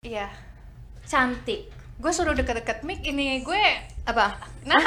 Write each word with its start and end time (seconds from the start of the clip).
Iya. 0.00 0.32
cantik. 1.04 1.68
Gue 2.00 2.08
suruh 2.08 2.32
deket-deket 2.32 2.88
mic 2.88 3.04
ini 3.04 3.44
gue 3.44 3.64
apa? 4.08 4.32
Nah. 4.64 4.80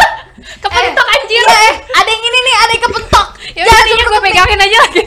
Kepentok 0.64 1.06
anjir. 1.12 1.44
Iya, 1.44 1.60
eh, 1.60 1.74
ada 1.92 2.08
yang 2.08 2.24
ini 2.24 2.38
nih 2.40 2.54
ada 2.56 2.72
yang 2.72 2.84
kepentok. 2.88 3.26
Ya 3.52 3.68
udah 3.68 4.08
gue 4.08 4.20
pegangin 4.24 4.56
aja 4.56 4.78
lagi. 4.80 5.02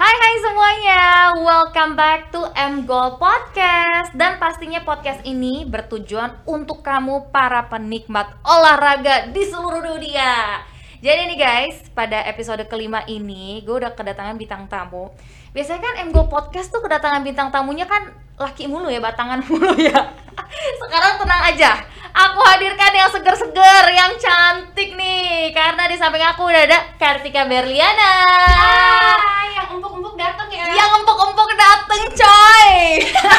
Hai 0.00 0.14
hai 0.16 0.34
semuanya, 0.40 1.00
welcome 1.44 1.92
back 1.92 2.32
to 2.32 2.48
M 2.56 2.88
Goal 2.88 3.20
Podcast. 3.20 4.16
Dan 4.16 4.40
pastinya 4.40 4.80
podcast 4.80 5.20
ini 5.28 5.68
bertujuan 5.68 6.40
untuk 6.48 6.80
kamu 6.80 7.28
para 7.28 7.68
penikmat 7.68 8.32
olahraga 8.48 9.28
di 9.28 9.44
seluruh 9.44 9.84
dunia 9.84 10.72
Jadi 11.06 11.22
nih 11.30 11.38
guys, 11.38 11.78
pada 11.94 12.18
episode 12.26 12.66
kelima 12.66 13.06
ini 13.06 13.62
gue 13.62 13.78
udah 13.78 13.94
kedatangan 13.94 14.34
bintang 14.34 14.66
tamu. 14.66 15.14
Biasanya 15.54 15.78
kan 15.78 15.94
M 16.02 16.10
Goal 16.10 16.26
Podcast 16.26 16.74
tuh 16.74 16.82
kedatangan 16.82 17.22
bintang 17.22 17.54
tamunya 17.54 17.86
kan 17.86 18.10
laki 18.34 18.66
mulu 18.66 18.90
ya, 18.90 18.98
batangan 18.98 19.38
mulu 19.46 19.70
ya. 19.78 19.94
Sekarang 20.82 21.14
tenang 21.22 21.42
aja, 21.46 21.78
aku 22.16 22.40
hadirkan 22.42 22.92
yang 22.92 23.08
seger-seger, 23.08 23.84
yang 23.90 24.16
cantik 24.16 24.96
nih 24.96 25.52
Karena 25.52 25.84
di 25.84 25.94
samping 25.94 26.24
aku 26.24 26.48
udah 26.48 26.62
ada 26.64 26.78
Kartika 26.96 27.44
Berliana 27.44 28.24
Ah, 28.48 29.44
yang 29.46 29.68
empuk-empuk 29.70 30.16
datang 30.16 30.48
ya. 30.48 30.64
yang 30.72 30.90
empuk-empuk 30.96 31.50
dateng 31.52 32.02
coy 32.10 32.72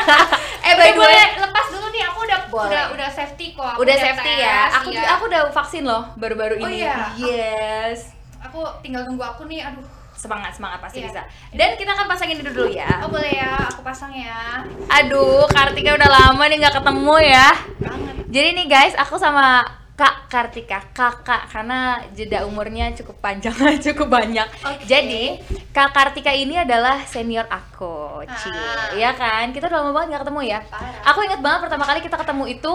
eh 0.68 0.74
by 0.74 0.90
the 0.90 1.00
way 1.00 1.10
boleh 1.10 1.28
lepas 1.40 1.66
dulu 1.68 1.88
nih, 1.90 2.04
aku 2.06 2.20
udah 2.22 2.40
Boleh. 2.48 2.68
udah 2.70 2.84
udah 2.94 3.10
safety 3.10 3.52
kok. 3.52 3.74
Aku 3.74 3.82
udah 3.82 3.98
safety 3.98 4.32
tes, 4.32 4.46
ya 4.46 4.60
aku 4.72 4.88
iya. 4.90 5.04
aku 5.12 5.24
udah 5.26 5.42
vaksin 5.50 5.84
loh 5.84 6.04
baru-baru 6.16 6.60
Oh 6.60 6.68
ini 6.68 6.80
iya? 6.80 7.12
yes 7.18 8.14
aku 8.38 8.62
tinggal 8.80 9.04
tunggu 9.04 9.24
aku 9.24 9.44
nih. 9.46 9.66
Aduh. 9.66 9.84
Semangat 10.18 10.52
semangat 10.52 10.82
pasti 10.82 11.00
Iya. 11.00 11.08
bisa 11.08 11.22
dan 11.54 11.78
kita 11.78 11.94
akan 11.94 12.06
pasangin 12.06 12.42
dulu 12.42 12.52
dulu 12.52 12.70
ya 12.74 12.90
Oh 13.00 13.08
boleh 13.08 13.32
ya, 13.32 13.54
aku 13.64 13.82
pasang 13.82 14.10
ya. 14.10 14.66
aduh 14.90 15.46
Kartika 15.48 15.94
udah 15.94 16.10
lama 16.12 16.44
nih 16.44 16.58
nggak 16.58 16.76
ketemu 16.76 17.16
ya 17.24 17.50
Banget. 17.78 18.16
jadi 18.28 18.50
nih 18.54 18.66
guys 18.66 18.94
aku 18.94 19.16
sama 19.16 19.62
Kak 19.98 20.30
Kartika, 20.30 20.78
kakak 20.94 21.50
karena 21.50 21.98
jeda 22.14 22.46
umurnya 22.46 22.94
cukup 22.94 23.18
panjang, 23.18 23.50
cukup 23.82 24.14
banyak. 24.14 24.46
Oke. 24.62 24.86
Jadi 24.86 25.42
Kak 25.74 25.90
Kartika 25.90 26.30
ini 26.30 26.54
adalah 26.54 27.02
senior 27.02 27.50
aku, 27.50 28.22
Ci. 28.30 28.46
Ah. 28.46 28.94
Ya 28.94 29.18
kan? 29.18 29.50
Kita 29.50 29.66
udah 29.66 29.82
lama 29.82 29.98
banget 29.98 30.08
nggak 30.14 30.22
ketemu 30.22 30.42
ya. 30.46 30.60
Parah. 30.70 31.02
Aku 31.02 31.26
inget 31.26 31.42
banget 31.42 31.60
pertama 31.66 31.90
kali 31.90 32.06
kita 32.06 32.14
ketemu 32.14 32.44
itu 32.46 32.74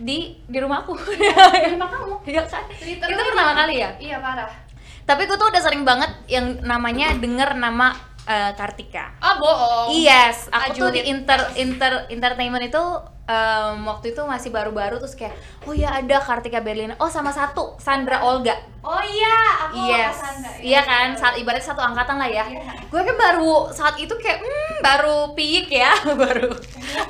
di 0.00 0.18
di 0.48 0.56
rumahku. 0.56 0.96
Di 0.96 1.76
rumah 1.76 1.88
kamu? 1.92 2.14
Iya 2.32 2.42
kan? 2.48 2.64
Itu 3.04 3.20
pertama 3.28 3.52
kali 3.52 3.74
ya. 3.76 3.90
Iya 4.00 4.16
parah. 4.16 4.48
Tapi 5.06 5.22
gue 5.30 5.38
tuh 5.38 5.48
udah 5.48 5.62
sering 5.62 5.86
banget 5.86 6.10
yang 6.26 6.58
namanya 6.66 7.14
denger 7.14 7.54
nama 7.54 7.94
eh, 8.26 8.52
Kartika. 8.58 9.14
Oh 9.22 9.34
bohong. 9.38 9.88
Yes, 9.94 10.50
aku 10.50 10.74
tuh 10.74 10.90
di 10.90 11.06
Ajurit. 11.06 11.14
inter 11.14 11.40
inter 11.54 11.92
entertainment 12.10 12.66
itu 12.66 12.82
em, 13.26 13.86
waktu 13.86 14.14
itu 14.14 14.22
masih 14.26 14.50
baru-baru 14.50 14.98
terus 14.98 15.14
kayak 15.14 15.34
oh 15.66 15.74
ya 15.74 15.94
ada 15.94 16.18
Kartika 16.18 16.58
Berlina. 16.58 16.98
Oh 16.98 17.06
sama 17.06 17.30
satu 17.30 17.78
Sandra 17.78 18.22
Olga. 18.26 18.58
Oh 18.82 19.02
iya, 19.02 19.38
aku 19.66 19.78
yes. 19.90 20.14
Sandra, 20.14 20.50
Iya 20.62 20.80
kan, 20.82 21.14
saat 21.14 21.34
ibarat 21.38 21.62
satu 21.62 21.82
angkatan 21.82 22.18
lah 22.18 22.30
ya. 22.30 22.42
Iya. 22.46 22.86
Gue 22.90 23.02
kan 23.02 23.14
baru 23.18 23.70
saat 23.70 23.98
itu 23.98 24.14
kayak 24.18 24.42
hmm, 24.42 24.74
baru 24.82 25.18
piik 25.38 25.70
ya, 25.70 25.94
baru 26.22 26.50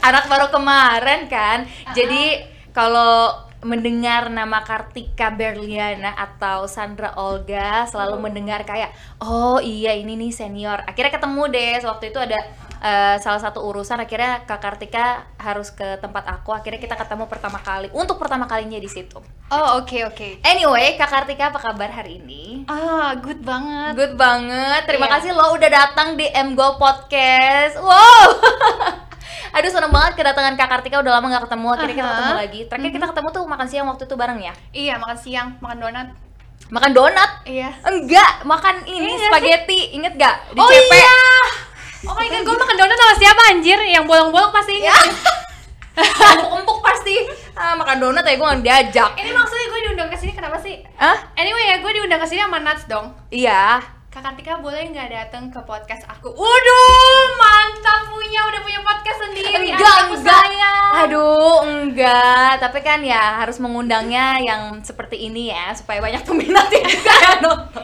anak 0.05 0.25
baru 0.29 0.47
kemarin 0.53 1.29
kan. 1.33 1.65
Jadi 1.97 2.45
kalau 2.77 3.46
mendengar 3.63 4.29
nama 4.29 4.61
Kartika 4.61 5.33
Berliana 5.33 6.13
atau 6.13 6.67
Sandra 6.67 7.17
Olga 7.17 7.89
selalu 7.89 8.21
mendengar 8.21 8.63
kayak 8.63 8.93
oh 9.21 9.57
iya 9.59 9.97
ini 9.97 10.17
nih 10.17 10.31
senior. 10.31 10.85
Akhirnya 10.85 11.13
ketemu 11.13 11.43
deh 11.49 11.81
waktu 11.83 12.05
itu 12.11 12.19
ada 12.21 12.39
eh, 12.77 13.17
salah 13.19 13.41
satu 13.41 13.65
urusan 13.65 13.97
akhirnya 13.97 14.45
Kak 14.45 14.61
Kartika 14.61 15.25
harus 15.41 15.71
ke 15.71 15.97
tempat 15.99 16.29
aku. 16.29 16.53
Akhirnya 16.53 16.79
kita 16.79 16.95
ketemu 16.95 17.25
pertama 17.27 17.57
kali 17.59 17.89
untuk 17.91 18.21
pertama 18.21 18.45
kalinya 18.45 18.77
di 18.77 18.87
situ. 18.87 19.19
Oh 19.47 19.79
oke 19.79 19.99
oke. 20.05 20.43
Anyway, 20.43 20.99
Kak 20.99 21.09
Kartika 21.09 21.55
apa 21.55 21.63
kabar 21.63 21.89
hari 21.89 22.19
ini? 22.19 22.67
Ah 22.67 23.15
good 23.17 23.41
banget. 23.41 23.95
Good 23.95 24.15
banget. 24.15 24.85
Terima 24.85 25.07
Iya. 25.07 25.15
kasih 25.19 25.31
lo 25.33 25.55
udah 25.55 25.71
datang 25.71 26.15
di 26.15 26.27
M 26.29 26.53
Go 26.53 26.77
Podcast. 26.77 27.79
Wow. 27.79 28.27
Aduh 29.53 29.71
seneng 29.71 29.93
banget 29.93 30.13
kedatangan 30.17 30.55
Kak 30.55 30.69
Kartika 30.69 30.97
udah 31.01 31.13
lama 31.19 31.27
gak 31.33 31.45
ketemu. 31.49 31.69
Akhirnya 31.73 31.97
kita 31.97 32.07
Aha. 32.07 32.15
ketemu 32.17 32.37
lagi. 32.37 32.61
Terakhir 32.69 32.91
kita 32.93 33.07
ketemu 33.13 33.29
tuh 33.33 33.45
makan 33.47 33.67
siang 33.67 33.87
waktu 33.89 34.05
itu 34.05 34.15
bareng 34.15 34.41
ya. 34.41 34.53
Iya 34.73 34.95
makan 34.99 35.19
siang, 35.19 35.49
makan 35.61 35.79
donat. 35.81 36.09
Makan 36.67 36.91
donat. 36.93 37.31
Iya. 37.47 37.71
Enggak, 37.87 38.33
makan 38.43 38.75
ini 38.85 39.07
Iya 39.07 39.17
nggak 39.17 39.31
spaghetti. 39.31 39.81
Inget 39.95 40.15
gak? 40.19 40.35
Di 40.51 40.61
oh 40.61 40.69
CP. 40.69 40.93
iya. 40.93 41.17
Oh 42.07 42.15
my 42.15 42.27
god, 42.29 42.43
gue 42.43 42.57
makan 42.59 42.77
donat 42.79 42.97
sama 42.97 43.15
siapa 43.19 43.43
anjir? 43.51 43.79
Yang 43.83 44.05
bolong-bolong 44.07 44.53
pasti 44.53 44.75
Ya. 44.83 44.95
Empuk-empuk 45.97 46.79
pasti. 46.85 47.25
Ah, 47.57 47.73
makan 47.73 47.97
donat 47.97 48.25
ya 48.27 48.37
gue 48.37 48.47
gak 48.47 48.61
diajak. 48.61 49.11
Ini 49.17 49.33
maksudnya 49.33 49.67
gue 49.73 49.81
diundang 49.89 50.09
ke 50.13 50.17
sini 50.21 50.33
kenapa 50.37 50.61
sih? 50.61 50.85
Hah? 51.01 51.17
Anyway 51.35 51.65
ya, 51.73 51.77
gue 51.81 51.93
diundang 51.97 52.21
ke 52.21 52.29
sini 52.29 52.45
sama 52.45 52.61
Nats 52.61 52.85
dong. 52.85 53.17
Iya. 53.33 53.81
Kak 54.17 54.25
Kartika 54.25 54.57
boleh 54.59 54.89
nggak 54.89 55.13
datang 55.13 55.53
ke 55.53 55.61
podcast 55.61 56.09
aku? 56.09 56.33
Waduh, 56.33 56.97
mantap 57.37 58.09
punya, 58.09 58.49
udah 58.49 58.61
punya 58.65 58.81
podcast 58.81 59.19
sendiri. 59.23 59.53
enggak 59.69 60.09
enggak 60.09 60.41
sayang. 60.41 60.91
aduh 60.97 61.61
enggak 61.63 62.57
tapi 62.57 62.81
kan 62.81 63.05
ya 63.05 63.37
harus 63.37 63.61
mengundangnya 63.61 64.41
yang 64.41 64.63
seperti 64.81 65.21
ini 65.23 65.53
ya 65.53 65.69
supaya 65.71 66.01
banyak 66.01 66.25
peminatnya 66.25 66.81
juga 66.81 67.13
ya 67.13 67.33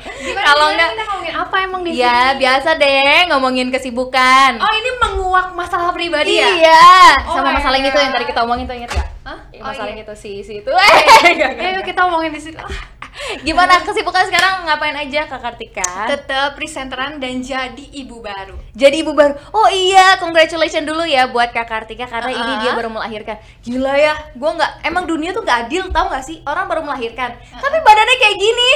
kalau 0.49 0.67
enggak 0.71 0.89
kita 0.91 1.05
ngomongin 1.05 1.35
apa 1.37 1.57
emang 1.61 1.83
di 1.85 1.93
ya 1.95 2.33
sini? 2.33 2.41
biasa 2.41 2.71
deh 2.75 3.19
ngomongin 3.29 3.69
kesibukan 3.69 4.51
Oh 4.57 4.73
ini 4.73 4.91
menguak 4.99 5.53
masalah 5.53 5.93
pribadi 5.93 6.41
ya? 6.41 6.49
iya 6.55 6.89
Oh 7.29 7.37
sama 7.37 7.53
masalah 7.53 7.77
yang 7.77 7.87
itu 7.87 7.99
yang 7.99 8.13
tadi 8.13 8.25
kita 8.25 8.41
omongin 8.41 8.65
tuh 8.65 8.75
inget 8.75 8.91
gak? 8.91 9.09
Hah? 9.23 9.39
Yang 9.51 9.61
Oh, 9.61 9.69
masalah 9.69 9.85
iya. 9.85 9.93
yang 9.93 10.01
itu 10.03 10.15
si 10.17 10.33
si 10.41 10.53
itu 10.59 10.71
Eh, 10.71 11.01
Ayo 11.29 11.33
enggak. 11.53 11.85
kita 11.85 12.01
ngomongin 12.03 12.33
di 12.33 12.41
sini. 12.41 12.57
Gimana 13.41 13.81
kesibukan 13.81 14.25
sekarang? 14.25 14.65
Ngapain 14.65 14.97
aja 14.97 15.25
kak 15.25 15.39
Kartika? 15.39 16.09
Tetap 16.09 16.55
presenteran 16.55 17.17
dan 17.17 17.39
jadi 17.39 17.85
ibu 17.95 18.19
baru. 18.19 18.57
jadi 18.73 19.01
ibu 19.01 19.13
baru. 19.13 19.37
Oh 19.53 19.69
iya 19.69 20.17
congratulations 20.17 20.83
dulu 20.83 21.03
ya 21.03 21.29
buat 21.29 21.51
kak 21.51 21.65
Kartika 21.65 22.05
karena 22.05 22.31
ini 22.31 22.41
Uh-uh. 22.43 22.61
dia 22.61 22.73
baru 22.73 22.89
melahirkan. 22.89 23.37
Gila 23.61 23.95
ya 23.95 24.15
gue 24.33 24.51
nggak 24.51 24.73
emang 24.83 25.05
dunia 25.05 25.31
tuh 25.31 25.41
nggak 25.41 25.59
adil 25.67 25.85
tau 25.89 26.09
gak 26.09 26.25
sih? 26.25 26.41
Orang 26.43 26.67
baru 26.67 26.83
melahirkan. 26.83 27.31
Tapi 27.37 27.77
badannya 27.79 28.17
kayak 28.19 28.37
gini. 28.37 28.73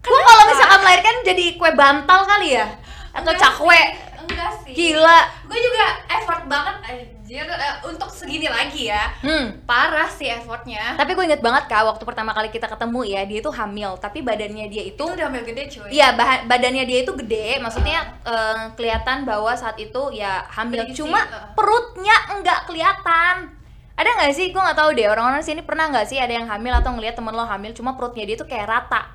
Kenapa? 0.00 0.24
kalau 0.26 0.44
misalkan 0.48 0.78
melahirkan 0.80 1.14
jadi 1.22 1.44
kue 1.54 1.70
bantal 1.72 2.20
kali 2.24 2.48
ya? 2.54 2.66
Atau 3.12 3.30
Enggak 3.30 3.40
cakwe. 3.40 3.72
sih, 3.72 3.88
Enggak 4.20 4.50
sih. 4.60 4.72
gila. 4.72 5.20
Gue 5.44 5.58
juga 5.58 5.84
effort 6.10 6.42
banget 6.44 6.76
anjir 7.24 7.48
eh, 7.48 7.76
untuk 7.88 8.12
segini 8.12 8.52
lagi 8.52 8.92
ya. 8.92 9.08
hmm 9.24 9.64
Parah 9.64 10.12
sih 10.12 10.28
effortnya. 10.28 10.92
tapi 10.92 11.16
gue 11.16 11.24
inget 11.24 11.40
banget 11.40 11.72
kak 11.72 11.80
waktu 11.80 12.04
pertama 12.04 12.36
kali 12.36 12.52
kita 12.52 12.68
ketemu 12.68 13.00
ya 13.08 13.24
dia 13.24 13.40
itu 13.40 13.48
hamil 13.48 13.96
tapi 13.96 14.20
badannya 14.20 14.68
dia 14.68 14.84
itu 14.84 15.00
Itu 15.00 15.16
udah 15.16 15.32
ambil 15.32 15.40
gede 15.48 15.62
cuy. 15.72 15.88
Iya, 15.88 16.12
badannya 16.44 16.84
dia 16.84 16.98
itu 17.00 17.12
gede, 17.16 17.64
maksudnya 17.64 18.12
eh, 18.28 18.68
kelihatan 18.76 19.24
bahwa 19.24 19.56
saat 19.56 19.80
itu 19.80 20.12
ya 20.12 20.44
hamil. 20.52 20.84
Berisi, 20.84 21.00
Cuma 21.00 21.24
eh. 21.24 21.48
perutnya 21.56 22.16
enggak 22.28 22.68
kelihatan. 22.68 23.56
Ada 23.96 24.10
nggak 24.20 24.32
sih? 24.36 24.52
Gue 24.52 24.60
nggak 24.60 24.76
tahu 24.76 24.90
deh. 24.92 25.08
Orang-orang 25.08 25.40
sini 25.40 25.64
pernah 25.64 25.88
nggak 25.88 26.04
sih 26.04 26.20
ada 26.20 26.34
yang 26.36 26.44
hamil 26.44 26.76
atau 26.76 26.92
ngelihat 26.92 27.16
temen 27.16 27.32
lo 27.32 27.48
hamil, 27.48 27.72
cuma 27.72 27.96
perutnya 27.96 28.28
dia 28.28 28.36
tuh 28.36 28.44
kayak 28.44 28.68
rata. 28.68 29.08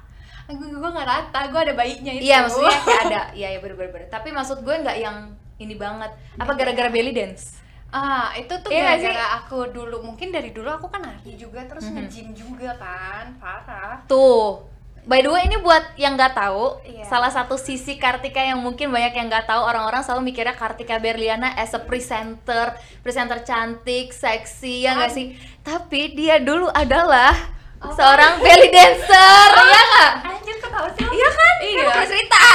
Gue 0.49 0.65
gue 0.65 0.89
nggak 0.97 1.05
rata, 1.05 1.39
gue 1.45 1.61
ada 1.61 1.73
bayinya 1.77 2.09
itu. 2.17 2.25
Iya, 2.25 2.37
maksudnya 2.41 2.73
kayak 2.73 3.01
ada. 3.05 3.21
Iya, 3.37 3.47
ya 3.53 3.59
bener-bener. 3.61 4.09
Tapi 4.09 4.33
maksud 4.33 4.65
gue 4.65 4.75
nggak 4.81 4.97
yang 4.97 5.29
ini 5.61 5.77
banget. 5.77 6.09
Apa 6.41 6.57
gara-gara 6.57 6.89
belly 6.89 7.13
dance? 7.13 7.58
Ah, 7.89 8.29
itu 8.33 8.53
tuh 8.61 8.69
Iya 8.69 8.93
gara-gara 8.93 9.25
aku 9.39 9.73
dulu 9.73 10.05
mungkin 10.05 10.29
dari 10.29 10.53
dulu 10.53 10.69
aku 10.69 10.87
kan 10.87 11.01
lari 11.01 11.33
juga 11.33 11.65
terus 11.65 11.89
Mhm. 11.89 11.95
nge-gym 11.97 12.27
juga 12.31 12.77
kan, 12.77 13.33
parah. 13.35 14.05
Tuh. 14.05 14.61
By 15.03 15.19
the 15.19 15.31
way 15.31 15.41
ini 15.43 15.57
buat 15.57 15.97
yang 15.97 16.13
nggak 16.13 16.37
tahu, 16.37 16.85
Iya. 16.85 17.01
salah 17.03 17.33
satu 17.33 17.57
sisi 17.57 17.97
Kartika 17.97 18.37
yang 18.37 18.61
mungkin 18.61 18.93
banyak 18.93 19.09
yang 19.11 19.25
nggak 19.25 19.49
tahu 19.49 19.57
orang-orang 19.63 20.05
selalu 20.05 20.29
mikirnya 20.29 20.53
Kartika 20.53 21.01
Berliana 21.01 21.49
as 21.55 21.73
a 21.73 21.81
presenter, 21.81 22.77
presenter 23.01 23.41
cantik, 23.41 24.13
seksi 24.13 24.85
ya 24.85 24.93
nggak 24.93 25.09
sih? 25.09 25.33
Tapi 25.59 26.13
dia 26.13 26.37
dulu 26.37 26.69
adalah 26.69 27.33
Apa? 27.79 27.89
seorang 27.89 28.37
belly 28.37 28.69
dancer, 28.69 29.49
Oh. 29.49 29.65
ya 29.65 29.81
nggak? 29.81 30.11
Anjir 30.29 30.55
ketawa 30.61 30.89
sih. 30.93 31.05
Iya 31.07 31.29
kan? 31.31 31.55
Iya. 31.59 31.85
Kan 31.89 32.05
cerita. 32.05 32.45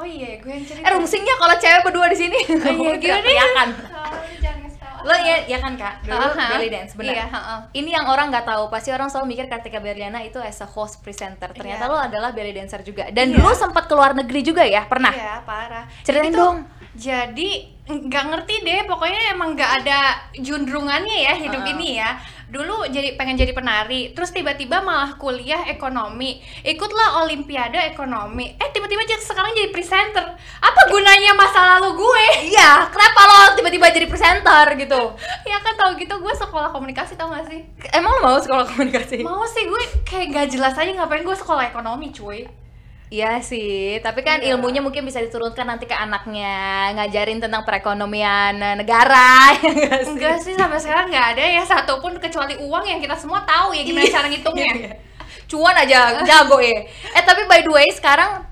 Oh 0.00 0.08
iya, 0.08 0.40
gue 0.40 0.48
yang 0.48 0.64
cerita. 0.64 0.80
Eh 0.80 0.90
rungsingnya 0.96 1.34
kalau 1.36 1.54
cewek 1.54 1.80
berdua 1.84 2.06
di 2.08 2.16
sini. 2.16 2.38
Oh 2.40 2.96
iya, 2.96 2.96
gimana 2.96 3.28
ya? 3.28 3.44
Tahu. 3.44 3.70
Lo 5.00 5.16
ya, 5.16 5.36
ya 5.44 5.58
kan 5.60 5.76
kak? 5.76 6.04
Dulu 6.04 6.16
Aha. 6.16 6.56
belly 6.56 6.68
dance, 6.68 6.92
benar. 6.92 7.12
Iya, 7.12 7.24
heeh. 7.28 7.58
Ini 7.74 7.90
yang 7.90 8.04
orang 8.04 8.28
nggak 8.28 8.44
tahu, 8.44 8.68
pasti 8.68 8.92
orang 8.92 9.08
selalu 9.08 9.32
mikir 9.32 9.48
Kartika 9.48 9.80
Berliana 9.80 10.20
itu 10.20 10.36
as 10.40 10.60
a 10.60 10.68
host 10.68 11.00
presenter. 11.00 11.48
Ternyata 11.52 11.84
Iya. 11.84 11.92
lo 11.92 11.96
adalah 11.96 12.30
belly 12.32 12.52
dancer 12.52 12.80
juga. 12.80 13.08
Dan 13.08 13.32
Iya. 13.32 13.40
dulu 13.40 13.52
sempat 13.52 13.88
ke 13.88 13.94
luar 13.96 14.12
negeri 14.12 14.40
juga 14.40 14.60
ya, 14.60 14.84
pernah? 14.84 15.12
Iya, 15.12 15.40
parah. 15.44 15.84
Ceritain 16.00 16.32
Itu- 16.32 16.40
dong. 16.40 16.58
Jadi 16.90 17.48
nggak 17.86 18.24
ngerti 18.28 18.54
deh, 18.60 18.80
pokoknya 18.84 19.32
emang 19.32 19.56
nggak 19.56 19.70
ada 19.80 19.98
jundrungannya 20.36 21.16
ya 21.22 21.32
hidup 21.38 21.62
Uh-uh. 21.64 21.72
ini 21.72 21.96
ya. 21.96 22.20
Dulu 22.50 22.90
jadi 22.90 23.14
pengen 23.14 23.38
jadi 23.38 23.54
penari, 23.54 24.10
terus 24.10 24.34
tiba-tiba 24.34 24.82
malah 24.82 25.14
kuliah 25.14 25.70
ekonomi, 25.70 26.42
ikutlah 26.66 27.22
olimpiade 27.22 27.78
ekonomi. 27.94 28.58
Eh 28.58 28.68
tiba-tiba 28.74 29.06
jadi 29.06 29.22
sekarang 29.22 29.54
jadi 29.54 29.70
presenter. 29.70 30.34
Apa 30.58 30.80
gunanya 30.90 31.30
masa 31.38 31.78
lalu 31.78 31.94
gue? 31.94 32.50
Iya, 32.50 32.90
kenapa 32.90 33.20
lo 33.22 33.38
tiba-tiba 33.54 33.94
jadi 33.94 34.10
presenter 34.10 34.66
gitu? 34.74 35.14
ya 35.50 35.62
kan 35.62 35.78
tau 35.78 35.94
gitu 35.94 36.18
gue 36.18 36.34
sekolah 36.34 36.74
komunikasi 36.74 37.14
tau 37.14 37.30
gak 37.30 37.46
sih? 37.46 37.62
Emang 37.94 38.18
lo 38.18 38.20
mau 38.26 38.38
sekolah 38.42 38.66
komunikasi? 38.66 39.22
Mau 39.22 39.46
sih 39.46 39.70
gue 39.70 39.82
kayak 40.02 40.26
gak 40.34 40.46
jelas 40.50 40.74
aja 40.74 40.90
ngapain 40.90 41.22
gue 41.22 41.36
sekolah 41.38 41.70
ekonomi 41.70 42.10
cuy. 42.10 42.50
Iya 43.10 43.42
sih, 43.42 43.98
tapi 43.98 44.22
kan 44.22 44.38
Iya. 44.38 44.54
ilmunya 44.54 44.78
mungkin 44.78 45.02
bisa 45.02 45.18
diturunkan 45.18 45.66
nanti 45.66 45.82
ke 45.82 45.92
anaknya, 45.92 46.94
ngajarin 46.94 47.42
tentang 47.42 47.66
perekonomian 47.66 48.54
eh, 48.54 48.76
negara, 48.78 49.50
ya 49.66 50.06
sih? 50.06 50.14
Enggak 50.14 50.38
sih 50.38 50.54
sampai 50.54 50.78
sekarang 50.78 51.10
nggak 51.10 51.26
ada 51.34 51.42
ya 51.42 51.62
satupun 51.66 52.22
kecuali 52.22 52.54
uang 52.56 52.86
yang 52.86 53.02
kita 53.02 53.18
semua 53.18 53.42
tahu 53.42 53.74
ya 53.74 53.82
gimana 53.82 54.06
Iya. 54.06 54.14
cara 54.14 54.26
ngitungnya. 54.30 54.72
Cuan 55.44 55.74
aja 55.74 56.22
jago 56.22 56.62
ya. 56.62 56.86
Eh 57.10 57.22
tapi 57.26 57.50
by 57.50 57.66
the 57.66 57.72
way 57.72 57.90
sekarang 57.90 58.46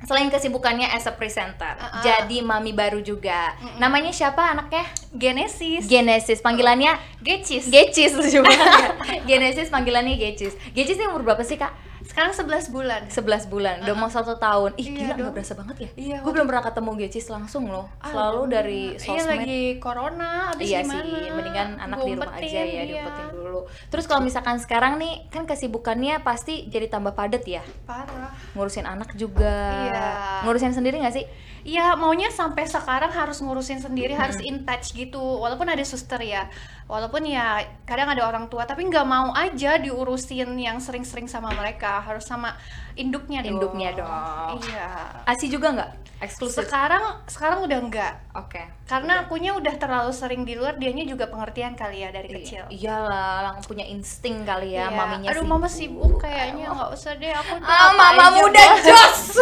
selain 0.00 0.30
kesibukannya 0.30 0.86
as 0.86 1.04
a 1.04 1.12
presenter, 1.12 1.74
Uh-uh. 1.74 2.00
jadi 2.00 2.38
mami 2.40 2.70
baru 2.70 3.02
juga. 3.02 3.58
Namanya 3.76 4.14
siapa 4.14 4.54
anaknya? 4.54 4.86
Genesis, 5.12 5.84
Genesis, 5.84 6.38
panggilannya 6.38 6.94
Gecis. 7.20 7.66
Gecis 7.66 8.14
juga. 8.30 8.54
Genesis 9.28 9.66
panggilannya 9.66 10.14
Gecis. 10.14 10.54
Gecis 10.70 10.94
ini 10.94 11.04
umur 11.04 11.26
berapa 11.26 11.42
sih 11.42 11.58
kak? 11.58 11.89
Sekarang 12.10 12.34
11 12.34 12.74
bulan. 12.74 13.00
11 13.06 13.46
bulan, 13.46 13.76
udah 13.86 13.94
mau 13.94 14.10
satu 14.10 14.34
tahun. 14.34 14.74
Ih 14.74 14.90
Iya 14.90 15.14
gila 15.14 15.14
nggak 15.14 15.34
berasa 15.38 15.54
banget 15.54 15.76
ya? 15.78 15.88
Iya, 15.94 16.16
Gue 16.26 16.32
belum 16.34 16.50
pernah 16.50 16.64
ketemu 16.66 16.90
Gecis 16.98 17.26
langsung 17.30 17.70
loh. 17.70 17.86
Selalu 18.02 18.40
Aduh, 18.42 18.50
dari 18.50 18.82
Iya 18.90 18.98
sosmed. 18.98 19.30
lagi 19.30 19.60
corona, 19.78 20.50
abis 20.50 20.66
iya 20.66 20.82
gimana? 20.82 21.06
sih, 21.06 21.30
mendingan 21.30 21.68
anak 21.78 21.98
di 22.02 22.10
rumah 22.18 22.34
aja 22.34 22.50
ya, 22.50 22.64
iya. 22.66 22.82
diumpetin 22.82 23.28
dulu. 23.30 23.60
Terus 23.94 24.04
kalau 24.10 24.26
misalkan 24.26 24.58
sekarang 24.58 24.98
nih, 24.98 25.30
kan 25.30 25.46
kesibukannya 25.46 26.18
pasti 26.26 26.66
jadi 26.66 26.90
tambah 26.90 27.14
padat 27.14 27.46
ya. 27.46 27.62
Parah. 27.86 28.34
Ngurusin 28.58 28.90
anak 28.90 29.14
juga. 29.14 29.86
Iya. 29.86 30.06
Ngurusin 30.42 30.74
sendiri 30.74 30.98
nggak 30.98 31.14
sih? 31.14 31.26
Iya, 31.62 31.94
maunya 31.94 32.32
sampai 32.32 32.64
sekarang 32.64 33.12
harus 33.12 33.38
ngurusin 33.38 33.84
sendiri, 33.84 34.16
harus 34.16 34.40
in 34.42 34.64
touch 34.66 34.96
gitu. 34.96 35.20
Walaupun 35.20 35.68
ada 35.68 35.84
suster 35.84 36.18
ya, 36.24 36.48
walaupun 36.90 37.22
ya 37.22 37.62
kadang 37.86 38.10
ada 38.10 38.26
orang 38.26 38.50
tua, 38.50 38.66
tapi 38.66 38.82
nggak 38.84 39.06
mau 39.06 39.30
aja 39.30 39.78
diurusin 39.78 40.58
yang 40.58 40.76
sering-sering 40.76 41.24
sama 41.24 41.54
mereka, 41.54 42.02
harus 42.02 42.26
sama 42.26 42.58
induknya 42.94 43.40
dong. 43.40 43.56
Induknya 43.56 43.90
dong. 43.94 44.58
Iya. 44.60 44.88
Asi 45.24 45.46
juga 45.46 45.70
nggak? 45.70 45.90
Eksklusif. 46.20 46.68
Sekarang 46.68 47.24
sekarang 47.24 47.64
udah 47.64 47.78
enggak. 47.80 48.14
Oke. 48.36 48.60
Karena 48.84 49.24
akunya 49.24 49.56
udah 49.56 49.72
terlalu 49.72 50.12
sering 50.12 50.44
di 50.44 50.52
luar, 50.52 50.76
dianya 50.76 51.08
juga 51.08 51.24
pengertian 51.24 51.72
kali 51.72 52.04
ya 52.04 52.12
dari 52.12 52.28
kecil. 52.28 52.68
Iyalah, 52.68 53.40
langsung 53.48 53.72
punya 53.72 53.88
insting 53.88 54.44
kali 54.44 54.76
ya, 54.76 54.92
Iya. 54.92 54.92
maminya 54.92 55.28
Aduh, 55.32 55.40
sibuk. 55.40 55.48
mama 55.48 55.68
sibuk 55.70 56.14
kayaknya 56.20 56.68
nggak 56.68 56.90
usah 56.92 57.16
deh. 57.16 57.32
Aku 57.32 57.52
tuh 57.62 57.64
Ah, 57.64 57.94
mama 57.96 58.36
muda 58.36 58.52
boleh. 58.52 58.84
jos. 58.84 59.40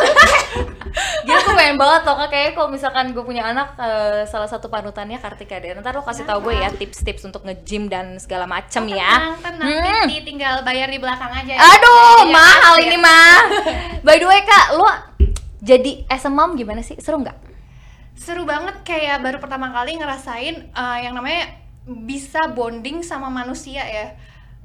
Gila 1.24 1.40
gue 1.44 1.54
pengen 1.54 1.76
banget 1.76 2.02
loh 2.04 2.16
kayaknya 2.16 2.52
kalau 2.54 2.68
misalkan 2.70 3.06
gue 3.10 3.20
punya 3.22 3.42
anak 3.44 3.74
eh, 3.76 4.22
salah 4.24 4.46
satu 4.46 4.70
panutannya 4.70 5.18
Kartika 5.18 5.58
deh. 5.58 5.74
Ntar 5.74 5.94
lo 5.94 6.02
kasih 6.02 6.24
tahu 6.24 6.46
gue 6.46 6.54
ya 6.56 6.70
tips-tips 6.70 7.26
untuk 7.26 7.37
nge-gym 7.40 7.86
dan 7.86 8.16
segala 8.16 8.44
macem 8.44 8.86
ya. 8.86 9.34
Tenang, 9.38 9.58
tenang, 9.60 9.68
Hmm. 9.68 10.06
Tinggal 10.20 10.62
bayar 10.62 10.86
di 10.86 10.96
belakang 10.96 11.30
aja. 11.30 11.50
ya. 11.50 11.58
Aduh, 11.58 12.24
Iya, 12.24 12.32
mahal 12.32 12.74
iya. 12.76 12.84
ini 12.84 12.96
mah. 12.96 13.36
By 14.06 14.16
the 14.16 14.26
way 14.26 14.40
Kak, 14.42 14.66
lo 14.72 14.88
jadi 15.58 16.06
as 16.06 16.22
a 16.22 16.30
mom 16.30 16.54
gimana 16.54 16.80
sih? 16.80 16.96
Seru 16.96 17.18
nggak? 17.18 17.34
Seru 18.14 18.42
banget 18.42 18.82
kayak 18.82 19.18
baru 19.18 19.38
pertama 19.38 19.68
kali 19.68 19.94
ngerasain 19.94 20.70
uh, 20.70 20.98
yang 20.98 21.12
namanya 21.12 21.54
bisa 21.86 22.46
bonding 22.48 23.00
sama 23.00 23.26
manusia 23.26 23.80
ya. 23.80 24.14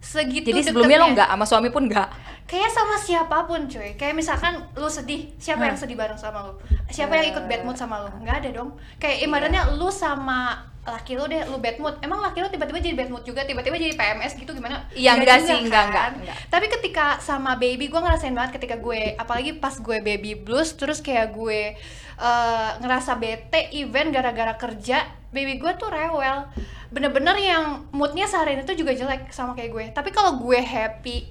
Segitu 0.03 0.51
Jadi 0.51 0.61
sebelumnya 0.61 0.99
lo 0.99 1.07
nggak 1.15 1.29
sama 1.31 1.45
suami 1.47 1.71
pun 1.71 1.87
nggak? 1.87 2.09
Kayak 2.43 2.75
sama 2.75 2.99
siapa 2.99 3.47
pun 3.47 3.71
cuy. 3.71 3.95
Kayak 3.95 4.19
misalkan 4.19 4.59
lu 4.75 4.85
sedih, 4.85 5.31
siapa 5.39 5.63
Hmm. 5.63 5.71
yang 5.71 5.77
sedih 5.79 5.95
bareng 5.95 6.19
sama 6.19 6.43
lu? 6.43 6.59
Siapa 6.91 7.15
yang 7.15 7.31
ikut 7.31 7.47
bad 7.47 7.63
mood 7.63 7.79
sama 7.79 8.03
lu? 8.03 8.11
Nggak 8.19 8.35
ada 8.43 8.49
dong. 8.51 8.75
Kayak 8.99 9.23
ibaratnya 9.23 9.63
lu 9.73 9.87
sama 9.87 10.59
laki 10.83 11.15
lu 11.15 11.23
deh, 11.31 11.47
lu 11.47 11.55
bad 11.57 11.79
mood. 11.79 11.95
Emang 12.03 12.19
laki 12.19 12.43
lu 12.43 12.51
tiba-tiba 12.51 12.83
jadi 12.83 12.91
bad 12.93 13.09
mood 13.09 13.23
juga, 13.23 13.47
tiba-tiba 13.47 13.79
jadi 13.79 13.95
PMS 13.95 14.35
gitu 14.35 14.51
gimana? 14.51 14.83
Iya, 14.91 15.15
Nggak 15.15 15.23
enggak 15.23 15.37
juga 15.39 15.47
sih, 15.47 15.57
enggak, 15.63 15.71
kan? 15.71 15.87
enggak, 15.87 16.07
enggak. 16.19 16.37
Tapi 16.51 16.65
ketika 16.69 17.05
sama 17.23 17.55
baby, 17.55 17.87
gue 17.87 17.95
ngerasain 17.95 18.35
banget 18.35 18.59
ketika 18.59 18.75
gue, 18.75 19.15
apalagi 19.15 19.55
pas 19.55 19.79
gue 19.79 19.97
baby 20.03 20.35
blues, 20.35 20.75
terus 20.75 20.99
kayak 20.99 21.31
gue 21.31 21.79
eh, 22.15 22.69
ngerasa 22.77 23.15
bete, 23.15 23.69
event 23.73 24.09
gara-gara 24.09 24.53
kerja, 24.53 25.01
baby 25.29 25.57
gue 25.57 25.71
tuh 25.75 25.87
rewel. 25.87 26.45
Bener-bener 26.89 27.33
yang 27.35 27.63
moodnya 27.89 28.25
seharian 28.25 28.61
itu 28.61 28.73
juga 28.75 28.93
jelek 28.93 29.29
sama 29.29 29.53
kayak 29.53 29.71
gue. 29.71 29.85
Tapi 29.91 30.09
kalau 30.09 30.37
gue 30.37 30.59
happy, 30.59 31.25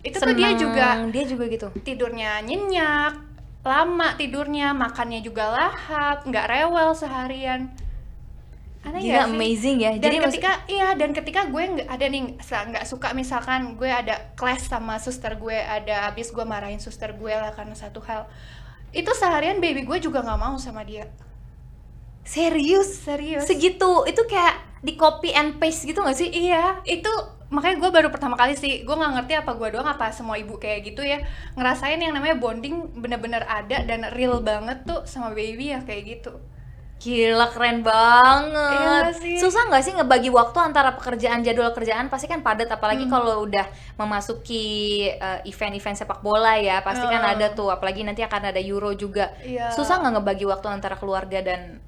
itu 0.00 0.16
tuh 0.16 0.32
dia 0.32 0.56
juga 0.56 1.04
dia 1.08 1.24
juga 1.24 1.44
gitu. 1.46 1.68
tidurnya 1.80 2.40
nyenyak, 2.40 3.14
lama 3.62 4.08
tidurnya, 4.16 4.72
makannya 4.72 5.20
juga 5.20 5.46
lahap, 5.48 6.24
nggak 6.24 6.46
rewel 6.48 6.90
seharian. 6.92 7.70
Aneh 8.82 8.98
Gila 8.98 9.30
sih? 9.30 9.30
amazing 9.30 9.78
ya. 9.78 9.90
dan 9.94 10.02
Jadi 10.02 10.16
maksud- 10.18 10.42
ketika 10.42 10.52
iya 10.66 10.88
dan 10.98 11.14
ketika 11.14 11.46
gue 11.46 11.62
nggak 11.62 11.86
ada 11.86 12.06
nih 12.10 12.22
nggak 12.42 12.82
suka 12.82 13.14
misalkan 13.14 13.78
gue 13.78 13.86
ada 13.86 14.34
clash 14.34 14.66
sama 14.66 14.98
suster 14.98 15.38
gue 15.38 15.54
ada 15.54 16.10
habis 16.10 16.34
gue 16.34 16.42
marahin 16.42 16.82
suster 16.82 17.14
gue 17.14 17.30
lah 17.30 17.54
karena 17.54 17.78
satu 17.78 18.02
hal 18.02 18.26
itu 18.92 19.10
seharian 19.16 19.58
baby 19.58 19.88
gue 19.88 19.98
juga 19.98 20.20
nggak 20.20 20.40
mau 20.40 20.56
sama 20.60 20.84
dia. 20.84 21.08
Serius? 22.22 23.02
Serius. 23.02 23.48
Segitu? 23.48 24.06
Itu 24.06 24.22
kayak 24.30 24.84
di 24.84 24.94
copy 24.94 25.34
and 25.34 25.58
paste 25.58 25.88
gitu 25.88 26.06
gak 26.06 26.14
sih? 26.14 26.30
iya. 26.30 26.78
Itu 26.86 27.10
makanya 27.50 27.82
gue 27.82 27.90
baru 27.90 28.08
pertama 28.14 28.38
kali 28.38 28.54
sih. 28.54 28.86
Gue 28.86 28.94
nggak 28.94 29.12
ngerti 29.18 29.32
apa 29.42 29.58
gue 29.58 29.68
doang 29.74 29.88
apa 29.90 30.14
semua 30.14 30.38
ibu 30.38 30.54
kayak 30.54 30.94
gitu 30.94 31.02
ya. 31.02 31.18
Ngerasain 31.58 31.98
yang 31.98 32.14
namanya 32.14 32.38
bonding 32.38 32.94
bener-bener 32.94 33.42
ada 33.42 33.82
dan 33.82 34.06
real 34.14 34.38
banget 34.38 34.86
tuh 34.86 35.02
sama 35.02 35.34
baby 35.34 35.74
ya 35.74 35.82
kayak 35.82 36.20
gitu 36.20 36.38
Gila 37.02 37.50
keren 37.50 37.82
banget. 37.82 39.18
Iya? 39.18 39.42
Susah 39.42 39.66
nggak 39.66 39.82
sih 39.82 39.92
ngebagi 39.92 40.30
waktu 40.30 40.58
antara 40.62 40.94
pekerjaan 40.94 41.42
jadwal 41.42 41.74
kerjaan 41.74 42.06
pasti 42.06 42.30
kan 42.30 42.46
padat 42.46 42.70
apalagi 42.70 43.04
Hmm. 43.04 43.12
kalau 43.12 43.42
udah 43.42 43.66
memasuki 43.98 44.64
uh, 45.18 45.42
event-event 45.42 45.98
sepak 45.98 46.22
bola 46.22 46.54
ya 46.54 46.78
pasti 46.80 47.02
kan 47.02 47.26
Heeh. 47.26 47.34
ada 47.42 47.46
tuh 47.50 47.74
apalagi 47.74 48.06
nanti 48.06 48.22
akan 48.22 48.54
ada 48.54 48.60
Euro 48.62 48.94
juga. 48.94 49.34
Iya. 49.42 49.74
Susah 49.74 49.98
nggak 49.98 50.22
ngebagi 50.22 50.46
waktu 50.46 50.66
antara 50.70 50.94
keluarga 50.94 51.42
dan 51.42 51.82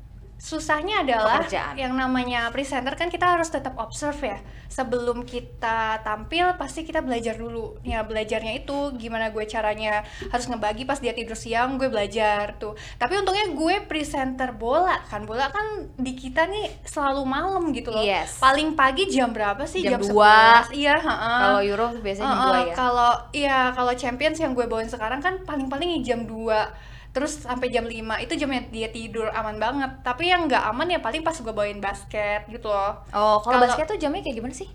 susahnya 0.44 1.00
adalah 1.00 1.40
Pekerjaan. 1.40 1.72
yang 1.74 1.96
namanya 1.96 2.52
presenter 2.52 2.92
kan 2.92 3.08
kita 3.08 3.24
harus 3.32 3.48
tetap 3.48 3.80
observe 3.80 4.20
ya 4.20 4.36
sebelum 4.68 5.24
kita 5.24 6.04
tampil 6.04 6.52
pasti 6.54 6.84
kita 6.84 7.00
belajar 7.00 7.32
dulu 7.34 7.80
ya 7.80 8.04
belajarnya 8.04 8.60
itu 8.60 8.92
gimana 8.94 9.32
gue 9.32 9.40
caranya 9.44 10.04
harus 10.28 10.44
ngebagi 10.44 10.84
pas 10.84 11.00
dia 11.00 11.10
tidur 11.10 11.32
siang 11.32 11.80
gue 11.80 11.88
belajar 11.88 12.60
tuh 12.60 12.76
tapi 12.94 13.16
untungnya 13.16 13.48
gue 13.50 13.88
presenter 13.88 14.52
bola 14.52 15.00
kan 15.02 15.24
bola 15.24 15.48
kan 15.48 15.64
di 15.96 16.12
kita 16.12 16.44
nih 16.44 16.84
selalu 16.84 17.24
malam 17.24 17.72
gitu 17.72 17.88
loh 17.88 18.04
Yes. 18.04 18.36
paling 18.36 18.76
pagi 18.76 19.08
jam 19.08 19.32
berapa 19.32 19.64
sih 19.64 19.80
Jam 19.80 19.96
jam, 19.96 20.00
dua. 20.04 20.60
11 20.68 20.76
iya 20.76 20.94
heeh. 20.94 21.38
kalau 21.40 21.60
Euro 21.64 21.86
biasanya 21.96 22.26
jam 22.26 22.36
Heeh, 22.36 22.44
dua 22.44 22.58
ya. 22.60 22.74
Kalau 22.74 23.12
iya 23.32 23.58
kalau 23.72 23.92
Champions 23.94 24.36
yang 24.36 24.52
gue 24.52 24.66
bawain 24.66 24.86
sekarang 24.86 25.18
kan 25.18 25.40
paling-paling 25.40 26.04
jam 26.04 26.28
2 26.28 26.92
terus 27.14 27.46
sampai 27.46 27.70
jam 27.70 27.86
5 27.86 27.94
itu 28.18 28.34
jamnya 28.34 28.66
dia 28.74 28.90
tidur 28.90 29.30
aman 29.30 29.56
banget. 29.62 30.02
Tapi 30.02 30.34
yang 30.34 30.50
nggak 30.50 30.66
aman 30.74 30.90
ya 30.90 30.98
paling 30.98 31.22
pas 31.22 31.38
gue 31.38 31.54
bawain 31.54 31.78
basket 31.78 32.44
gitu 32.50 32.66
loh. 32.66 33.06
Oh, 33.14 33.38
kalau 33.38 33.62
Kalau- 33.62 33.70
basket 33.70 33.86
tuh 33.86 33.98
jamnya 34.02 34.20
kayak 34.26 34.42
gimana 34.42 34.52
sih? 34.52 34.66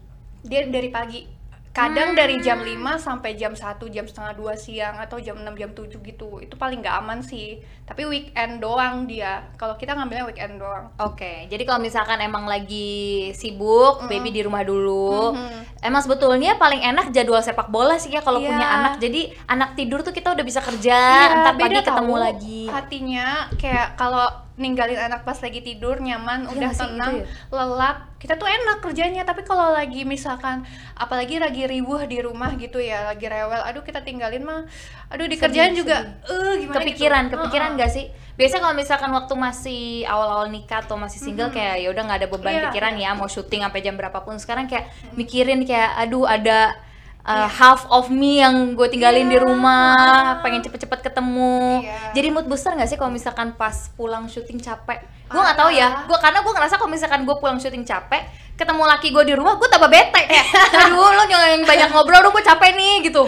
Dia 0.48 0.64
dari 0.72 0.88
pagi. 0.88 1.39
Kadang 1.80 2.12
Hmm. 2.12 2.18
dari 2.18 2.36
jam 2.40 2.60
5 2.60 2.76
sampai 2.96 3.32
jam 3.34 3.56
1, 3.56 3.88
jam 3.88 4.04
setengah 4.04 4.36
2 4.36 4.54
siang 4.54 5.00
atau 5.00 5.16
jam 5.18 5.40
6, 5.40 5.56
jam 5.56 5.72
7 5.72 6.00
gitu. 6.02 6.38
Itu 6.38 6.56
paling 6.56 6.84
nggak 6.84 6.96
aman 7.00 7.20
sih. 7.22 7.56
Tapi 7.84 8.04
weekend 8.04 8.60
doang 8.60 9.08
dia. 9.08 9.48
Kalau 9.56 9.74
kita 9.74 9.96
ngambilnya 9.96 10.28
weekend 10.28 10.60
doang. 10.60 10.92
Oke, 11.00 11.48
jadi 11.48 11.64
kalau 11.64 11.80
misalkan 11.80 12.20
emang 12.20 12.44
lagi 12.44 12.90
sibuk, 13.32 14.04
Mm. 14.04 14.08
baby 14.08 14.30
di 14.30 14.42
rumah 14.44 14.62
dulu. 14.62 15.34
Mhm. 15.34 15.80
Emang 15.80 16.04
sebetulnya 16.04 16.56
paling 16.56 16.84
enak 16.84 17.10
jadwal 17.10 17.40
sepak 17.40 17.68
bola 17.68 17.96
sih 17.96 18.12
ya 18.12 18.20
kalau 18.20 18.38
Iya. 18.38 18.52
punya 18.52 18.68
anak. 18.70 18.94
Jadi 19.00 19.22
anak 19.48 19.70
tidur 19.74 20.04
tuh 20.04 20.12
kita 20.12 20.36
udah 20.36 20.44
bisa 20.44 20.60
kerja, 20.60 21.00
Iya, 21.00 21.40
ntar 21.40 21.56
pagi 21.56 21.80
ketemu 21.80 22.16
lagi. 22.16 22.62
Hatinya 22.68 23.28
kayak 23.56 23.96
kalau 23.96 24.28
ninggalin 24.60 25.00
anak 25.00 25.24
pas 25.24 25.40
lagi 25.40 25.64
tidur 25.64 26.04
nyaman, 26.04 26.46
Iya 26.46 26.52
udah 26.52 26.70
nggak 26.70 26.84
tenang, 26.84 27.14
gitu 27.24 27.56
lelap. 27.56 27.98
Kita 28.20 28.36
tuh 28.36 28.52
enak 28.52 28.84
kerjanya, 28.84 29.24
tapi 29.24 29.48
kalau 29.48 29.72
lagi 29.72 30.04
misalkan 30.04 30.68
apalagi 31.00 31.40
lagi 31.40 31.64
ribuh 31.64 32.04
di 32.04 32.20
rumah 32.20 32.52
gitu 32.60 32.84
ya, 32.84 33.08
lagi 33.08 33.32
rewel, 33.32 33.64
aduh 33.64 33.80
kita 33.80 34.04
tinggalin 34.04 34.44
mah. 34.44 34.68
Aduh 35.08 35.32
di 35.32 35.40
kerjaan 35.40 35.72
juga 35.72 36.20
eh 36.28 36.60
gimana 36.60 36.76
kepikiran, 36.84 37.24
gitu. 37.32 37.34
kepikiran 37.40 37.70
Heeh. 37.74 37.82
gak 37.82 37.92
sih? 37.96 38.06
Biasanya 38.36 38.62
kalau 38.68 38.76
misalkan 38.76 39.12
waktu 39.16 39.34
masih 39.36 39.84
awal-awal 40.08 40.48
nikah 40.52 40.84
atau 40.84 40.96
masih 40.96 41.20
single 41.20 41.52
kayak 41.52 41.84
ya 41.84 41.88
udah 41.92 42.04
nggak 42.08 42.20
ada 42.24 42.28
beban 42.32 42.54
Iya, 42.56 42.64
pikiran 42.72 42.94
ya 42.96 43.10
mau 43.16 43.28
syuting 43.28 43.64
sampai 43.64 43.80
jam 43.84 43.96
berapapun. 44.00 44.36
Sekarang 44.40 44.68
kayak 44.68 44.92
mikirin 45.16 45.64
kayak 45.68 45.96
aduh 46.00 46.24
ada 46.24 46.72
uh, 47.30 47.46
half 47.48 47.86
of 47.88 48.10
me 48.10 48.42
yang 48.42 48.74
gue 48.74 48.88
tinggalin 48.90 49.30
di 49.30 49.38
Iya. 49.38 49.46
rumah, 49.46 49.94
pengen 50.42 50.66
cepet-cepet 50.66 51.00
ketemu. 51.06 51.86
Iya. 51.86 52.18
Jadi 52.18 52.28
mood 52.34 52.50
booster 52.50 52.74
nggak 52.74 52.90
sih 52.90 52.98
kalau 52.98 53.14
misalkan 53.14 53.54
pas 53.54 53.94
pulang 53.94 54.26
syuting 54.26 54.58
capek? 54.58 55.06
Gue 55.30 55.38
nggak 55.38 55.58
tahu 55.62 55.70
ya, 55.70 56.10
gue 56.10 56.18
karena 56.18 56.42
gue 56.42 56.50
ngerasa 56.50 56.82
kalau 56.82 56.90
misalkan 56.90 57.22
gue 57.22 57.36
pulang 57.38 57.62
syuting 57.62 57.86
capek, 57.86 58.26
ketemu 58.60 58.84
laki 58.84 59.16
gue 59.16 59.24
di 59.24 59.34
rumah, 59.40 59.56
gue 59.56 59.70
tambah 59.72 59.88
bete 59.88 60.20
kayak, 60.28 60.48
aduh 60.84 61.16
lo 61.16 61.24
jangan 61.32 61.64
banyak 61.64 61.90
ngobrol, 61.96 62.20
dong 62.20 62.36
gue 62.36 62.44
capek 62.44 62.76
nih 62.76 63.08
gitu. 63.08 63.24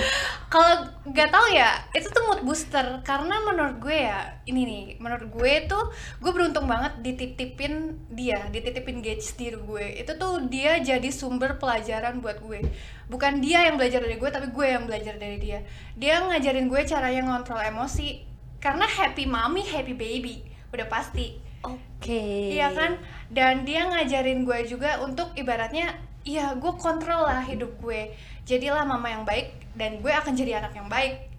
kalau 0.52 0.84
nggak 1.08 1.32
tahu 1.32 1.48
ya 1.56 1.80
itu 1.96 2.12
tuh 2.12 2.28
mood 2.28 2.44
booster 2.44 2.84
karena 3.08 3.40
menurut 3.40 3.80
gue 3.80 4.04
ya 4.04 4.36
ini 4.44 4.68
nih 4.68 4.84
menurut 5.00 5.32
gue 5.32 5.64
tuh 5.64 5.96
gue 6.20 6.32
beruntung 6.36 6.68
banget 6.68 7.00
dititipin 7.00 7.96
dia 8.12 8.52
dititipin 8.52 9.00
Gage 9.00 9.32
di 9.40 9.56
gue 9.56 9.86
itu 10.04 10.12
tuh 10.20 10.44
dia 10.52 10.84
jadi 10.84 11.08
sumber 11.08 11.56
pelajaran 11.56 12.20
buat 12.20 12.44
gue 12.44 12.68
bukan 13.08 13.40
dia 13.40 13.64
yang 13.72 13.80
belajar 13.80 14.04
dari 14.04 14.20
gue 14.20 14.28
tapi 14.28 14.52
gue 14.52 14.68
yang 14.68 14.84
belajar 14.84 15.16
dari 15.16 15.40
dia 15.40 15.64
dia 15.96 16.20
ngajarin 16.20 16.68
gue 16.68 16.82
caranya 16.84 17.32
ngontrol 17.32 17.64
emosi 17.64 18.28
karena 18.60 18.84
happy 18.84 19.24
mommy 19.24 19.64
happy 19.64 19.96
baby 19.96 20.44
udah 20.76 20.92
pasti 20.92 21.40
Oke. 21.62 22.58
Iya 22.58 22.74
kan? 22.74 22.98
Dan 23.32 23.64
dia 23.64 23.88
ngajarin 23.88 24.44
gue 24.44 24.60
juga 24.68 25.00
untuk 25.00 25.32
ibaratnya 25.34 25.96
ya 26.22 26.52
gue 26.54 26.72
kontrol 26.76 27.24
lah 27.24 27.40
hidup 27.42 27.80
gue. 27.80 28.12
Jadilah 28.44 28.84
mama 28.84 29.08
yang 29.08 29.24
baik 29.24 29.56
dan 29.74 30.04
gue 30.04 30.12
akan 30.12 30.36
jadi 30.36 30.60
anak 30.60 30.76
yang 30.76 30.92
baik. 30.92 31.32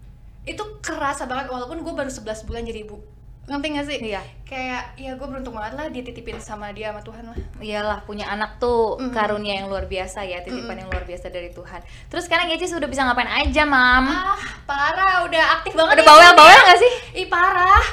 Itu 0.43 0.81
kerasa 0.81 1.23
banget 1.23 1.53
walaupun 1.53 1.85
gue 1.85 1.93
baru 1.93 2.09
11 2.09 2.43
bulan 2.43 2.65
jadi 2.65 2.81
ibu. 2.81 2.97
Ngerti 3.43 3.67
gak 3.75 3.85
sih? 3.85 3.97
Iya. 3.99 4.23
Kayak 4.47 4.95
ya 4.95 5.11
gue 5.13 5.27
beruntung 5.27 5.51
banget 5.51 5.75
lah 5.75 5.91
dititipin 5.91 6.39
sama 6.39 6.71
dia 6.71 6.95
sama 6.95 7.03
Tuhan 7.03 7.27
lah. 7.27 7.37
Iyalah 7.59 7.99
punya 8.07 8.25
anak 8.25 8.55
tuh 8.55 8.95
Mm. 8.97 9.11
karunia 9.11 9.53
yang 9.59 9.67
luar 9.67 9.83
biasa 9.83 10.23
ya, 10.23 10.39
titipan 10.39 10.79
yang 10.79 10.87
luar 10.87 11.03
biasa 11.03 11.27
dari 11.27 11.51
Tuhan. 11.51 11.83
Terus 12.07 12.23
sekarang 12.23 12.47
Geci 12.47 12.71
sudah 12.71 12.87
bisa 12.87 13.03
ngapain 13.03 13.27
aja, 13.27 13.67
Mam? 13.67 14.07
Ah, 14.07 14.39
parah, 14.63 15.27
udah 15.27 15.59
aktif 15.59 15.75
banget. 15.75 15.99
Udah 15.99 16.05
bawel-bawel 16.07 16.49
hidupnya. 16.49 16.63
nggak 16.65 16.79
sih? 16.79 16.93
Ih, 17.19 17.27
parah. 17.27 17.83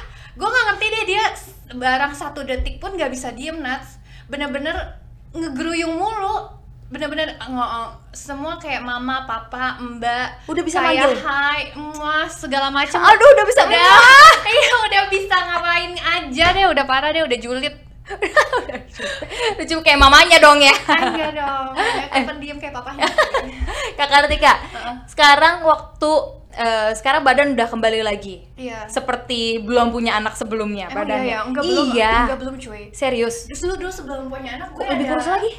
Gue 0.41 0.49
nggak 0.49 0.65
ngerti 0.73 0.87
deh 0.89 1.05
dia 1.05 1.25
barang 1.71 2.13
satu 2.17 2.41
detik 2.43 2.81
pun 2.81 2.97
nggak 2.97 3.13
bisa 3.13 3.29
diem, 3.37 3.61
Nats. 3.61 4.01
Bener-bener 4.27 4.97
ngegeruyung 5.37 5.93
mulu. 5.93 6.57
Bener-bener 6.91 7.39
semua 8.11 8.59
kayak 8.59 8.83
mama, 8.83 9.23
papa, 9.23 9.79
mbak. 9.79 10.49
Udah 10.49 10.63
bisa 10.65 10.83
kayak 10.83 11.07
manggil? 11.07 11.23
hai, 11.23 11.61
muah, 11.77 12.27
segala 12.27 12.67
macam. 12.67 12.99
Aduh, 12.99 13.29
udah 13.37 13.47
bisa 13.47 13.63
udah, 13.63 13.79
iya 14.59 14.75
udah 14.91 15.03
bisa 15.07 15.37
ngapain 15.39 15.93
aja 15.95 16.47
deh, 16.51 16.67
udah 16.67 16.85
parah 16.89 17.15
deh, 17.15 17.23
udah 17.23 17.39
julid. 17.39 17.77
Lucu 19.63 19.77
kayak 19.87 20.01
mamanya 20.03 20.43
dong 20.43 20.59
ya. 20.59 20.75
Ah, 20.91 21.15
Enggak 21.15 21.31
dong, 21.39 21.67
kayak 22.11 22.27
pendiam 22.27 22.59
kayak 22.59 22.75
papanya. 22.75 23.07
Kakak 23.95 24.27
Artika, 24.27 24.53
Heeh. 24.59 24.95
sekarang 25.07 25.63
waktu 25.63 26.11
eh, 26.53 26.91
sekarang 26.95 27.23
badan 27.23 27.55
udah 27.55 27.67
kembali 27.67 28.01
lagi. 28.01 28.43
Iya. 28.55 28.87
Seperti 28.87 29.63
belum 29.63 29.91
punya 29.91 30.17
anak 30.17 30.35
sebelumnya 30.35 30.91
Emang 30.91 31.07
badannya. 31.07 31.27
iya 31.27 31.37
ya? 31.37 31.47
Enggak 31.47 31.63
belum, 31.65 31.87
iya. 31.93 32.15
enggak 32.27 32.41
belum 32.43 32.57
cuy. 32.59 32.83
Serius. 32.91 33.37
Justru 33.47 33.75
dulu 33.75 33.91
sebelum 33.91 34.27
punya 34.27 34.59
anak 34.59 34.75
gue 34.75 34.83
Kok 34.83 34.91
lebih 34.91 35.07
ada 35.07 35.13
kurus 35.15 35.29
lagi? 35.29 35.53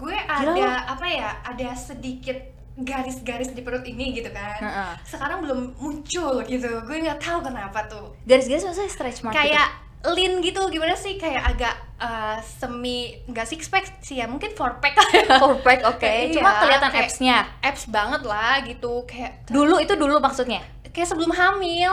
gue 0.00 0.16
Gila 0.16 0.32
ada 0.32 0.52
lo. 0.56 0.96
apa 0.96 1.06
ya 1.06 1.28
ada 1.44 1.68
sedikit 1.76 2.38
garis-garis 2.80 3.52
di 3.52 3.60
perut 3.60 3.84
ini 3.84 4.16
gitu 4.16 4.32
kan 4.32 4.56
Heeh. 4.56 4.92
sekarang 5.04 5.44
belum 5.44 5.76
muncul 5.76 6.40
gitu 6.48 6.80
gue 6.80 6.96
nggak 7.04 7.20
tahu 7.20 7.44
kenapa 7.44 7.84
tuh 7.84 8.16
Garis-garis 8.24 8.64
maksudnya 8.64 8.88
stretch 8.88 9.20
mark 9.20 9.36
kayak 9.36 9.68
lean 10.02 10.40
gitu 10.40 10.64
gimana 10.66 10.94
sih 10.94 11.14
kayak 11.14 11.44
agak 11.46 11.74
uh, 11.96 12.40
semi 12.40 13.20
nggak 13.26 13.44
six 13.44 13.68
pack 13.68 14.00
sih 14.00 14.16
ya 14.16 14.24
mungkin 14.24 14.48
four 14.50 14.80
pack. 14.80 14.96
Four 15.40 15.60
pack, 15.60 15.84
oke. 15.84 16.00
Iya, 16.02 16.32
Cuma 16.32 16.56
kelihatan 16.58 16.88
kayak- 16.88 17.06
abs-nya. 17.06 17.36
abs 17.60 17.84
banget 17.86 18.22
lah 18.22 18.60
gitu 18.62 19.04
kayak 19.04 19.44
Dulu 19.46 19.76
itu 19.76 19.92
dulu 19.94 20.16
maksudnya. 20.18 20.64
kayak 20.86 21.06
sebelum 21.06 21.30
hamil 21.30 21.92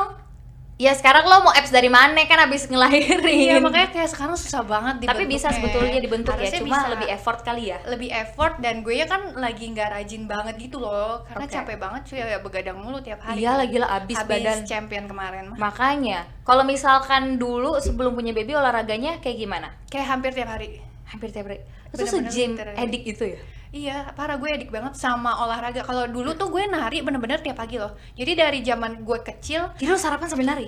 Ya 0.77 0.93
sekarang 0.93 1.25
lo 1.25 1.41
mau 1.41 1.49
abs 1.49 1.73
dari 1.73 1.89
mana 1.89 2.21
kan 2.23 2.37
abis 2.45 2.69
ngelahirin. 2.69 3.25
iya 3.25 3.57
makanya 3.57 3.89
kayak 3.89 4.13
sekarang 4.13 4.37
susah 4.37 4.61
banget 4.61 5.09
Tapi 5.09 5.25
bisa 5.25 5.49
sebetulnya 5.49 5.97
dibentuk 5.97 6.37
ya, 6.37 6.45
Harusnya 6.45 6.61
cuma 6.61 6.77
bisa. 6.77 6.87
lebih 6.93 7.07
effort 7.09 7.39
kali 7.41 7.63
ya. 7.67 7.77
lebih 7.83 8.09
effort 8.13 8.53
dan 8.61 8.85
gue 8.85 8.93
ya 8.93 9.05
kan 9.05 9.33
lagi 9.35 9.65
nggak 9.67 9.89
rajin 9.89 10.23
banget 10.23 10.53
gitu 10.59 10.77
loh 10.77 11.25
karena 11.25 11.43
Oke. 11.43 11.53
capek 11.57 11.77
banget 11.77 12.01
cuy 12.05 12.17
ya 12.19 12.37
begadang 12.37 12.77
mulu 12.77 13.01
tiap 13.01 13.17
hari 13.19 13.41
Iya 13.41 13.57
lagi 13.57 13.77
lah 13.81 13.89
abis, 13.97 14.15
habis 14.15 14.37
badan. 14.37 14.59
champion 14.63 15.05
kemarin 15.05 15.43
mah 15.49 15.57
Makanya, 15.57 16.29
kalau 16.45 16.61
misalkan 16.61 17.35
dulu 17.35 17.81
sebelum 17.81 18.13
punya 18.13 18.29
baby 18.31 18.53
olahraganya 18.53 19.17
kayak 19.17 19.37
gimana? 19.39 19.73
kayak 19.89 20.05
hampir 20.07 20.29
tiap 20.31 20.47
hari 20.47 20.77
Hampir 21.07 21.31
tiap 21.31 21.49
hari. 21.49 21.63
Itu 21.89 22.05
se-gym 22.05 22.53
edik 22.53 23.01
itu 23.07 23.33
ya? 23.33 23.39
Iya 23.71 24.09
parah 24.15 24.39
gue 24.39 24.47
edik 24.47 24.71
banget 24.71 24.95
sama 24.95 25.43
olahraga. 25.43 25.83
Kalau 25.83 26.07
dulu 26.07 26.33
tuh 26.39 26.47
gue 26.51 26.63
nari 26.67 27.03
bener-bener 27.03 27.39
tiap 27.43 27.59
pagi 27.59 27.79
loh. 27.79 27.95
Jadi 28.15 28.31
dari 28.33 28.59
zaman 28.63 29.03
gue 29.03 29.19
kecil 29.23 29.71
Jadi 29.75 29.87
sarapan 29.99 30.27
sambil 30.27 30.47
nari? 30.47 30.67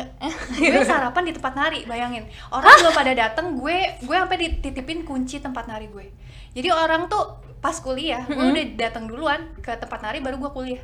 gue 0.58 0.84
sarapan 0.84 1.22
di 1.28 1.32
tempat 1.34 1.54
nari 1.54 1.80
bayangin. 1.86 2.26
Orang 2.50 2.70
belum 2.82 2.94
pada 2.94 3.12
dateng 3.14 3.46
gue 3.58 3.76
gue 4.02 4.16
sampai 4.16 4.38
dititipin 4.38 5.06
kunci 5.06 5.38
tempat 5.38 5.70
nari 5.70 5.86
gue. 5.88 6.10
Jadi 6.52 6.68
orang 6.68 7.06
tuh 7.06 7.38
pas 7.62 7.78
kuliah 7.78 8.26
gue 8.26 8.42
udah 8.42 8.66
datang 8.74 9.06
duluan 9.06 9.54
ke 9.62 9.72
tempat 9.78 10.02
nari 10.02 10.18
baru 10.18 10.42
gue 10.42 10.50
kuliah. 10.50 10.82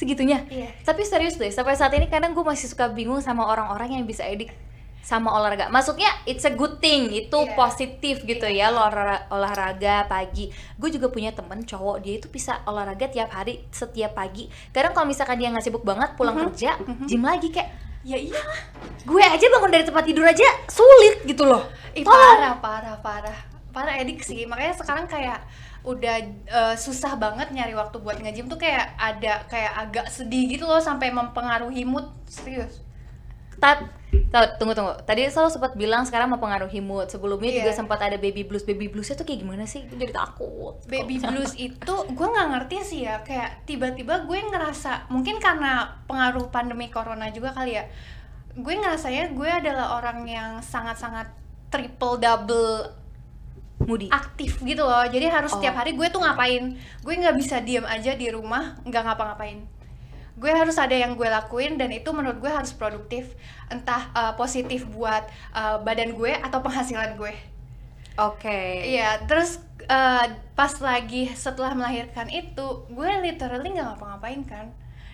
Segitunya? 0.00 0.48
iya. 0.48 0.72
Tapi 0.80 1.04
serius 1.04 1.36
deh, 1.36 1.52
sampai 1.52 1.76
saat 1.76 1.92
ini 1.92 2.08
kadang 2.08 2.32
gue 2.32 2.40
masih 2.40 2.72
suka 2.72 2.88
bingung 2.88 3.20
sama 3.20 3.44
orang-orang 3.44 4.00
yang 4.00 4.08
bisa 4.08 4.24
edik 4.24 4.48
sama 5.00 5.32
olahraga. 5.32 5.66
Maksudnya 5.68 6.06
it's 6.22 6.44
a 6.44 6.52
good 6.52 6.78
thing, 6.78 7.08
itu 7.08 7.34
Iya. 7.34 7.56
positif 7.56 8.22
gitu 8.22 8.44
ya 8.44 8.68
lo 8.68 8.84
olahra- 8.84 9.26
olahraga 9.28 10.06
pagi. 10.06 10.48
Gue 10.76 10.88
juga 10.88 11.08
punya 11.08 11.32
temen 11.32 11.60
cowok 11.60 11.96
dia 12.00 12.14
itu 12.16 12.28
bisa 12.28 12.60
olahraga 12.64 13.06
tiap 13.06 13.30
hari, 13.30 13.64
setiap 13.68 14.14
pagi. 14.14 14.46
Kadang 14.70 14.92
kalau 14.92 15.06
misalkan 15.06 15.36
dia 15.36 15.48
nggak 15.48 15.64
sibuk 15.64 15.82
banget 15.82 16.14
pulang 16.14 16.36
Mhm, 16.36 16.44
kerja, 16.48 16.70
mhm. 16.78 17.06
gym 17.06 17.22
lagi 17.22 17.48
kayak 17.48 17.70
ya 18.00 18.16
iya 18.16 18.40
gue 19.04 19.20
aja 19.20 19.44
bangun 19.44 19.68
dari 19.68 19.84
tempat 19.84 20.04
tidur 20.04 20.24
aja 20.24 20.46
sulit 20.66 21.20
gitu 21.22 21.44
loh. 21.44 21.68
Ih, 21.92 22.00
parah, 22.00 22.56
parah, 22.56 22.96
parah. 22.96 23.38
Parah 23.70 23.94
edik 23.96 24.20
sih. 24.20 24.46
Makanya 24.46 24.74
sekarang 24.74 25.06
kayak 25.06 25.42
udah 25.80 26.16
eh, 26.46 26.74
susah 26.76 27.16
banget 27.16 27.48
nyari 27.50 27.72
waktu 27.72 27.96
buat 27.98 28.20
nge-gym 28.20 28.46
tuh 28.46 28.56
kayak 28.56 28.94
ada 28.94 29.44
kayak 29.46 29.72
agak 29.78 30.06
sedih 30.08 30.44
gitu 30.50 30.64
loh 30.64 30.78
sampai 30.78 31.08
mempengaruhi 31.08 31.84
mood. 31.84 32.04
Serius. 32.26 32.82
Tat, 33.60 33.78
tunggu 34.56 34.72
tunggu. 34.72 34.96
Tadi 35.00 35.26
selalu 35.26 35.50
sempat 35.50 35.72
bilang 35.74 36.02
sekarang 36.02 36.26
mempengaruhi 36.28 36.80
mood. 36.80 37.06
Sebelumnya 37.06 37.50
juga 37.52 37.70
Iya. 37.70 37.76
sempat 37.76 38.00
ada 38.00 38.16
baby 38.16 38.42
blues. 38.42 38.62
Baby 38.62 38.86
bluesnya 38.86 39.14
tuh 39.14 39.22
kayak 39.22 39.40
gimana 39.40 39.64
sih? 39.64 39.84
Gue 39.84 40.00
jadi 40.00 40.12
takut. 40.12 40.80
Baby 40.86 41.18
blues 41.18 41.52
itu 41.54 41.94
gue 42.08 42.26
nggak 42.26 42.48
ngerti 42.50 42.76
sih 42.80 43.00
ya 43.02 43.20
kayak 43.20 43.64
tiba-tiba 43.64 44.24
gue 44.24 44.38
ngerasa 44.40 45.06
mungkin 45.08 45.38
karena 45.38 46.00
pengaruh 46.04 46.48
pandemi 46.48 46.88
corona 46.88 47.28
juga 47.28 47.52
kali 47.52 47.74
ya 47.74 47.84
gue 48.50 48.74
ngerasanya 48.74 49.30
gue 49.30 49.46
adalah 49.46 49.94
orang 49.94 50.26
yang 50.26 50.50
sangat-sangat 50.58 51.30
triple 51.68 52.18
double 52.18 52.90
Moody. 53.80 54.10
aktif 54.10 54.58
gitu 54.60 54.82
loh 54.82 55.06
jadi 55.06 55.30
harus 55.30 55.50
Oh. 55.50 55.56
setiap 55.56 55.72
hari 55.74 55.94
gue 55.94 56.04
tuh 56.06 56.18
ngapain 56.18 56.74
gue 56.76 57.14
nggak 57.16 57.32
bisa 57.32 57.58
diem 57.58 57.82
aja 57.82 58.12
di 58.12 58.28
rumah 58.28 58.76
nggak 58.82 59.02
ngapa-ngapain 59.02 59.64
gue 60.40 60.48
harus 60.48 60.80
ada 60.80 60.96
yang 60.96 61.14
gue 61.20 61.28
lakuin 61.28 61.76
dan 61.76 61.92
itu 61.92 62.08
menurut 62.16 62.40
gue 62.40 62.48
harus 62.48 62.72
produktif 62.72 63.36
entah 63.68 64.08
uh, 64.16 64.32
positif 64.40 64.88
buat 64.88 65.28
uh, 65.52 65.84
badan 65.84 66.16
gue 66.16 66.32
atau 66.32 66.64
penghasilan 66.64 67.20
gue 67.20 67.36
Oke. 68.16 68.88
iya 68.88 69.20
terus 69.28 69.60
uh, 69.86 70.24
pas 70.56 70.72
lagi 70.80 71.28
setelah 71.36 71.76
melahirkan 71.76 72.32
itu 72.32 72.88
gue 72.88 73.10
literally 73.20 73.76
nggak 73.76 73.94
ngapa-ngapain 73.94 74.42
kan 74.48 74.66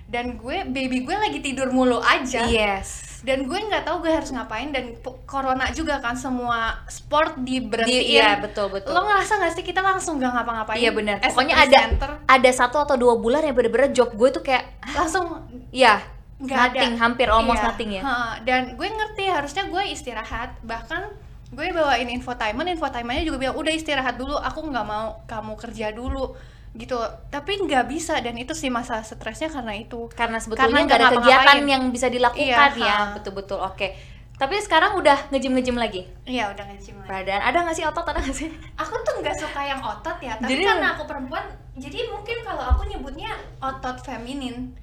dan 0.06 0.34
gue 0.34 0.62
baby 0.64 1.02
gue 1.02 1.12
lagi 1.12 1.38
tidur 1.40 1.68
mulu 1.68 1.98
aja 1.98 2.46
Yes. 2.46 3.18
dan 3.20 3.42
gue 3.42 3.58
nggak 3.58 3.82
tahu 3.82 4.00
gue 4.00 4.12
harus 4.12 4.30
ngapain 4.30 4.70
dan 4.70 4.94
corona 5.24 5.66
juga 5.70 5.98
kan 5.98 6.14
semua 6.14 6.78
sport 6.86 7.34
diberhentiin 7.38 7.90
Di- 8.00 8.14
iya, 8.14 8.38
betul, 8.38 8.70
betul. 8.70 8.90
lo 8.90 9.02
ngerasa 9.02 9.32
nggak 9.36 9.52
sih 9.52 9.64
kita 9.64 9.80
langsung 9.80 10.16
nggak 10.16 10.30
ngapa-ngapain 10.32 10.78
Iya 10.78 10.90
benar. 10.90 11.18
Pokoknya 11.20 11.54
ada 11.56 11.78
presenter, 11.90 12.10
ada 12.22 12.50
satu 12.52 12.76
atau 12.80 12.94
dua 12.94 13.14
bulan 13.16 13.42
yang 13.42 13.52
bener-bener 13.52 13.90
job 13.90 14.14
gue 14.14 14.28
tuh 14.30 14.40
kayak 14.40 14.62
langsung 14.88 15.42
ya 15.68 15.98
nggak 16.36 16.54
nothing, 16.70 16.92
ada 16.92 17.00
hampir 17.00 17.26
almost 17.26 17.58
Iya, 17.58 17.66
nothing 17.66 17.90
ya. 17.90 18.02
ha, 18.02 18.14
dan 18.40 18.62
gue 18.72 18.86
ngerti 18.86 19.24
harusnya 19.26 19.64
gue 19.66 19.82
istirahat 19.88 20.54
bahkan 20.62 21.10
gue 21.48 21.66
bawain 21.72 22.06
infotainment 22.06 22.68
infotainmentnya 22.68 23.24
juga 23.24 23.38
bilang 23.40 23.56
udah 23.56 23.72
istirahat 23.72 24.14
dulu 24.14 24.36
aku 24.36 24.60
nggak 24.62 24.82
mau 24.82 25.24
kamu 25.24 25.56
kerja 25.56 25.90
dulu 25.90 26.36
gitu 26.76 26.96
tapi 27.26 27.56
nggak 27.58 27.84
bisa 27.86 28.20
dan 28.20 28.34
itu 28.34 28.52
sih 28.52 28.68
masalah 28.68 29.00
stresnya 29.00 29.48
karena 29.48 29.72
itu 29.74 30.08
Karena 30.12 30.36
sebetulnya 30.36 30.84
nggak 30.84 30.98
ada 30.98 31.10
kegiatan 31.14 31.58
yang 31.64 31.82
bisa 31.88 32.06
dilakukan 32.06 32.70
Iya, 32.72 32.76
ya, 32.78 32.98
betul-betul. 33.12 33.58
Oke. 33.58 33.96
Tapi 34.36 34.60
sekarang 34.60 34.92
udah 34.94 35.32
ngejim-ngejim 35.32 35.72
lagi. 35.74 36.04
iya 36.22 36.52
udah 36.52 36.64
nge-gym 36.66 37.00
lagi. 37.00 37.08
Badan 37.08 37.40
ada 37.40 37.56
nggak 37.58 37.72
sih 37.72 37.84
otot 37.84 38.04
ada 38.04 38.20
nggak 38.20 38.36
sih? 38.36 38.52
aku 38.76 38.94
tuh 39.00 39.14
nggak 39.18 39.32
suka 39.34 39.60
yang 39.62 39.80
otot 39.80 40.16
ya 40.20 40.36
tapi 40.36 40.52
Jadi- 40.52 40.66
karena 40.66 40.88
aku 40.92 41.02
perempuan 41.04 41.44
jadi 41.74 41.98
mungkin 42.06 42.36
kalau 42.40 42.64
aku 42.70 42.84
nyebutnya 42.86 43.32
otot 43.58 43.96
feminin 44.00 44.76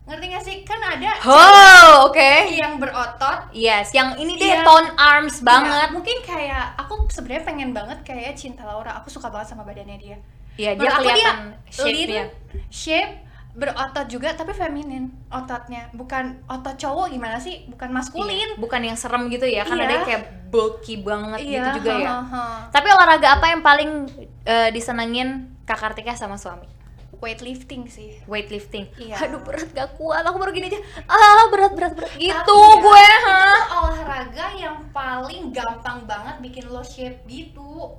ngerti 0.00 0.26
gak 0.26 0.42
sih 0.42 0.56
kan 0.64 0.80
ada 0.80 1.12
Oh, 1.22 2.08
oke. 2.08 2.32
yang 2.50 2.80
berotot 2.80 3.46
Yes, 3.52 3.92
yang 3.92 4.16
ini 4.16 4.34
deh 4.34 4.48
Iya. 4.50 4.64
tone 4.64 4.90
arms 4.96 5.38
banget. 5.40 5.86
Iya, 5.86 5.94
mungkin 5.94 6.16
kayak 6.20 6.64
aku 6.76 7.06
sebenarnya 7.06 7.44
pengen 7.44 7.70
banget 7.70 8.02
kayak 8.02 8.34
Cinta 8.34 8.64
Laura 8.64 8.90
aku 8.92 9.06
suka 9.06 9.28
banget 9.28 9.52
sama 9.52 9.62
badannya 9.62 9.94
dia 9.96 10.18
Iya, 10.54 10.70
dia 10.72 10.80
Menurut 10.80 10.98
kelihatan 11.00 11.36
lean, 11.36 11.40
shape-nya. 11.68 12.24
shape, 12.68 13.12
berotot 13.52 14.06
juga 14.06 14.28
tapi 14.32 14.50
feminin 14.50 15.04
ototnya. 15.28 15.90
Bukan 15.90 16.24
otot 16.46 16.76
cowok 16.76 17.06
gimana 17.08 17.36
sih? 17.36 17.66
Bukan 17.66 17.90
maskulin. 17.90 18.30
Iya, 18.30 18.56
bukan 18.56 18.80
yang 18.80 18.94
serem 18.94 19.26
gitu 19.26 19.44
ya 19.44 19.62
kan 19.62 19.74
Iya. 19.74 19.84
ada 19.84 19.96
kayak 20.02 20.22
bulky 20.48 20.98
banget 20.98 21.38
Iya, 21.40 21.50
gitu 21.68 21.70
juga 21.78 21.92
ya 21.94 22.10
ha, 22.10 22.18
ha, 22.18 22.24
ha. 22.26 22.42
tapi 22.68 22.90
olahraga 22.90 23.38
apa 23.38 23.46
yang 23.48 23.62
paling 23.62 23.90
eh, 24.42 24.68
disenengin 24.70 25.46
kak 25.62 25.78
Kartika 25.78 26.10
sama 26.12 26.34
suami 26.34 26.66
Weightlifting 27.12 27.86
sih. 27.86 28.18
weightlifting 28.24 28.90
Iya. 28.96 29.14
aduh 29.20 29.38
berat 29.40 29.70
gak 29.70 29.94
kuat 29.94 30.24
aku 30.24 30.36
baru 30.36 30.50
gini 30.50 30.66
aja 30.66 30.80
ah 31.04 31.46
berat 31.46 31.70
berat 31.70 31.92
berat 31.92 32.10
gitu 32.16 32.34
Tapi 32.34 32.50
ya, 32.50 32.82
gue 32.82 33.06
ha 33.20 33.38
itu 33.46 33.62
olahraga 33.76 34.46
yang 34.56 34.76
paling 34.90 35.42
gampang 35.50 36.02
banget 36.02 36.36
bikin 36.40 36.64
lo 36.66 36.82
shape 36.82 37.22
gitu. 37.24 37.94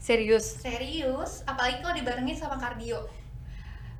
Serius 0.00 0.64
Serius, 0.64 1.44
apalagi 1.44 1.84
kalau 1.84 1.92
dibarengin 1.92 2.34
sama 2.34 2.56
kardio. 2.56 3.04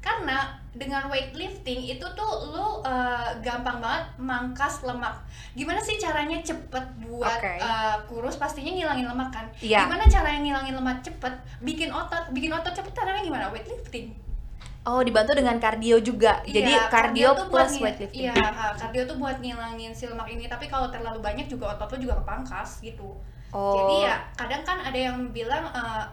Karena 0.01 0.57
dengan 0.73 1.13
weightlifting 1.13 1.93
itu 1.93 2.07
tuh 2.17 2.31
lo 2.57 2.81
uh, 2.81 3.29
gampang 3.45 3.85
banget 3.85 4.09
mangkas 4.17 4.81
lemak. 4.81 5.13
Gimana 5.53 5.77
sih 5.77 6.01
caranya 6.01 6.41
cepet 6.41 6.85
buat 7.05 7.37
Oke. 7.37 7.61
uh, 7.61 8.01
kurus? 8.09 8.41
Pastinya 8.41 8.73
ngilangin 8.73 9.05
lemak 9.05 9.29
kan. 9.29 9.47
Iya. 9.61 9.85
Gimana 9.85 10.09
caranya 10.09 10.41
ngilangin 10.41 10.75
lemak 10.81 11.05
cepet? 11.05 11.35
Bikin 11.61 11.93
otot, 11.93 12.33
bikin 12.33 12.49
otot 12.49 12.73
cepet 12.73 12.93
caranya 12.97 13.21
gimana? 13.21 13.53
Weightlifting. 13.53 14.17
oh 14.81 15.05
dibantu 15.05 15.37
dengan 15.37 15.61
kardio 15.61 16.01
juga 16.01 16.41
jadi 16.49 16.73
Iya, 16.73 16.89
kardio 16.89 17.37
tuh 17.37 17.53
buat 17.53 17.69
plus 17.69 17.85
weightlifting 17.85 18.33
Iya, 18.33 18.35
kardio 18.81 19.05
tuh 19.05 19.21
buat 19.21 19.37
ngilangin 19.37 19.93
si 19.93 20.09
lemak 20.09 20.33
ini. 20.33 20.49
Tapi 20.49 20.73
kalau 20.73 20.89
terlalu 20.89 21.21
banyak 21.21 21.53
juga 21.53 21.77
otot 21.77 21.93
lo 21.93 22.09
juga 22.09 22.25
kepangkas 22.25 22.81
gitu. 22.81 23.21
Oh 23.53 23.75
Jadi 23.77 23.97
ya 24.05 24.17
kadang 24.35 24.63
kan 24.63 24.79
ada 24.81 24.99
yang 24.99 25.17
bilang 25.31 25.65
eh, 25.69 26.05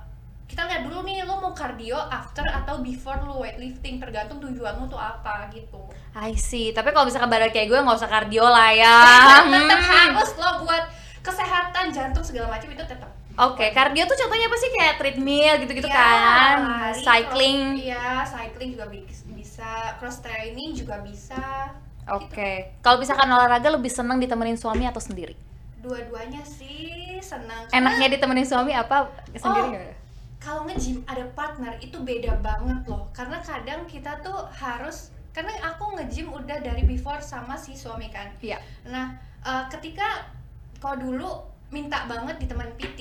kita 0.47 0.63
lihat 0.63 0.87
dulu 0.87 1.03
nih 1.03 1.21
lo 1.21 1.37
mau 1.37 1.51
kardio 1.51 1.99
after 1.99 2.41
atau 2.41 2.79
before 2.79 3.19
lo 3.19 3.43
weightlifting 3.43 3.99
tergantung 3.99 4.39
tujuan 4.39 4.75
lo 4.75 4.87
tuh 4.87 4.95
apa 4.95 5.51
gitu. 5.51 5.83
I 6.15 6.33
see 6.33 6.71
tapi 6.71 6.89
kalau 6.89 7.05
misalkan 7.05 7.27
badan 7.27 7.51
kayak 7.51 7.67
gue 7.67 7.77
nggak 7.77 7.97
usah 7.97 8.07
kardio 8.07 8.47
lah 8.47 8.71
ya 8.71 8.95
tetap 9.43 9.43
Hmm. 9.43 9.69
harus 9.83 10.31
lo 10.35 10.63
buat 10.63 10.83
kesehatan 11.19 11.91
jantung 11.91 12.23
segala 12.23 12.47
macam 12.49 12.69
itu 12.69 12.79
tetap. 12.81 13.11
Oke, 13.37 13.69
kardio 13.69 14.01
tuh 14.03 14.17
contohnya 14.17 14.49
apa 14.49 14.57
sih 14.57 14.69
kayak 14.73 14.93
treadmill 14.97 15.53
gitu-gitu 15.61 15.85
Ya, 15.85 15.93
kan, 15.93 16.57
lari, 16.89 17.03
cycling. 17.05 17.59
Iya, 17.77 18.25
cycling 18.25 18.73
juga 18.73 18.89
bi- 18.89 19.05
bisa, 19.29 19.93
cross 20.01 20.25
training 20.25 20.73
juga 20.73 20.97
bisa. 21.05 21.69
Oke, 22.09 22.73
kalau 22.81 22.97
misalkan 22.97 23.29
olahraga 23.29 23.69
lebih 23.69 23.93
seneng 23.93 24.17
ditemenin 24.17 24.57
suami 24.57 24.89
atau 24.89 24.97
sendiri? 24.97 25.37
Dua-duanya 25.77 26.41
sih 26.41 27.19
senang. 27.19 27.69
Enaknya 27.69 28.07
ditemenin 28.09 28.43
suami 28.43 28.73
apa 28.73 29.07
sendiri 29.31 29.77
Oh. 29.77 29.93
kalau 30.37 30.63
nge-gym 30.63 31.01
ada 31.03 31.25
partner 31.33 31.75
itu 31.77 31.97
beda 31.97 32.37
banget 32.39 32.85
loh 32.85 33.09
karena 33.09 33.41
kadang 33.41 33.83
kita 33.83 34.21
tuh 34.21 34.45
harus 34.53 35.09
karena 35.33 35.49
aku 35.65 35.97
nge-gym 35.97 36.29
udah 36.29 36.61
dari 36.61 36.85
before 36.85 37.17
sama 37.19 37.57
si 37.57 37.73
suami 37.73 38.07
kan 38.07 38.29
Iya. 38.39 38.61
nah 38.85 39.17
eh, 39.41 39.63
ketika 39.67 40.29
kalau 40.77 41.01
dulu 41.01 41.29
minta 41.69 42.05
banget 42.05 42.37
ditemenin 42.37 42.77
PT 42.77 42.99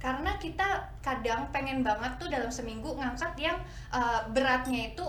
karena 0.00 0.32
kita 0.40 0.64
kadang 0.98 1.52
pengen 1.52 1.84
banget 1.84 2.16
tuh 2.16 2.26
dalam 2.26 2.48
seminggu 2.48 2.96
ngangkat 2.96 3.36
yang 3.36 3.56
eh, 3.92 4.20
beratnya 4.32 4.90
itu 4.90 5.04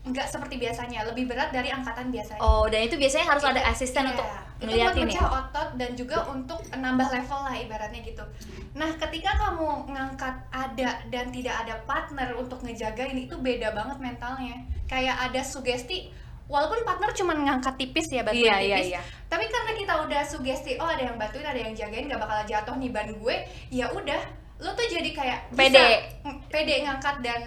nggak 0.00 0.24
seperti 0.24 0.56
biasanya 0.56 1.04
lebih 1.04 1.26
berat 1.26 1.50
dari 1.50 1.68
angkatan 1.68 2.08
biasanya 2.08 2.38
Oh, 2.38 2.64
dan 2.64 2.80
itu 2.82 2.94
biasanya 2.94 3.26
harus 3.28 3.44
ada 3.44 3.60
asisten 3.62 4.04
Iya, 4.04 4.10
untuk 4.10 4.26
itu 4.26 4.38
buat 4.64 4.94
ngeliatin 4.94 5.08
ya. 5.10 5.22
otot 5.22 5.68
dan 5.74 5.90
juga 5.92 6.18
untuk 6.26 6.58
nambah 6.68 7.08
level 7.08 7.40
lah 7.40 7.54
ibaratnya 7.54 8.00
gitu. 8.02 8.24
Nah, 8.72 8.90
ketika 8.96 9.30
kamu 9.38 9.68
ngangkat 9.88 10.34
ada 10.48 10.88
dan 11.06 11.26
tidak 11.28 11.54
ada 11.56 11.74
partner 11.84 12.28
untuk 12.34 12.58
ngejagain 12.60 13.14
itu 13.16 13.34
beda 13.36 13.70
banget 13.70 13.98
mentalnya. 13.98 14.56
Kayak 14.84 15.18
ada 15.20 15.40
sugesti 15.42 16.08
walaupun 16.46 16.80
partner 16.82 17.12
cuma 17.12 17.36
ngangkat 17.36 17.74
tipis 17.76 18.08
ya 18.08 18.22
bantuin 18.22 18.40
Iya, 18.40 18.56
iya, 18.58 18.76
tipis. 18.78 18.88
iya. 18.90 19.00
Tapi 19.26 19.44
karena 19.46 19.72
kita 19.74 19.92
udah 20.00 20.22
sugesti 20.24 20.72
oh 20.76 20.88
ada 20.88 21.02
yang 21.04 21.14
bantuin, 21.14 21.44
ada 21.44 21.60
yang 21.60 21.70
jagain 21.72 22.08
gak 22.08 22.18
bakal 22.18 22.40
jatuh 22.42 22.74
nih 22.74 22.88
ban 22.88 23.08
gue, 23.12 23.36
ya 23.68 23.86
udah 23.88 24.20
lo 24.58 24.72
tuh 24.72 24.88
jadi 24.88 25.10
kayak 25.12 25.38
Pede. 25.52 25.86
ng- 26.24 26.40
pede 26.48 26.82
ngangkat 26.82 27.20
dan 27.20 27.40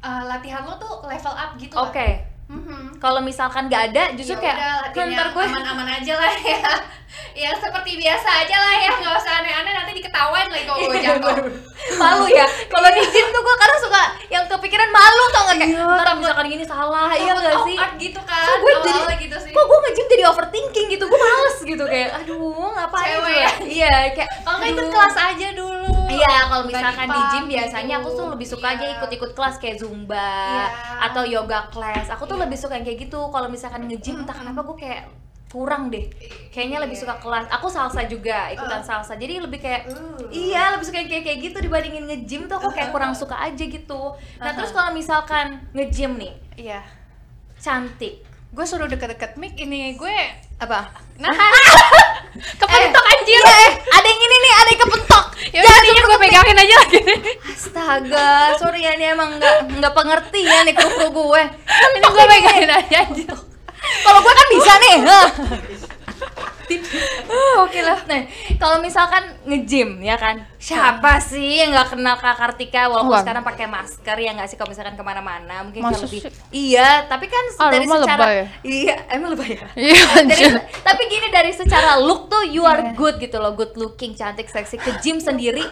uh, 0.00 0.22
latihan 0.26 0.62
lo 0.62 0.74
tuh 0.76 1.02
level 1.02 1.34
up 1.34 1.50
gitu. 1.56 1.74
Oke. 1.74 2.24
Mhm. 2.48 2.96
Kalau 2.96 3.20
misalkan 3.20 3.68
nggak 3.68 3.92
ada, 3.92 4.02
justru 4.16 4.32
Ya 4.34 4.40
kayak 4.40 4.56
udah, 4.56 4.72
"Kan 4.88 5.04
latihannya 5.04 5.16
ntar 5.20 5.28
gue 5.30 5.44
aman-aman 5.44 5.88
aja 6.00 6.14
lah 6.16 6.32
ya 6.32 6.60
ya 7.32 7.50
seperti 7.54 7.96
biasa 7.96 8.28
aja 8.44 8.56
lah 8.56 8.72
ya 8.74 8.90
nggak 8.90 9.14
usah 9.14 9.32
aneh-aneh 9.38 9.72
nanti 9.72 9.92
diketawain 9.94 10.48
lagi 10.48 10.64
kalau 10.64 10.80
gue 10.88 10.96
jatuh 10.98 11.36
malu 11.96 12.24
ya. 12.26 12.48
Kalau 12.66 12.88
di 12.88 13.02
gym 13.04 13.28
tuh 13.28 13.42
gue 13.44 13.56
kadang 13.60 13.80
suka 13.80 14.02
yang 14.28 14.44
kepikiran 14.48 14.88
malu 14.88 15.24
tau 15.28 15.42
nggak 15.44 15.56
kayak 15.60 15.70
Iya, 15.76 15.84
ntar 15.92 16.08
misalkan 16.16 16.46
gini 16.48 16.64
salah, 16.64 17.12
iya 17.12 17.32
nggak 17.32 17.56
sih? 17.68 17.76
gitu 18.00 18.20
kan 18.24 18.44
Kok 18.48 18.56
gue 18.58 18.72
jadi, 18.80 19.14
gitu 19.20 19.36
sih 19.38 19.52
kok 19.52 19.64
gue 19.64 19.78
nge-gym 19.78 20.06
jadi 20.08 20.24
overthinking 20.26 20.86
gitu, 20.88 21.04
gue 21.04 21.20
males 21.20 21.56
gitu 21.60 21.84
kayak, 21.84 22.10
aduh 22.16 22.72
ngapain 22.72 23.08
Cewek 23.12 23.36
ya? 23.36 23.50
Iya, 23.60 23.92
kayak 24.16 24.30
kalau 24.40 24.56
nggak 24.56 24.70
ikut 24.72 24.86
kelas 24.88 25.16
aja 25.20 25.48
dulu 25.52 25.77
Iya, 26.08 26.34
kalau 26.48 26.64
Body 26.64 26.72
misalkan 26.72 27.06
di 27.06 27.20
gym 27.30 27.44
biasanya 27.46 27.94
aku 28.00 28.08
gitu. 28.08 28.18
tuh 28.18 28.26
lebih 28.32 28.46
suka 28.48 28.66
aja 28.72 28.84
Iya. 28.84 28.94
ikut-ikut 28.96 29.30
kelas 29.32 29.54
kayak 29.56 29.76
zumba 29.78 30.32
Iya. 30.48 30.66
atau 31.04 31.22
yoga 31.22 31.68
class. 31.68 32.08
Aku 32.08 32.24
tuh 32.24 32.36
Iya. 32.36 32.44
lebih 32.48 32.56
suka 32.56 32.74
yang 32.74 32.86
kayak 32.86 32.98
gitu. 33.04 33.20
Kalau 33.28 33.48
misalkan 33.48 33.84
nge-gym 33.84 34.24
entah 34.24 34.32
kenapa 34.32 34.64
gue 34.64 34.76
kayak 34.78 35.02
kurang 35.48 35.88
deh. 35.88 36.04
Kayaknya 36.48 36.78
lebih 36.84 36.96
Iya. 36.96 37.02
suka 37.08 37.14
kelas. 37.18 37.44
Aku 37.48 37.66
salsa 37.68 38.04
juga, 38.04 38.48
ikutan 38.48 38.80
Uh. 38.80 38.86
salsa. 38.86 39.16
Jadi 39.16 39.40
lebih 39.40 39.58
kayak 39.58 39.88
Uh. 39.88 40.20
Iya, 40.28 40.76
lebih 40.76 40.84
suka 40.84 40.96
yang 40.98 41.08
kayak 41.08 41.24
kayak 41.24 41.38
gitu 41.44 41.58
dibandingin 41.60 42.04
nge-gym 42.04 42.42
tuh 42.44 42.56
aku 42.56 42.68
kayak 42.70 42.88
kurang 42.88 43.12
suka 43.12 43.36
aja 43.38 43.64
gitu. 43.64 44.12
Nah, 44.38 44.52
terus 44.52 44.72
kalau 44.72 44.92
misalkan 44.92 45.68
nge-gym 45.72 46.16
nih, 46.16 46.32
iya 46.56 46.80
cantik. 47.56 48.24
gue 48.48 48.64
suruh 48.64 48.88
deket-deket 48.88 49.36
mic 49.36 49.60
ini 49.60 49.92
gue 49.92 50.16
Apa? 50.58 50.80
nah 51.18 51.34
kepentok 52.62 53.04
anjir 53.04 53.42
Iya, 53.42 53.50
eh, 53.50 53.70
ada 53.90 54.06
yang 54.06 54.20
ini 54.22 54.36
nih, 54.38 54.52
ada 54.54 54.68
yang 54.70 54.80
kepentok. 54.86 55.24
ya 55.50 55.60
udah 55.60 55.78
ini 55.82 55.98
gue 55.98 56.18
pegangin 56.20 56.56
aja 56.56 56.74
lagi 56.78 56.98
Astaga, 57.50 58.30
sorry 58.54 58.86
ya 58.86 58.94
ini 58.94 59.10
emang 59.10 59.34
nggak 59.34 59.82
nggak 59.82 59.92
pengertian 59.92 60.62
nih 60.62 60.74
kru 60.74 61.10
gue. 61.10 61.42
ini 61.66 62.06
gue 62.06 62.24
pegangin 62.28 62.70
aja 62.70 62.96
anjir 63.02 63.34
Kalau 63.78 64.20
gue 64.20 64.30
kan 64.32 64.46
bisa 64.50 64.72
nih. 64.78 64.96
Oke 67.60 67.80
lah. 67.80 67.98
Nah, 68.04 68.22
kalau 68.54 68.78
misalkan 68.78 69.20
nge-gym 69.42 69.98
ya 69.98 70.14
kan, 70.14 70.46
siapa 70.56 71.18
sih 71.18 71.58
yang 71.58 71.70
nggak 71.70 71.88
kenal 71.90 72.14
Kak 72.14 72.36
Kartika 72.36 72.86
walaupun 72.86 73.10
Wah. 73.10 73.20
sekarang 73.20 73.42
pakai 73.42 73.66
masker 73.66 74.16
ya 74.16 74.30
nggak 74.32 74.46
sih 74.46 74.54
kalau 74.54 74.70
misalkan 74.70 74.94
ke 74.94 75.02
mana-mana 75.02 75.62
mungkin 75.62 75.80
Masa 75.80 75.94
jauh 75.96 76.02
lebih. 76.06 76.20
sih? 76.20 76.32
Iya, 76.50 77.04
tapi 77.04 77.26
kan 77.26 77.44
Ah, 77.56 77.68
dari 77.68 77.84
secara 77.84 78.14
lebay 78.16 78.34
ya? 78.34 78.46
iya 78.62 78.96
emang 79.08 79.30
lebay 79.32 79.50
ya. 79.52 79.66
iya 79.76 80.02
Dari, 80.22 80.44
tapi 80.80 81.02
gini 81.06 81.28
dari 81.28 81.50
secara 81.50 81.98
look 81.98 82.26
tuh 82.26 82.44
you 82.44 82.62
are 82.62 82.78
Iya. 82.80 82.92
good 82.92 83.16
gitu 83.18 83.36
loh, 83.36 83.52
good 83.52 83.74
looking, 83.74 84.12
cantik, 84.12 84.46
seksi. 84.46 84.76
Ke 84.76 84.96
gym 84.98 85.18
sendiri 85.18 85.62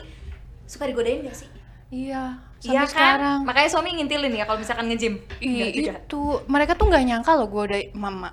suka 0.65 0.85
digodain 0.85 1.23
gak 1.23 1.37
sih? 1.37 1.49
iya 1.89 2.43
Iya 2.59 2.83
sampai 2.83 2.83
kan? 2.83 2.91
sekarang 2.91 3.39
Makanya 3.45 3.69
suami 3.69 3.89
ngintilin 3.95 4.33
ya 4.33 4.43
kalau 4.43 4.59
misalkan 4.59 4.89
nge-gym. 4.89 5.23
Iya 5.39 5.65
Nggak 5.71 6.03
itu 6.03 6.21
mereka 6.47 6.73
tuh 6.75 6.87
nggak 6.87 7.05
nyangka 7.05 7.33
loh 7.33 7.47
gue 7.47 7.63
udah 7.65 7.81
mama 7.93 8.31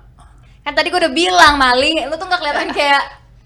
Kan 0.60 0.72
tadi 0.72 0.88
gue 0.88 0.96
udah 0.96 1.12
bilang, 1.12 1.54
Mali, 1.54 1.92
lu 2.02 2.14
tuh 2.14 2.24
gak 2.24 2.40
kelihatan 2.40 2.72
kayak 2.74 3.04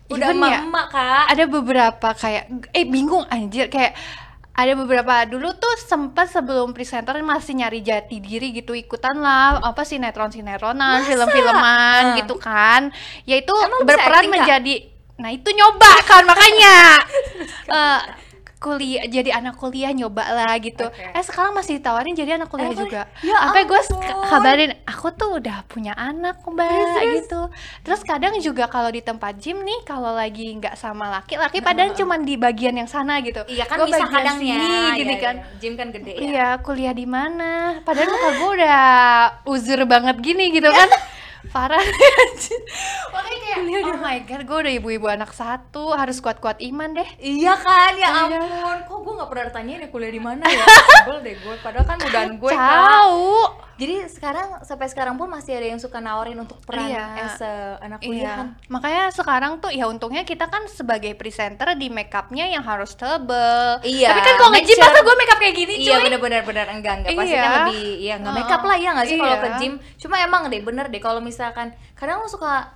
udah 0.09 0.27
Even 0.27 0.40
ya, 0.40 0.64
emak-emak, 0.64 0.87
Kak. 0.88 1.25
ada 1.29 1.44
beberapa 1.47 2.09
kayak 2.12 2.44
eh 2.71 2.85
bingung 2.85 3.25
anjir 3.27 3.68
kayak 3.68 3.92
ada 4.53 4.73
beberapa 4.75 5.23
dulu 5.25 5.55
tuh 5.55 5.71
sempat 5.79 6.27
sebelum 6.27 6.73
presenter 6.73 7.14
masih 7.21 7.55
nyari 7.55 7.79
jati 7.79 8.18
diri 8.18 8.51
gitu 8.53 8.73
ikutan 8.73 9.14
lah 9.14 9.61
apa 9.61 9.85
sinetron 9.85 10.29
sinetronan 10.29 10.99
Masa? 10.99 11.07
film-filman 11.07 12.03
Ah. 12.05 12.16
gitu 12.16 12.35
kan 12.35 12.90
ya 13.23 13.37
itu 13.37 13.53
Emang 13.53 13.71
lu 13.71 13.77
bisa 13.79 13.88
berperan 13.94 14.25
menjadi 14.29 14.75
nah 15.14 15.31
itu 15.31 15.49
nyoba 15.49 15.92
kan 16.03 16.23
makanya 16.25 16.77
Eh, 17.71 18.01
kuliah 18.59 19.07
jadi 19.07 19.31
anak 19.33 19.55
kuliah 19.55 19.90
nyoba 19.90 20.27
lah 20.29 20.59
gitu. 20.59 20.83
Oke. 20.85 20.99
eh 21.09 21.23
sekarang 21.23 21.55
masih 21.55 21.79
ditawarin 21.79 22.12
jadi 22.12 22.35
anak 22.35 22.47
kuliah 22.47 22.68
Eh, 22.68 22.77
juga. 22.77 23.03
Ya 23.21 23.38
sampai 23.40 23.62
gue 23.64 23.81
kabarin 24.25 24.73
aku 24.83 25.09
tuh 25.11 25.38
udah 25.38 25.62
punya 25.64 25.94
anak 25.94 26.42
mbak 26.42 26.66
Terus, 26.66 26.90
gitu. 27.16 27.40
Terus 27.81 28.01
kadang 28.03 28.35
juga 28.38 28.66
kalau 28.66 28.88
di 28.88 28.99
tempat 28.99 29.37
gym 29.37 29.61
nih 29.61 29.83
kalau 29.83 30.11
lagi 30.11 30.51
nggak 30.53 30.75
sama 30.75 31.07
laki 31.09 31.35
laki 31.35 31.59
padahal 31.61 31.94
cuman 31.94 32.21
di 32.21 32.35
bagian 32.35 32.75
yang 32.75 32.87
sana 32.87 33.18
gitu. 33.21 33.47
Iya 33.47 33.64
kan 33.64 33.79
Gua 33.79 33.87
bisa 33.87 34.05
kadangnya. 34.05 34.59
sini, 34.59 34.79
gini 34.97 35.14
Iya, 35.14 35.23
kan. 35.23 35.35
iya. 35.38 35.57
Gym 35.57 35.75
kan 35.75 35.88
gede 35.88 36.11
ya. 36.11 36.18
iya 36.21 36.49
kuliah 36.59 36.92
di 36.92 37.07
mana? 37.07 37.79
Padahal 37.81 38.09
muka 38.09 38.31
gue 38.35 38.51
udah 38.59 38.81
uzur 39.47 39.81
banget 39.85 40.18
gini 40.18 40.51
gitu 40.51 40.66
kan 40.75 40.90
parah 41.48 41.79
makanya 43.12 43.38
kayak 43.40 43.59
oh 43.87 43.98
my 43.98 44.18
god 44.22 44.42
gue 44.42 44.59
udah 44.59 44.72
ibu-ibu 44.74 45.07
anak 45.07 45.31
satu 45.31 45.92
harus 45.92 46.18
kuat-kuat 46.18 46.59
iman 46.62 46.92
deh 46.92 47.09
Iya 47.18 47.55
kan, 47.55 47.92
ya 47.94 48.09
Iya. 48.27 48.38
ampun. 48.38 48.79
Kok 48.85 48.98
gue 49.01 49.12
gak 49.16 49.29
pernah 49.29 49.44
ditanyain 49.46 49.81
ya 49.81 49.88
kuliah 49.88 50.11
di 50.11 50.18
mana 50.18 50.44
ya? 50.44 50.64
Sebel 50.98 51.18
deh 51.20 51.35
gue, 51.37 51.55
padahal 51.59 51.85
kan 51.85 51.96
mudahan 51.98 52.33
gue 52.37 52.51
kan. 52.51 52.83
Jadi 53.78 54.10
sekarang 54.10 54.58
sampai 54.60 54.86
sekarang 54.86 55.14
pun 55.14 55.26
masih 55.26 55.54
ada 55.54 55.64
yang 55.64 55.78
suka 55.78 55.98
nawarin 55.98 56.34
untuk 56.34 56.58
peran 56.60 56.90
Iya. 56.90 57.04
as 57.16 57.38
a 57.38 57.52
anak 57.78 58.02
Iya, 58.02 58.08
kuliahan. 58.10 58.46
makanya 58.66 59.04
sekarang 59.08 59.52
tuh 59.58 59.70
ya 59.70 59.86
untungnya 59.86 60.22
kita 60.22 60.44
kan 60.44 60.66
sebagai 60.66 61.14
presenter 61.14 61.72
di 61.72 61.86
makeupnya 61.86 62.50
yang 62.50 62.60
harus 62.60 62.92
tebel. 62.92 63.78
Iya, 63.80 64.10
Tapi 64.10 64.20
kan 64.20 64.34
kalau 64.34 64.50
nge-gym 64.50 64.76
masa 64.76 64.98
gue 64.98 65.14
makeup 65.14 65.38
kayak 65.38 65.54
gini 65.56 65.74
Iya 65.78 65.94
cuy. 65.94 66.04
bener-bener 66.04 66.42
bener 66.42 66.66
enggak 66.68 66.94
enggak 66.98 67.10
pasti 67.14 67.30
Iya. 67.30 67.40
kan 67.40 67.52
lebih 67.64 67.82
ya 68.00 68.14
nggak 68.18 68.32
Heeh. 68.34 68.42
make 68.42 68.52
up 68.52 68.62
lah 68.64 68.76
ya 68.76 68.90
nggak 68.92 69.06
sih 69.06 69.16
kalau 69.16 69.30
Iya. 69.30 69.40
ke 69.40 69.48
gym. 69.56 69.72
Cuma 69.96 70.16
emang 70.18 70.42
deh 70.46 70.60
bener 70.60 70.86
deh 70.88 70.98
kalau 70.98 71.20
misalkan 71.20 71.66
kadang 71.94 72.18
lo 72.18 72.26
suka 72.26 72.66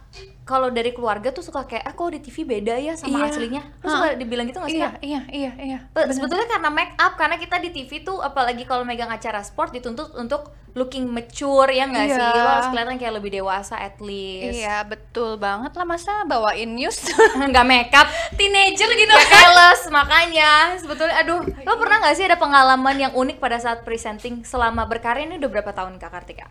kalau 0.42 0.68
dari 0.68 0.90
keluarga 0.90 1.30
tuh 1.30 1.40
suka 1.40 1.64
kayak 1.64 1.82
ah 1.82 1.94
kok 1.94 2.10
di 2.10 2.20
TV 2.20 2.44
beda 2.44 2.74
ya 2.76 2.92
sama 2.92 3.16
Iya. 3.16 3.26
aslinya. 3.30 3.62
Heeh. 3.62 3.88
suka 3.88 4.06
dibilang 4.14 4.44
gitu 4.44 4.58
nggak 4.58 4.70
sih? 4.70 4.76
Iya, 4.76 4.90
iya, 5.00 5.20
iya, 5.30 5.52
iya. 5.56 5.78
Be- 5.88 6.02
bener. 6.02 6.12
Sebetulnya 6.12 6.46
karena 6.46 6.68
make 6.68 6.92
up 6.96 7.14
karena 7.14 7.36
kita 7.36 7.56
di 7.56 7.70
TV 7.70 8.02
tuh 8.02 8.18
apalagi 8.18 8.62
kalau 8.62 8.82
megang 8.82 9.08
acara 9.08 9.40
sport 9.40 9.70
dituntut 9.70 10.12
untuk 10.12 10.50
looking 10.72 11.06
mature 11.06 11.68
ya 11.68 11.86
nggak 11.86 12.06
Iya. 12.06 12.16
sih? 12.18 12.28
Lo 12.34 12.48
harus 12.50 12.68
kelihatan 12.68 12.96
kayak 12.96 13.14
lebih 13.14 13.30
dewasa 13.32 13.78
at 13.78 13.96
least. 13.98 14.58
Iya, 14.58 14.82
betul 14.82 15.38
banget 15.38 15.72
lah 15.72 15.86
masa 15.86 16.12
bawain 16.24 16.68
news. 16.70 16.98
nggak 17.48 17.64
make 17.64 17.92
up 17.92 18.04
Teenager 18.34 18.90
gitu. 18.90 19.08
Gak 19.08 19.28
keles 19.28 19.80
makanya 19.88 20.52
sebetulnya 20.76 21.16
aduh 21.16 21.38
lo 21.40 21.72
pernah 21.76 22.02
nggak 22.02 22.14
sih 22.14 22.24
ada 22.24 22.36
pengalaman 22.36 22.96
yang 22.98 23.12
unik 23.12 23.38
pada 23.38 23.56
saat 23.56 23.80
presenting 23.82 24.42
selama 24.42 24.84
berkarya 24.84 25.24
ini 25.24 25.38
udah 25.38 25.50
berapa 25.50 25.70
tahun 25.70 25.96
kak 25.96 26.10
Kartika 26.10 26.50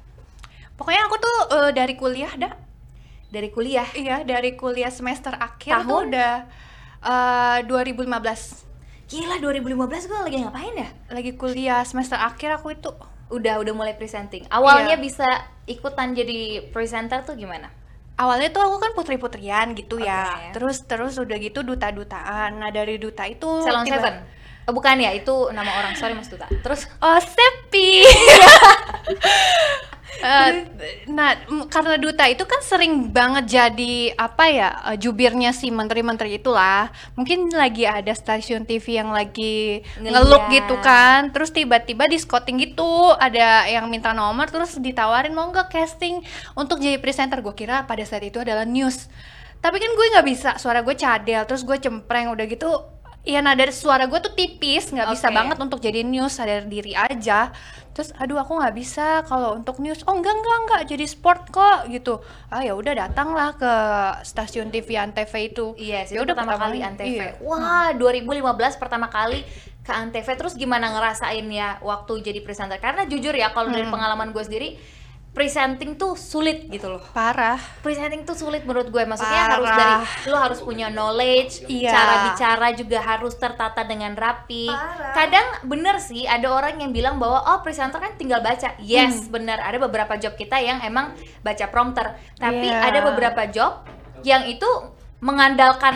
Pokoknya 0.74 1.06
aku 1.06 1.16
tuh 1.16 1.38
eh, 1.60 1.72
dari 1.72 1.94
kuliah 1.94 2.32
dah. 2.32 2.54
Dari 3.32 3.48
kuliah 3.48 3.88
Iya, 3.96 4.22
dari 4.22 4.54
kuliah 4.54 4.90
semester 4.90 5.32
akhir 5.32 5.82
tuh 5.82 5.88
Tahun? 5.88 6.06
udah 6.06 6.32
eh, 7.02 7.58
2015. 7.64 8.68
gila 9.08 9.36
2015 9.40 10.06
gue 10.06 10.18
lagi 10.22 10.38
ngapain 10.40 10.74
ya 10.74 10.88
Lagi 11.10 11.34
kuliah 11.34 11.82
semester 11.82 12.16
akhir 12.16 12.58
aku 12.58 12.72
itu. 12.72 12.90
udah 13.30 13.58
udah 13.58 13.72
mulai 13.72 13.94
presenting 13.94 14.42
awalnya 14.48 14.94
Iya. 14.94 15.02
bisa 15.02 15.26
ikutan 15.66 16.12
jadi 16.12 16.70
presenter 16.70 17.22
tuh 17.22 17.34
gimana 17.34 17.70
Awalnya 18.14 18.50
tuh 18.50 18.62
aku 18.62 18.78
kan 18.78 18.92
putri-putrian 18.94 19.74
gitu 19.74 19.98
ya. 19.98 20.30
Oke. 20.30 20.46
Terus 20.54 20.78
terus 20.86 21.14
udah 21.18 21.36
gitu 21.36 21.64
duta-dutaan. 21.64 22.54
Nah, 22.54 22.70
dari 22.70 22.96
duta 22.96 23.26
itu 23.26 23.60
Salon 23.62 23.82
tiba- 23.82 23.98
Seven 23.98 24.14
Oh, 24.62 24.72
bukan 24.72 24.94
ya 24.96 25.10
itu 25.10 25.50
nama 25.50 25.68
orang 25.74 25.96
sorry 25.96 26.14
mas 26.14 26.28
Duta 26.28 26.46
terus 26.62 26.86
Oh, 27.00 27.18
Sepi. 27.18 28.04
Eh, 30.20 30.68
nah, 31.08 31.40
karena 31.72 31.96
duta 31.96 32.28
itu 32.28 32.44
kan 32.44 32.60
sering 32.60 33.08
banget 33.16 33.48
jadi 33.48 34.12
apa 34.20 34.46
ya 34.52 34.70
eh, 34.92 34.98
jubirnya 35.00 35.56
si 35.56 35.72
menteri-menteri 35.72 36.36
itulah. 36.36 36.92
Mungkin 37.16 37.48
lagi 37.56 37.88
ada 37.88 38.12
stasiun 38.12 38.68
TV 38.68 39.00
yang 39.00 39.16
lagi 39.16 39.80
Ngeliat. 39.98 40.12
ngeluk 40.12 40.44
gitu 40.52 40.76
kan. 40.84 41.32
Terus 41.32 41.56
tiba-tiba 41.56 42.12
di 42.12 42.20
scouting 42.20 42.60
gitu 42.60 43.16
ada 43.16 43.66
yang 43.72 43.88
minta 43.88 44.12
nomor 44.12 44.52
terus 44.52 44.76
ditawarin 44.76 45.32
mau 45.32 45.48
nggak 45.48 45.72
casting 45.72 46.20
untuk 46.60 46.84
jadi 46.84 47.00
presenter. 47.00 47.40
Gue 47.40 47.56
kira 47.56 47.88
pada 47.88 48.04
saat 48.04 48.28
itu 48.28 48.44
adalah 48.44 48.68
news. 48.68 49.08
Tapi 49.62 49.78
kan 49.78 49.92
gue 49.94 50.06
nggak 50.18 50.26
bisa, 50.26 50.50
suara 50.58 50.82
gue 50.82 50.98
cadel, 50.98 51.46
terus 51.46 51.62
gue 51.62 51.78
cempreng 51.78 52.34
udah 52.34 52.46
gitu. 52.50 52.82
Iya 53.22 53.46
nada 53.46 53.70
suara 53.70 54.10
gue 54.10 54.18
tuh 54.18 54.34
tipis, 54.34 54.90
nggak 54.90 55.14
bisa 55.14 55.30
Oke. 55.30 55.38
banget 55.38 55.58
untuk 55.62 55.78
jadi 55.78 56.02
news 56.02 56.34
sadar 56.34 56.66
diri 56.66 56.98
aja 56.98 57.54
terus 57.92 58.16
aduh 58.16 58.38
aku 58.38 58.56
nggak 58.56 58.72
bisa 58.72 59.08
kalau 59.24 59.54
untuk 59.54 59.78
news 59.78 60.00
oh 60.04 60.14
enggak 60.14 60.32
enggak 60.32 60.58
enggak 60.60 60.82
jadi 60.88 61.06
sport 61.06 61.42
kok 61.50 61.88
gitu 61.88 62.24
ah 62.48 62.60
ya 62.60 62.72
udah 62.72 62.94
datanglah 62.98 63.52
ke 63.54 63.74
stasiun 64.24 64.70
TV 64.70 64.96
Antv 64.96 65.28
itu 65.36 65.76
Iya 65.76 66.06
sih, 66.06 66.16
ya 66.16 66.24
udah 66.24 66.32
pertama 66.32 66.56
kali 66.58 66.80
Antv. 66.80 67.04
iya. 67.04 67.36
Wah, 67.40 67.92
2015 67.92 68.48
pertama 68.78 69.08
kali 69.08 69.44
ke 69.82 69.92
Antv. 69.92 70.24
Terus 70.26 70.54
gimana 70.54 70.88
ngerasain 70.90 71.44
ya 71.48 71.82
waktu 71.82 72.22
jadi 72.22 72.40
presenter? 72.40 72.78
Karena 72.78 73.04
jujur 73.04 73.34
ya, 73.34 73.50
kalau 73.50 73.68
dari 73.68 73.84
Hmm. 73.84 73.92
pengalaman 73.92 74.30
gue 74.30 74.40
sendiri, 74.40 74.70
presenting 75.32 75.96
tuh 75.96 76.20
sulit 76.20 76.68
gitu 76.68 76.92
loh. 76.92 77.00
parah 77.16 77.56
Presenting 77.80 78.28
tuh 78.28 78.36
sulit 78.36 78.68
menurut 78.68 78.92
gue. 78.92 79.04
Maksudnya 79.08 79.42
harus 79.48 79.64
Parah. 79.64 80.04
dari 80.04 80.28
lo 80.28 80.38
harus 80.38 80.60
punya 80.60 80.92
knowledge, 80.92 81.64
Iya. 81.72 81.88
cara 81.88 82.16
bicara 82.28 82.68
juga 82.76 83.00
harus 83.00 83.40
tertata 83.40 83.88
dengan 83.88 84.12
rapi. 84.14 84.68
Parah. 84.68 85.16
Kadang 85.16 85.48
bener 85.72 86.04
sih 86.04 86.28
ada 86.28 86.52
orang 86.52 86.84
yang 86.84 86.92
bilang 86.92 87.16
bahwa 87.16 87.40
oh 87.48 87.60
presenter 87.64 88.04
kan 88.04 88.20
tinggal 88.20 88.44
baca. 88.44 88.76
Hmm. 88.76 88.84
Yes, 88.84 89.32
bener. 89.32 89.56
Ada 89.58 89.80
beberapa 89.80 90.20
job 90.20 90.36
kita 90.36 90.60
yang 90.60 90.84
emang 90.84 91.16
baca 91.40 91.66
prompter. 91.72 92.12
Tapi 92.36 92.68
Iya. 92.68 92.92
ada 92.92 93.00
beberapa 93.08 93.48
job 93.48 93.88
yang 94.28 94.44
itu 94.46 94.68
mengandalkan 95.24 95.96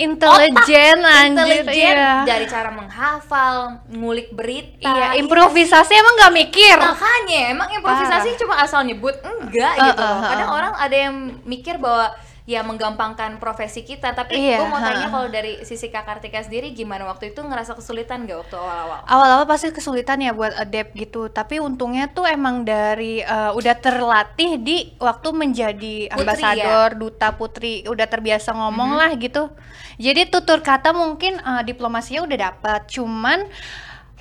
intelijen 0.00 0.98
anjir 1.04 1.60
intelijen 1.60 1.94
iya 1.96 2.24
dari 2.24 2.46
cara 2.48 2.72
menghafal, 2.72 3.84
ngulik 3.92 4.32
berita. 4.32 4.80
iya 4.80 5.20
improvisasi 5.20 5.92
emang 5.92 6.14
nggak 6.16 6.34
mikir 6.40 6.76
Makanya 6.80 7.40
emang 7.52 7.68
improvisasi 7.76 8.40
cuma 8.40 8.56
asal 8.64 8.80
nyebut 8.88 9.12
enggak 9.20 9.74
gitu. 9.76 10.00
Uh, 10.00 10.08
loh. 10.08 10.16
uh, 10.16 10.24
uh. 10.24 10.30
Kadang 10.32 10.50
orang 10.56 10.72
ada 10.80 10.96
yang 10.96 11.14
mikir 11.44 11.76
bahwa 11.76 12.08
ya 12.48 12.64
menggampangkan 12.64 13.36
profesi 13.36 13.84
kita, 13.84 14.16
tapi 14.16 14.40
Iya, 14.40 14.64
gue 14.64 14.68
mau 14.68 14.80
tanya 14.80 15.06
uh. 15.06 15.12
kalau 15.12 15.28
dari 15.28 15.60
sisi 15.62 15.92
Kak 15.92 16.08
Kartika 16.08 16.40
sendiri 16.40 16.72
gimana? 16.72 17.04
Waktu 17.04 17.36
itu 17.36 17.40
ngerasa 17.44 17.76
kesulitan 17.76 18.24
gak 18.24 18.46
waktu 18.46 18.56
awal-awal? 18.56 19.00
awal-awal 19.04 19.44
pasti 19.44 19.68
kesulitan 19.70 20.18
ya 20.24 20.32
buat 20.32 20.56
adapt 20.56 20.96
gitu. 20.96 21.28
Tapi 21.28 21.60
untungnya 21.60 22.08
tuh 22.08 22.24
emang 22.24 22.64
dari 22.64 23.20
eh, 23.20 23.50
udah 23.52 23.74
terlatih 23.78 24.56
di 24.60 24.96
waktu 24.96 25.28
menjadi 25.36 25.94
Putri, 26.08 26.16
ambasador 26.16 26.88
duta 26.96 27.28
putri 27.36 27.84
udah 27.84 28.06
terbiasa 28.08 28.56
ngomong 28.56 28.96
lah 28.96 29.12
gitu. 29.20 29.52
Jadi 30.00 30.32
tutur 30.32 30.64
kata 30.64 30.96
mungkin 30.96 31.38
eh, 31.38 31.62
diplomasinya 31.62 32.24
udah 32.24 32.38
dapat 32.50 32.88
cuman 32.88 33.46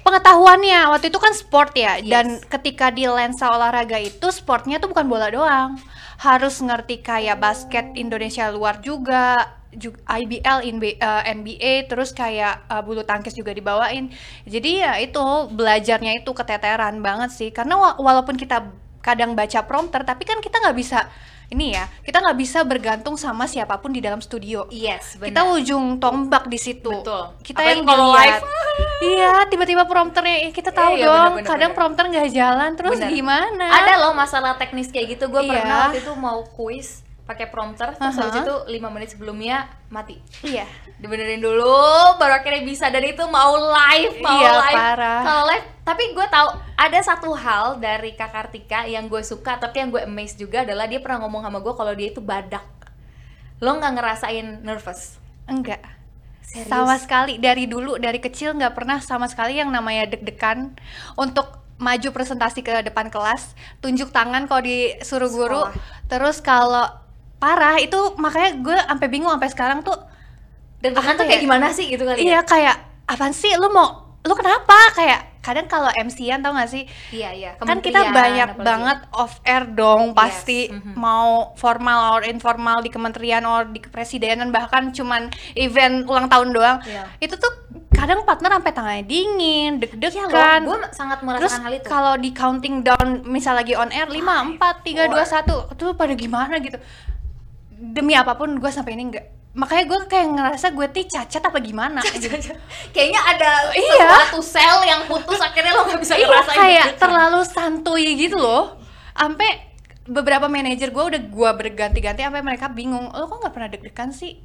pengetahuannya 0.04 0.90
waktu 0.96 1.12
itu 1.12 1.20
kan 1.20 1.34
sport 1.36 1.72
ya. 1.76 2.00
Yes. 2.00 2.08
dan 2.08 2.26
ketika 2.48 2.90
di 2.90 3.06
lensa 3.06 3.52
olahraga 3.52 4.00
itu 4.00 4.28
sportnya 4.32 4.80
tuh 4.80 4.90
bukan 4.92 5.06
bola 5.06 5.28
doang 5.30 5.76
harus 6.20 6.56
ngerti 6.60 7.00
kayak 7.00 7.40
basket 7.40 7.86
Indonesia 7.96 8.52
luar 8.52 8.76
juga 8.84 9.56
IBL 10.10 10.60
NB- 10.66 10.98
eh, 10.98 11.22
NBA 11.38 11.74
terus 11.90 12.10
kayak 12.12 12.66
eh, 12.74 12.82
bulu 12.84 13.02
tangkis 13.06 13.34
juga 13.38 13.52
dibawain. 13.54 14.10
Jadi 14.50 14.82
ya 14.84 14.98
itu 15.00 15.22
belajarnya 15.54 16.12
itu 16.26 16.32
keteteran 16.34 17.00
banget 17.06 17.30
sih. 17.32 17.50
Karena 17.54 17.78
wa- 17.80 17.98
walaupun 18.02 18.36
kita 18.36 18.66
kadang 19.00 19.32
baca 19.38 19.64
prompter 19.64 20.04
tapi 20.04 20.28
kan 20.28 20.44
kita 20.44 20.60
nggak 20.60 20.76
bisa 20.76 21.08
ini 21.50 21.74
ya 21.74 21.90
kita 22.02 22.22
nggak 22.22 22.38
bisa 22.38 22.62
bergantung 22.62 23.18
sama 23.18 23.46
siapa 23.46 23.78
pun 23.78 23.90
di 23.90 24.00
dalam 24.00 24.20
studio 24.20 24.70
Yes, 24.70 25.18
kita 25.18 25.50
ujung 25.50 25.98
tombak 25.98 26.46
di 26.46 26.56
situ 26.56 26.94
Betul. 26.94 27.34
kita 27.42 27.60
Apalagi 27.60 27.74
yang 27.74 27.82
kalau 27.84 28.08
live. 28.14 28.42
iya 29.10 29.34
tiba-tiba 29.46 29.84
prompternya 29.84 30.46
eh, 30.46 30.52
kita 30.52 30.70
tahu 30.70 30.94
Iya, 30.94 31.06
dong 31.06 31.16
bener, 31.16 31.36
bener, 31.36 31.50
kadang 31.50 31.72
bener. 31.72 31.78
prompter 31.78 32.04
nggak 32.06 32.30
jalan 32.30 32.70
terus 32.78 32.96
Bener. 32.96 33.10
gimana 33.10 33.66
Ada 33.66 33.94
loh 33.98 34.14
masalah 34.14 34.56
teknis 34.56 34.88
kayak 34.88 35.18
gitu. 35.18 35.26
Gue 35.28 35.42
Iya. 35.42 35.52
pernah 35.58 35.76
waktu 35.88 36.00
itu 36.00 36.14
mau 36.14 36.40
kuis 36.46 37.02
pakai 37.30 37.46
prompter, 37.46 37.94
terus 37.94 38.18
habis 38.18 38.34
Aha. 38.34 38.42
itu 38.42 38.56
5 38.74 38.89
menit 38.89 39.13
sebelumnya 39.13 39.70
mati. 39.88 40.18
iya 40.42 40.65
dibenerin 40.98 41.38
dulu 41.38 41.78
baru 42.18 42.34
akhirnya 42.36 42.65
bisa 42.65 42.89
dan 42.89 43.02
itu 43.02 43.22
mau 43.24 43.54
live 43.56 44.18
mau 44.18 44.34
Iya, 44.36 44.52
live 44.60 44.76
parah. 44.76 45.22
kalau 45.22 45.44
live 45.46 45.65
tapi 45.82 46.04
gue 46.12 46.28
tahu 46.28 46.48
ada 46.76 47.00
satu 47.00 47.30
hal 47.32 47.78
dari 47.78 48.13
kak 48.13 48.30
Kartika 48.30 48.84
yang 48.84 49.06
gue 49.06 49.22
suka 49.22 49.56
tapi 49.56 49.80
yang 49.80 49.89
gue 49.89 50.02
amazed 50.02 50.36
juga 50.36 50.62
adalah 50.62 50.86
dia 50.86 50.98
pernah 50.98 51.22
ngomong 51.22 51.42
sama 51.42 51.58
gue 51.60 51.74
kalau 51.74 51.94
dia 51.94 52.10
itu 52.10 52.20
badak 52.20 52.65
lo 53.60 53.76
nggak 53.76 53.94
ngerasain 53.94 54.48
nervous 54.62 55.15
enggak 55.46 55.82
Serius? 56.42 56.65
sama 56.65 56.98
sekali 56.98 57.38
dari 57.38 57.65
dulu 57.65 57.96
dari 57.96 58.18
kecil 58.18 58.54
nggak 58.54 58.74
pernah 58.74 58.98
sama 59.00 59.30
sekali 59.30 59.56
yang 59.56 59.70
namanya 59.70 60.10
deg-degan 60.10 60.74
untuk 61.13 61.46
maju 61.78 62.10
presentasi 62.12 62.60
ke 62.60 62.84
depan 62.84 63.08
kelas 63.08 63.54
tunjuk 63.80 64.12
tangan 64.12 64.46
kalau 64.46 64.60
disuruh 64.60 65.30
guru 65.30 65.62
Sekolah. 65.63 66.06
terus 66.12 66.38
kalau 66.39 66.86
parah 67.39 67.80
itu 67.80 67.97
makanya 68.19 68.49
gue 68.60 68.78
sampai 68.78 69.08
bingung 69.08 69.32
sampai 69.32 69.49
sekarang 69.49 69.80
tuh 69.82 69.95
dan 70.80 70.95
Apa 70.95 71.15
tuh 71.15 71.28
kayak 71.28 71.39
ya? 71.39 71.45
gimana 71.47 71.67
sih 71.71 71.88
gitu 71.91 72.04
kali 72.08 72.23
iya 72.23 72.39
ya 72.39 72.47
kayak 72.47 72.75
apaan 73.08 73.36
sih 73.36 73.52
lu 73.56 73.71
mau 73.71 74.19
lu 74.23 74.34
kenapa 74.36 74.75
kayak 74.95 75.30
kadang 75.39 75.71
kalau 75.71 75.88
MC-an 75.95 76.43
tau 76.43 76.52
gak 76.52 76.67
sih 76.67 76.84
iya 77.15 77.32
iya 77.32 77.52
kan 77.56 77.80
kita 77.80 78.12
banyak 78.12 78.60
apalagi. 78.60 78.67
banget 78.67 78.99
off 79.15 79.39
air 79.47 79.63
dong 79.71 80.12
pasti 80.12 80.67
mhm. 80.67 80.99
mau 80.99 81.56
formal 81.56 82.19
or 82.19 82.23
informal 82.28 82.84
di 82.84 82.91
kementerian 82.91 83.47
or 83.47 83.63
di 83.71 83.80
kepresidenan 83.80 84.52
bahkan 84.52 84.91
cuman 84.91 85.32
event 85.56 86.04
ulang 86.06 86.28
tahun 86.28 86.52
doang 86.52 86.78
Iya. 86.84 87.08
itu 87.23 87.39
tuh 87.39 87.52
kadang 87.95 88.23
partner 88.23 88.60
sampai 88.60 88.71
tangannya 88.71 89.06
dingin 89.08 89.71
deg-degan 89.80 90.63
loh, 90.63 90.75
gue 90.75 90.78
sangat 90.95 91.19
terus 91.19 91.28
merasakan 91.28 91.63
hal 91.67 91.73
itu 91.75 91.88
kalau 91.88 92.13
di 92.15 92.30
counting 92.32 92.75
down 92.80 93.23
misal 93.28 93.56
lagi 93.60 93.75
on 93.75 93.91
air 93.91 94.08
5, 94.08 94.15
4, 94.15 94.60
3, 94.60 95.12
2, 95.12 95.19
four. 95.19 95.75
1 95.75 95.75
itu 95.75 95.86
pada 95.99 96.13
gimana 96.15 96.54
gitu 96.63 96.80
demi 97.80 98.12
apa 98.13 98.36
pun 98.36 98.60
gue 98.60 98.68
sampai 98.68 98.94
ini 98.94 99.04
enggak 99.08 99.26
makanya 99.50 99.84
gue 99.89 100.00
kayak 100.06 100.28
ngerasa 100.30 100.68
gue 100.72 100.88
tuh 100.94 101.06
cacat 101.10 101.42
apa 101.42 101.58
gimana 101.58 102.00
gitu. 102.06 102.30
kayaknya 102.94 103.22
ada 103.24 103.50
Iya. 103.74 103.98
sesuatu 103.98 104.39
sel 104.46 104.78
yang 104.86 105.02
putus 105.10 105.39
akhirnya 105.42 105.74
lo 105.74 105.89
nggak 105.89 106.00
bisa 106.00 106.13
iya 106.15 106.28
ngerasain 106.28 106.58
kayak 106.60 106.86
deg-degan. 106.86 107.02
terlalu 107.02 107.42
santuy 107.44 108.06
gitu 108.13 108.38
loh 108.38 108.78
sampai 109.18 109.50
beberapa 110.06 110.46
manajer 110.46 110.89
gue 110.89 111.04
udah 111.04 111.22
gue 111.22 111.52
berganti-ganti 111.56 112.22
sampai 112.22 112.46
mereka 112.46 112.70
bingung 112.70 113.10
lo 113.10 113.26
kok 113.26 113.42
nggak 113.42 113.54
pernah 113.54 113.70
deg-degan 113.70 114.10
sih 114.13 114.38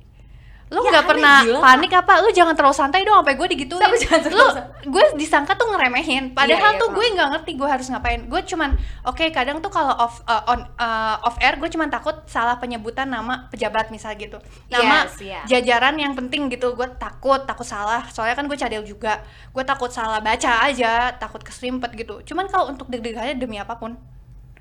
lu 0.72 0.80
Ya, 0.80 0.90
nggak 0.96 1.04
aneh, 1.04 1.10
pernah 1.12 1.38
gila, 1.44 1.58
panik 1.60 1.92
apa? 1.92 2.12
Lu 2.24 2.28
jangan 2.32 2.54
terlalu 2.56 2.76
santai 2.76 3.04
dong 3.04 3.20
sampai 3.20 3.36
gue 3.36 3.48
digituin. 3.52 3.82
Sampai 3.84 3.98
jangan 4.00 4.32
lu 4.32 4.46
gue 4.88 5.04
disangka 5.20 5.52
tuh 5.60 5.68
ngeremehin. 5.70 6.32
Padahal 6.32 6.72
iya, 6.74 6.80
tuh 6.80 6.88
paham. 6.88 6.96
gue 6.96 7.06
nggak 7.14 7.28
ngerti 7.36 7.50
gue 7.60 7.68
harus 7.68 7.86
ngapain. 7.92 8.20
Gue 8.24 8.40
cuman 8.48 8.70
oke 9.04 9.24
kadang 9.30 9.60
tuh 9.60 9.68
kalau 9.68 9.92
off 9.92 10.24
uh, 10.24 10.42
on 10.48 10.64
uh, 10.80 11.20
off 11.20 11.36
air 11.44 11.60
gue 11.60 11.68
cuman 11.68 11.92
takut 11.92 12.16
salah 12.24 12.56
penyebutan 12.56 13.06
nama 13.12 13.46
pejabat 13.52 13.92
misal 13.92 14.16
gitu. 14.16 14.40
Nama 14.72 15.04
Yes, 15.04 15.20
iya. 15.20 15.40
jajaran 15.44 16.00
yang 16.00 16.16
penting 16.16 16.48
gitu. 16.48 16.72
Gue 16.72 16.88
takut 16.96 17.44
takut 17.44 17.68
salah. 17.68 18.08
Soalnya 18.08 18.34
kan 18.34 18.48
gue 18.48 18.56
cadel 18.56 18.82
juga. 18.88 19.20
Gue 19.52 19.62
takut 19.68 19.92
salah 19.92 20.24
baca 20.24 20.64
aja 20.64 21.12
takut 21.20 21.44
keserimpet 21.44 21.92
gitu. 21.94 22.24
Cuman 22.24 22.48
kalau 22.48 22.72
untuk 22.72 22.88
deg-degannya 22.88 23.36
demi 23.36 23.60
apa 23.60 23.76
pun 23.76 24.00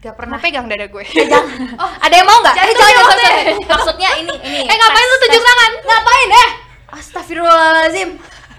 Gak 0.04 0.20
pernah 0.20 0.36
pernah. 0.36 0.44
pegang 0.44 0.66
dada 0.68 0.86
gue 0.92 1.04
Oh, 1.82 1.90
ada 2.04 2.12
yang 2.12 2.28
mau 2.28 2.44
nggak? 2.44 2.56
Eh, 2.60 2.76
jangan, 2.76 2.76
tunjuk 2.76 3.20
jangan. 3.24 3.56
Maksudnya 3.72 4.10
ini, 4.20 4.34
ini. 4.44 4.62
Eh, 4.68 4.76
ngapain 4.76 5.06
lu 5.08 5.18
tunjuk 5.24 5.44
tangan? 5.48 5.72
Ngapain 5.80 6.30
eh? 6.30 6.50
Astagfirullahaladzim. 6.92 8.10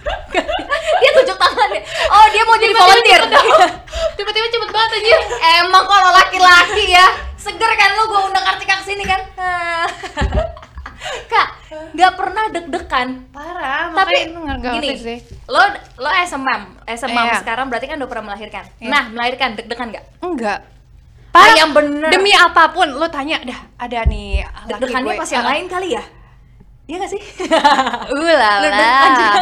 dia 1.05 1.11
tunjuk 1.21 1.37
tangan 1.37 1.69
ya. 1.69 1.83
Oh, 2.09 2.27
dia 2.33 2.43
mau 2.49 2.57
jadi 2.57 2.73
volunteer. 2.73 3.21
tiba-tiba 4.17 4.47
cepet 4.49 4.71
banget 4.73 4.91
aja 5.05 5.17
Emang 5.61 5.85
kalau 5.85 6.11
laki-laki 6.17 6.85
ya, 6.97 7.07
seger 7.37 7.73
kan 7.77 7.93
lu 7.93 8.09
gua 8.09 8.21
undang 8.33 8.45
Kartika 8.45 8.81
ke 8.81 8.85
sini 8.89 9.05
kan? 9.05 9.21
Kak, 11.29 11.49
nggak 11.93 12.13
pernah 12.17 12.45
deg-degan. 12.49 13.09
parah 13.29 13.93
Tapi 13.93 14.33
gini, 14.81 14.89
sih 14.97 15.19
lo 15.45 15.61
lo 16.01 16.09
a 16.09 16.25
mom 16.41 16.81
Iya. 16.89 17.37
sekarang 17.45 17.69
berarti 17.69 17.87
kan 17.93 18.01
udah 18.01 18.09
pernah 18.09 18.33
melahirkan. 18.33 18.65
Iya. 18.81 18.89
Nah, 18.89 19.03
melahirkan 19.13 19.61
degdegan 19.61 19.93
nggak? 19.93 20.05
Enggak. 20.25 20.74
Ah, 21.35 21.51
yang 21.59 21.75
bener. 21.75 22.15
Demi 22.15 22.31
apa 22.31 22.71
pun 22.71 22.87
lo 22.95 23.11
tanya 23.11 23.43
dah 23.43 23.61
ada 23.75 24.07
nih 24.07 24.47
laki 24.71 24.95
gue. 25.03 25.15
pas 25.19 25.31
yang 25.35 25.47
lain 25.47 25.65
kali 25.67 25.89
ya? 25.99 26.05
Iya 26.85 26.97
gak 27.01 27.11
sih? 27.11 27.23
Ulala. 28.15 28.63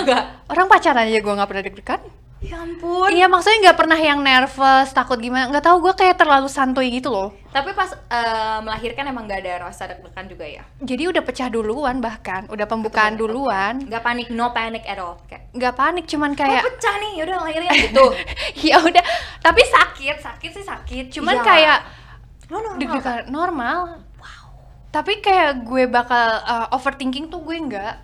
Lu? 0.01 0.15
Orang 0.49 0.67
pacaran 0.73 1.05
aja 1.05 1.21
gue 1.21 1.33
nggak 1.37 1.49
pernah 1.51 1.65
deg-degan. 1.69 2.01
Ya 2.43 2.59
ampun. 2.59 3.09
Iya 3.15 3.27
maksudnya 3.31 3.71
nggak 3.71 3.79
pernah 3.79 3.99
yang 3.99 4.19
nervous 4.19 4.91
takut 4.91 5.17
gimana. 5.23 5.47
Nggak 5.49 5.65
tahu 5.65 5.77
gue 5.89 5.95
kayak 5.95 6.17
terlalu 6.19 6.51
santuy 6.51 6.91
gitu 6.91 7.09
loh. 7.15 7.31
Tapi 7.55 7.71
pas 7.73 7.91
eh, 7.95 8.59
melahirkan 8.65 9.05
emang 9.07 9.29
gak 9.29 9.45
ada 9.45 9.69
rasa 9.69 9.87
deg-degan 9.87 10.27
juga 10.27 10.45
ya? 10.49 10.63
Jadi 10.83 11.03
udah 11.07 11.23
pecah 11.23 11.49
duluan 11.53 12.01
bahkan, 12.01 12.49
udah 12.49 12.67
pembukaan 12.67 13.15
Betul, 13.15 13.31
duluan. 13.31 13.75
Gak 13.87 14.03
panik, 14.03 14.29
no 14.33 14.51
panic 14.51 14.83
at 14.89 14.99
all. 14.99 15.21
Kayak, 15.29 15.53
Nggak 15.53 15.75
panik 15.77 16.05
cuman 16.09 16.33
oh, 16.33 16.37
kayak 16.41 16.63
pecah 16.65 16.95
nih, 16.99 17.13
yaudah 17.23 17.37
lahirin 17.45 17.69
gitu. 17.77 18.07
ya 18.73 18.77
udah. 18.81 19.05
Tapi 19.45 19.63
sakit, 19.69 20.17
sakit 20.19 20.51
sih 20.51 20.65
sakit. 20.65 21.05
Cuman 21.13 21.37
Iya. 21.39 21.45
kayak 21.45 21.79
Lo 22.51 22.59
normal 22.59 22.79
deg-degan 22.81 23.21
normal. 23.31 23.79
Tapi 24.93 25.25
kayak 25.25 25.65
gue 25.65 25.89
bakal 25.89 26.29
uh, 26.45 26.69
overthinking 26.77 27.33
tuh 27.33 27.41
gue 27.41 27.57
nggak. 27.57 27.95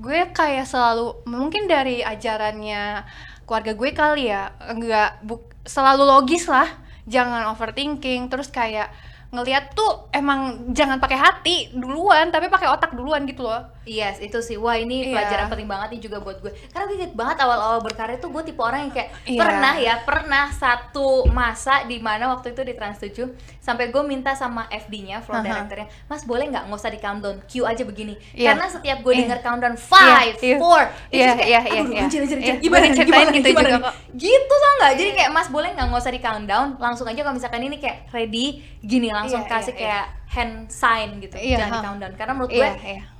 Gue 0.00 0.30
kayak 0.32 0.64
selalu 0.64 1.24
mungkin 1.28 1.68
dari 1.68 2.00
ajarannya 2.00 3.04
keluarga 3.48 3.72
gue 3.72 3.90
kali 3.96 4.28
ya, 4.28 4.52
nggak 4.60 5.24
buk, 5.24 5.56
selalu 5.64 6.04
logis 6.04 6.44
lah. 6.44 6.68
Jangan 7.08 7.48
overthinking. 7.56 8.28
Terus 8.28 8.52
kayak 8.52 8.92
ngelihat 9.32 9.72
tuh 9.72 10.12
emang 10.12 10.68
jangan 10.76 11.00
pakai 11.00 11.16
hati 11.16 11.56
duluan, 11.72 12.28
tapi 12.28 12.52
pakai 12.52 12.68
otak 12.68 12.92
duluan 12.92 13.24
gitu 13.24 13.48
loh. 13.48 13.64
Yes, 13.88 14.20
itu 14.20 14.36
sih. 14.38 14.54
Wah, 14.54 14.76
ini 14.76 15.08
Iya. 15.08 15.16
pelajaran 15.16 15.46
penting 15.48 15.64
banget 15.64 15.88
nih 15.96 16.00
juga 16.04 16.20
buat 16.20 16.38
gue. 16.38 16.52
Karena 16.68 16.84
gue 16.84 16.96
inget 16.98 17.12
banget 17.12 17.40
awal-awal 17.40 17.80
berkarir 17.80 18.20
tuh 18.20 18.28
gue 18.28 18.42
tipe 18.44 18.60
orang 18.60 18.84
yang 18.84 18.92
kayak 18.92 19.08
Iya. 19.24 19.40
pernah 19.40 19.74
ya, 19.74 19.94
pernah 20.04 20.44
satu 20.52 21.24
masa 21.26 21.88
di 21.88 21.96
mana 21.96 22.28
waktu 22.28 22.52
itu 22.52 22.60
di 22.62 22.76
Trans 22.76 23.00
7 23.00 23.32
sampai 23.58 23.88
gue 23.88 24.02
minta 24.04 24.36
sama 24.36 24.68
FD-nya, 24.68 25.24
floor 25.24 25.40
Aha. 25.40 25.48
directornya, 25.48 25.88
"Mas, 26.04 26.22
boleh 26.22 26.44
nggak 26.46 26.68
nggak 26.68 26.76
usah 26.76 26.92
di 26.92 27.00
countdown, 27.00 27.40
cue 27.48 27.64
aja 27.64 27.82
begini." 27.82 28.14
Iya. 28.36 28.52
Karena 28.52 28.66
setiap 28.68 28.98
gue 29.00 29.12
Iya. 29.12 29.20
denger 29.24 29.38
countdown 29.40 29.74
5, 29.74 30.04
Iya, 30.04 30.18
iya. 30.36 30.56
4, 30.60 30.86
itu 31.08 31.16
Iya, 31.16 31.30
kayak, 31.32 31.48
iya, 31.48 31.60
iya, 31.64 31.80
iya. 31.80 32.54
gimana, 32.60 32.86
gimana, 32.92 33.30
gitu 33.32 33.48
gimana 33.48 33.68
juga 33.72 33.78
kok. 33.88 33.94
Gitu 34.12 34.54
tau 34.54 34.72
nggak? 34.78 34.92
Jadi 34.94 35.10
kayak 35.16 35.30
Mas 35.32 35.48
boleh 35.48 35.70
nggak 35.72 35.86
nggak 35.88 36.00
usah 36.00 36.12
di 36.12 36.20
countdown, 36.20 36.68
langsung 36.76 37.06
aja 37.08 37.20
kalau 37.24 37.34
misalkan 37.34 37.62
ini 37.64 37.80
kayak 37.80 38.12
ready, 38.12 38.60
gini 38.84 39.08
langsung 39.08 39.40
Iya, 39.42 39.50
kasih 39.50 39.72
iya, 39.72 39.80
kayak 39.80 40.04
hand 40.28 40.68
sign 40.68 41.08
gitu, 41.18 41.40
jangan 41.40 41.72
di 41.72 41.80
countdown. 41.80 42.12
Karena 42.14 42.32
menurut 42.36 42.52
gue. 42.52 42.68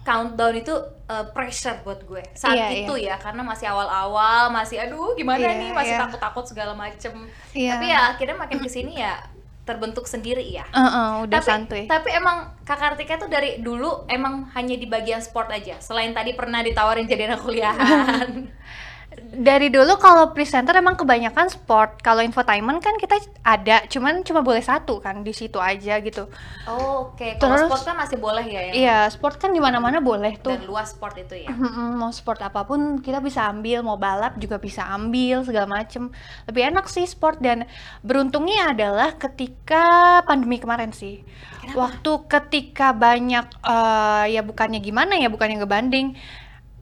Countdown 0.08 0.54
itu 0.56 0.72
uh, 1.12 1.28
pressure 1.36 1.76
buat 1.84 2.00
gue. 2.08 2.24
Saat 2.32 2.56
Iya, 2.56 2.88
itu 2.88 2.94
ya 2.96 3.20
karena 3.20 3.44
masih 3.44 3.68
awal-awal 3.68 4.48
masih 4.48 4.80
aduh 4.80 5.12
gimana 5.12 5.44
Iya, 5.44 5.60
nih? 5.60 5.70
Masih 5.76 5.94
iya. 5.94 6.00
takut-takut 6.00 6.44
segala 6.48 6.72
macem. 6.72 7.12
Iya. 7.52 7.76
tapi 7.76 7.86
ya 7.92 8.00
akhirnya 8.16 8.36
makin 8.40 8.58
ke 8.64 8.70
sini 8.72 8.96
ya 8.96 9.20
terbentuk 9.68 10.08
sendiri 10.08 10.40
ya. 10.48 10.64
Uh-uh, 10.72 11.28
udah 11.28 11.44
tapi 11.44 11.48
santuy. 11.52 11.82
tapi 11.84 12.08
emang 12.16 12.56
kak 12.64 12.80
Kartika 12.80 13.20
tuh 13.20 13.28
dari 13.28 13.60
dulu 13.60 14.08
emang 14.08 14.48
hanya 14.56 14.80
di 14.80 14.88
bagian 14.88 15.20
sport 15.20 15.52
aja. 15.52 15.76
Selain 15.84 16.16
tadi 16.16 16.32
pernah 16.32 16.64
ditawarin 16.64 17.04
jadi 17.04 17.28
anak 17.28 17.44
kuliahan 17.44 18.28
dari 19.28 19.68
dulu 19.68 20.00
kalau 20.00 20.32
presenter 20.32 20.72
emang 20.80 20.96
kebanyakan 20.96 21.52
sport. 21.52 22.00
Kalau 22.00 22.24
infotainment 22.24 22.80
kan 22.80 22.96
kita 22.96 23.20
ada 23.44 23.84
cuman 23.84 24.24
cuma 24.24 24.40
boleh 24.40 24.64
satu 24.64 25.04
kan 25.04 25.20
di 25.20 25.36
situ 25.36 25.60
aja 25.60 26.00
gitu. 26.00 26.26
Oh, 26.64 27.12
oke. 27.12 27.36
Kalau 27.36 27.60
Terus- 27.60 27.68
sport 27.68 27.82
kan 27.84 27.96
masih 28.00 28.16
boleh 28.16 28.44
ya 28.48 28.60
ya? 28.68 28.72
Iya 28.72 28.98
sport 29.12 29.36
kan 29.36 29.52
di 29.52 29.60
mana 29.60 29.78
mana 29.78 30.00
boleh 30.00 30.40
tuh. 30.40 30.56
Dan 30.56 30.64
luas 30.64 30.96
sport 30.96 31.20
itu 31.20 31.44
ya? 31.44 31.52
Mau 31.92 32.08
sport 32.08 32.40
apa 32.40 32.64
pun 32.64 33.04
kita 33.04 33.20
bisa 33.20 33.44
ambil 33.52 33.84
mau 33.84 34.00
balap 34.00 34.40
juga 34.40 34.56
bisa 34.56 34.88
ambil 34.88 35.44
segala 35.44 35.68
macem. 35.68 36.08
Lebih 36.48 36.72
enak 36.72 36.88
sih 36.88 37.04
sport 37.04 37.44
dan 37.44 37.68
beruntungnya 38.00 38.72
adalah 38.72 39.14
ketika 39.20 40.20
pandemi 40.24 40.56
kemarin 40.56 40.90
sih. 40.96 41.20
Kenapa? 41.58 41.84
waktu 41.84 42.12
ketika 42.32 42.96
banyak 42.96 43.44
eh, 43.60 44.24
ya 44.32 44.40
bukannya 44.40 44.80
gimana 44.80 45.20
ya 45.20 45.28
bukannya 45.28 45.60
ngebanding 45.60 46.16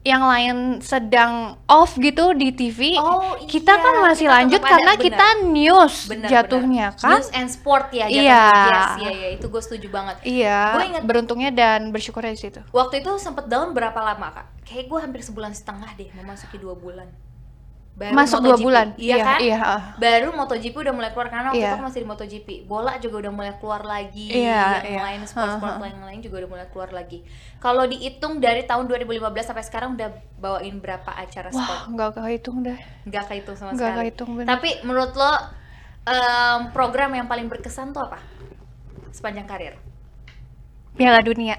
yang 0.07 0.23
lain 0.23 0.55
sedang 0.79 1.33
off 1.65 1.93
gitu 1.95 2.31
di 2.31 2.49
TV 2.49 2.95
Oh, 2.95 3.35
kita 3.41 3.73
iya, 3.73 3.83
kan 3.83 3.93
masih 4.01 4.23
kita 4.23 4.33
lanjut 4.33 4.61
karena 4.63 4.91
bener. 4.91 5.03
kita 5.03 5.27
news 5.45 5.95
Benar, 6.07 6.29
jatuhnya 6.29 6.85
benar. 6.89 7.03
kan 7.03 7.11
news 7.13 7.29
and 7.31 7.47
sport 7.47 7.85
ya 7.91 8.07
jatuhnya. 8.07 8.23
Iya. 8.23 8.43
yes 8.47 8.91
iya 8.97 9.11
iya 9.13 9.29
itu 9.33 9.45
gue 9.45 9.61
setuju 9.61 9.87
banget 9.89 10.15
iya 10.23 10.59
Gue 10.71 10.83
inget- 10.87 11.03
beruntungnya 11.03 11.51
dan 11.51 11.91
bersyukurnya 11.91 12.31
di 12.31 12.41
situ 12.41 12.59
Waktu 12.71 13.01
itu 13.01 13.11
sempet 13.17 13.45
down 13.45 13.71
berapa 13.71 13.97
lama 13.97 14.31
kak? 14.33 14.47
Kayak 14.63 14.85
gue 14.85 14.99
hampir 15.01 15.21
sebulan 15.21 15.51
setengah 15.51 15.91
deh 15.93 16.09
memasuki 16.13 16.55
dua 16.55 16.73
bulan. 16.73 17.07
Baru 17.97 18.13
masuk 18.13 18.39
dua 18.39 18.53
MotoGP. 18.53 18.61
bulan 18.61 18.87
iya, 18.95 19.15
kan? 19.19 19.39
iya. 19.41 19.57
Baru 19.97 20.29
MotoGP 20.31 20.75
udah 20.77 20.93
mulai 20.93 21.09
keluar 21.09 21.27
karena 21.27 21.49
waktu 21.49 21.57
Iya. 21.59 21.73
itu 21.73 21.81
masih 21.81 21.99
di 21.99 22.07
MotoGP. 22.07 22.47
Bola 22.63 22.93
juga 22.97 23.15
udah 23.19 23.31
mulai 23.33 23.53
keluar 23.57 23.81
lagi. 23.81 24.29
Iya, 24.29 24.85
yang 24.85 24.85
iya. 24.85 25.01
lain 25.03 25.21
sport-sport 25.23 25.73
Ha-ha. 25.73 25.81
lain 25.81 25.97
lain 25.99 26.19
juga 26.21 26.35
udah 26.39 26.49
mulai 26.51 26.67
keluar 26.67 26.89
lagi. 26.91 27.25
Kalau 27.57 27.83
dihitung 27.83 28.37
dari 28.37 28.61
tahun 28.63 28.85
2015 28.85 29.17
sampai 29.43 29.65
sekarang 29.65 29.89
udah 29.93 30.09
bawain 30.35 30.77
berapa 30.77 31.09
acara 31.09 31.49
wah 31.49 31.57
sport? 31.57 31.81
nggak 31.89 32.09
kehitung 32.15 32.57
deh 32.61 32.77
Nggak 33.03 33.23
kehitung 33.25 33.55
sama 33.55 33.73
nggak 33.73 33.81
sekali. 33.83 33.99
kehitung 34.05 34.29
bener. 34.31 34.47
Tapi 34.47 34.69
menurut 34.83 35.11
lo 35.11 35.33
em, 36.05 36.59
program 36.69 37.09
yang 37.11 37.25
paling 37.25 37.49
berkesan 37.49 37.91
tuh 37.91 38.05
apa? 38.05 38.21
Sepanjang 39.09 39.43
karir? 39.43 39.73
Piala 40.93 41.17
Dunia 41.19 41.57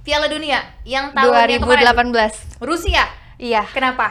Piala 0.00 0.26
Dunia 0.26 0.58
yang 0.82 1.10
tahun 1.12 1.30
yang 1.48 1.62
kemarin 1.62 2.10
2018 2.10 2.58
Rusia. 2.58 3.06
iya 3.36 3.62
Kenapa? 3.68 4.10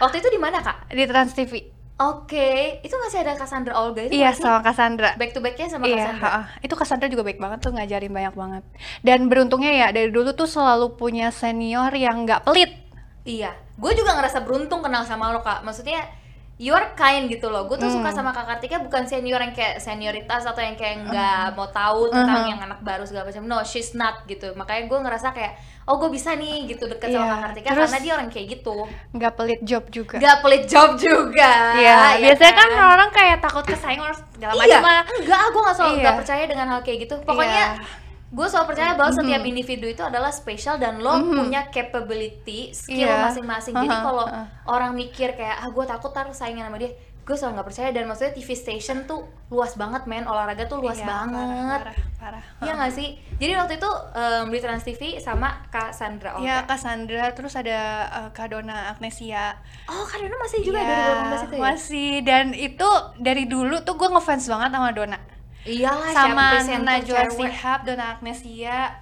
Waktu 0.00 0.16
itu 0.18 0.28
di 0.28 0.40
mana 0.40 0.58
kak? 0.58 0.88
di 0.88 1.04
Trans 1.04 1.32
TV 1.32 1.52
Oke, 2.00 2.80
itu 2.80 2.96
masih 2.96 3.20
ada 3.20 3.36
Cassandra 3.36 3.76
Olga 3.76 4.00
itu 4.00 4.16
iya 4.16 4.32
nggak 4.32 4.34
sih? 4.34 4.42
sama 4.42 4.58
Cassandra 4.60 5.10
back 5.14 5.30
to 5.30 5.38
backnya 5.38 5.68
sama 5.68 5.84
iya 5.84 6.00
Cassandra. 6.00 6.24
ha-ha. 6.26 6.42
itu 6.58 6.72
Cassandra 6.72 7.06
juga 7.06 7.22
baik 7.22 7.36
banget 7.36 7.58
tuh 7.60 7.70
ngajarin 7.70 8.08
banyak 8.08 8.34
banget 8.34 8.64
dan 9.00 9.28
beruntungnya 9.28 9.68
ya 9.70 9.88
dari 9.90 10.08
dulu 10.08 10.32
tuh 10.32 10.48
selalu 10.48 10.96
punya 10.96 11.28
senior 11.30 11.92
yang 11.92 12.24
nggak 12.24 12.42
pelit 12.42 12.72
Iya, 13.20 13.52
gue 13.76 13.92
juga 13.92 14.16
ngerasa 14.16 14.40
beruntung 14.40 14.80
kenal 14.80 15.04
sama 15.04 15.28
lo 15.28 15.44
kak. 15.44 15.60
Maksudnya 15.60 16.08
you 16.60 16.70
are 16.70 16.92
kind 16.92 17.24
gitu 17.26 17.48
loh. 17.48 17.64
Gue 17.64 17.74
tuh 17.74 17.88
suka 17.88 18.06
Hmm. 18.06 18.20
sama 18.20 18.30
kak 18.30 18.44
Kartika 18.44 18.76
bukan 18.78 19.02
senior 19.02 19.40
yang 19.40 19.50
kayak 19.50 19.80
senioritas 19.80 20.44
atau 20.44 20.60
yang 20.60 20.76
kayak 20.76 21.02
nggak 21.02 21.56
mau 21.56 21.64
tahu 21.66 22.06
tentang 22.06 22.36
Mhm. 22.38 22.50
yang 22.50 22.60
anak 22.60 22.80
baru 22.80 23.02
segala 23.02 23.24
macam. 23.24 23.42
No, 23.42 23.58
she's 23.62 23.90
not 23.92 24.22
gitu. 24.24 24.52
Makanya 24.52 24.84
gue 24.84 24.98
ngerasa 25.00 25.32
kayak 25.32 25.56
oh 25.86 25.96
gue 25.96 26.10
bisa 26.10 26.32
nih 26.32 26.68
gitu 26.68 26.84
deket 26.86 27.08
sama 27.08 27.16
Iya, 27.18 27.32
kak 27.32 27.40
Kartika 27.42 27.66
terus- 27.66 27.80
karena 27.88 27.98
dia 27.98 28.12
orang 28.14 28.28
kayak 28.28 28.46
gitu. 28.52 28.76
nggak 29.10 29.32
pelit 29.34 29.60
job 29.62 29.84
juga 29.88 30.16
Gak 30.18 30.36
pelit 30.38 30.64
job 30.66 30.90
juga. 31.00 31.52
Iya, 31.74 31.96
ya 32.14 32.18
biasanya 32.22 32.54
kan 32.54 32.68
orang 32.90 33.10
kayak 33.10 33.36
takut 33.40 33.64
kesaing 33.64 33.98
orang 33.98 34.16
segala 34.30 34.52
iya, 34.60 34.60
macam 34.76 34.82
lah. 34.84 35.02
enggak, 35.16 35.40
gue 35.48 35.62
gak 35.62 35.74
selalu 35.74 35.90
Iya. 35.90 36.02
nggak 36.02 36.16
percaya 36.20 36.44
dengan 36.44 36.66
hal 36.68 36.80
kayak 36.82 36.98
gitu. 37.00 37.14
Pokoknya 37.24 37.64
Iya. 37.74 38.09
Gue 38.30 38.46
selalu 38.46 38.66
percaya 38.68 38.94
bahwa 38.94 39.10
setiap 39.12 39.42
individu 39.42 39.86
itu 39.86 40.00
adalah 40.00 40.30
spesial 40.30 40.76
dan 40.76 40.98
lo 40.98 41.18
Mhm. 41.18 41.34
punya 41.36 41.60
capability, 41.66 42.70
skill 42.70 43.04
Iya. 43.04 43.26
masing-masing. 43.26 43.74
Jadi 43.74 43.90
Aha, 43.90 44.02
kalau 44.02 44.24
aha. 44.24 44.44
orang 44.66 44.94
mikir 44.94 45.34
kayak 45.34 45.58
ah 45.58 45.68
gue 45.68 45.84
takut 45.84 46.10
taruh 46.10 46.30
saingan 46.30 46.64
sama 46.64 46.78
dia, 46.78 46.94
gue 47.20 47.34
selalu 47.34 47.52
nggak 47.56 47.68
percaya 47.68 47.90
dan 47.90 48.04
maksudnya 48.04 48.32
TV 48.32 48.48
station 48.52 49.02
tuh 49.04 49.22
luas 49.48 49.74
banget 49.74 50.02
men, 50.04 50.24
olahraga 50.24 50.62
tuh 50.64 50.78
luas 50.78 50.96
Iya, 50.96 51.06
banget. 51.06 51.80
Parah, 51.82 51.96
parah. 52.16 52.42
Iya 52.60 52.72
nggak 52.76 52.92
sih? 52.92 53.08
Jadi 53.36 53.52
waktu 53.52 53.74
itu 53.76 53.90
em, 54.12 54.46
di 54.46 54.58
Trans 54.58 54.84
TV 54.84 55.02
sama 55.18 55.48
Kak 55.68 55.90
Sandra 55.90 56.34
Olga. 56.34 56.42
Ya, 56.44 56.56
Cassandra, 56.64 57.30
terus 57.30 57.54
ada 57.54 57.78
uh, 58.08 58.28
Kak 58.30 58.46
Dona 58.48 58.90
Agnesia. 58.90 59.58
Oh, 59.86 60.02
Kak 60.02 60.18
Dona 60.18 60.38
masih 60.38 60.58
juga 60.60 60.78
Iya, 60.78 60.86
dari 60.86 61.02
2018 61.04 61.42
itu 61.42 61.54
ya? 61.54 61.60
Masih, 61.60 62.10
dan 62.22 62.46
itu 62.52 62.88
dari 63.16 63.44
dulu 63.44 63.78
tuh 63.80 63.94
gue 63.96 64.06
ngefans 64.08 64.46
banget 64.46 64.70
sama 64.70 64.90
Dona. 64.92 65.18
Iyalah, 65.68 66.12
sama 66.12 66.46
Najwa. 66.62 67.28
Shihab, 67.28 67.84
Dona 67.84 68.16
Agnesia, 68.16 68.96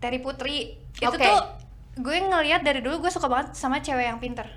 Terry 0.00 0.18
Putri. 0.24 0.80
Itu 0.96 1.12
Oke. 1.12 1.20
tuh 1.20 1.62
gue 1.98 2.16
ngelihat 2.24 2.64
dari 2.64 2.80
dulu 2.80 3.04
gue 3.04 3.12
suka 3.12 3.28
banget 3.28 3.52
sama 3.52 3.84
cewek 3.84 4.08
yang 4.08 4.16
pinter 4.16 4.48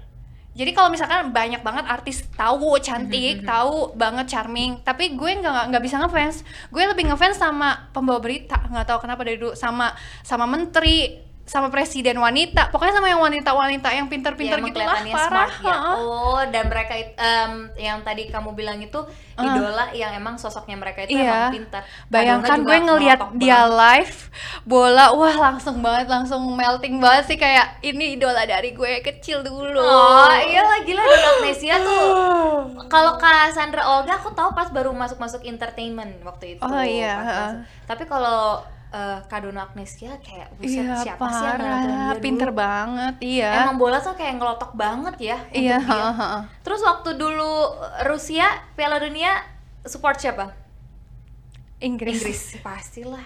jadi 0.56 0.71
kalau 0.71 0.88
misalkan 0.88 1.36
banyak 1.36 1.60
banget 1.60 1.84
artis 1.84 2.24
tahu 2.32 2.80
cantik 2.80 3.43
tahu 3.43 3.91
banget 3.91 4.32
charming 4.32 4.80
tapi 4.88 5.19
gue 5.19 5.32
nggak 5.43 5.67
nggak 5.67 5.84
bisa 5.84 6.00
ngefans 6.00 6.48
gue 6.71 6.84
lebih 6.88 7.12
ngefans 7.12 7.36
sama 7.36 7.91
pembawa 7.91 8.24
berita 8.24 8.56
nggak 8.71 8.88
tahu 8.88 9.04
kenapa 9.04 9.28
dari 9.28 9.36
dulu 9.36 9.52
sama 9.52 9.91
sama 10.24 10.48
menteri 10.48 11.24
sama 11.45 11.69
presiden 11.69 12.17
wanita 12.17 12.73
pokoknya 12.73 12.97
sama 12.97 13.05
yang 13.05 13.21
wanita-wanita 13.21 13.93
yang 13.93 14.10
pinter-pinter 14.10 14.58
Ya, 14.58 14.65
gitu 14.65 14.81
lah 14.81 14.97
parah 14.97 15.29
smart 15.29 15.53
ya. 15.62 15.77
Oh, 16.01 16.41
dan 16.49 16.65
mereka 16.65 16.97
em, 16.97 17.69
yang 17.77 18.01
tadi 18.01 18.34
kamu 18.34 18.58
bilang 18.58 18.81
itu 18.81 18.97
idola 19.38 19.93
yang 19.93 20.17
emang 20.17 20.41
sosoknya 20.41 20.73
mereka 20.73 21.05
itu 21.05 21.13
Iya. 21.13 21.29
emang 21.45 21.53
pintar. 21.53 21.81
Bayangkan 22.10 22.65
gue 22.65 22.77
ngelihat 22.81 23.19
dia 23.38 23.62
banget. 23.62 23.77
live 23.77 24.17
bola, 24.65 25.13
wah 25.13 25.36
langsung 25.38 25.86
banget, 25.86 26.10
langsung 26.10 26.41
melting 26.49 26.97
banget 26.97 27.29
sih 27.29 27.38
kayak 27.38 27.77
ini 27.86 28.17
idola 28.17 28.41
dari 28.41 28.73
gue 28.73 29.05
kecil 29.05 29.45
dulu. 29.45 29.86
Oh, 29.86 30.34
iya 30.49 30.65
lah 30.65 30.81
gila 30.81 31.03
Dona 31.03 31.29
Agnesia 31.38 31.75
tuh. 31.86 32.05
Kalau 32.89 33.21
Kak 33.21 33.53
Sandra 33.53 33.86
Olga 33.86 34.17
aku 34.17 34.34
tahu 34.34 34.49
pas 34.58 34.73
baru 34.73 34.89
masuk-masuk 34.97 35.45
entertainment 35.45 36.10
waktu 36.25 36.58
itu. 36.58 36.65
Oh, 36.65 36.81
iya, 36.81 37.13
masuk. 37.21 37.53
Tapi 37.86 38.03
kalau 38.10 38.65
eh, 38.95 39.17
Kak 39.21 39.39
Dona 39.41 39.62
Agnesia 39.65 40.15
kayak 40.17 40.55
buset 40.55 40.79
Iya 40.79 40.95
siapa 40.97 41.25
sih 41.27 41.43
yang 41.43 41.58
nonton 41.58 41.60
dia 41.60 41.75
parah, 41.86 42.08
dulu? 42.10 42.21
pinter 42.21 42.49
banget, 42.49 43.15
iya. 43.19 43.51
Emang 43.62 43.75
bola 43.75 43.97
tuh 43.99 44.13
kayak 44.13 44.34
ngelotok 44.36 44.71
banget 44.73 45.15
ya 45.19 45.38
untuk 45.41 45.60
Iya, 45.60 45.77
heeh. 45.81 46.39
Terus 46.62 46.81
waktu 46.81 47.10
dulu 47.13 47.51
Rusia 48.05 48.47
Piala 48.73 48.97
Dunia 48.97 49.43
support 49.84 50.15
siapa? 50.15 50.55
Inggris. 51.77 52.15
Inggris 52.17 52.41
pastilah 52.65 53.25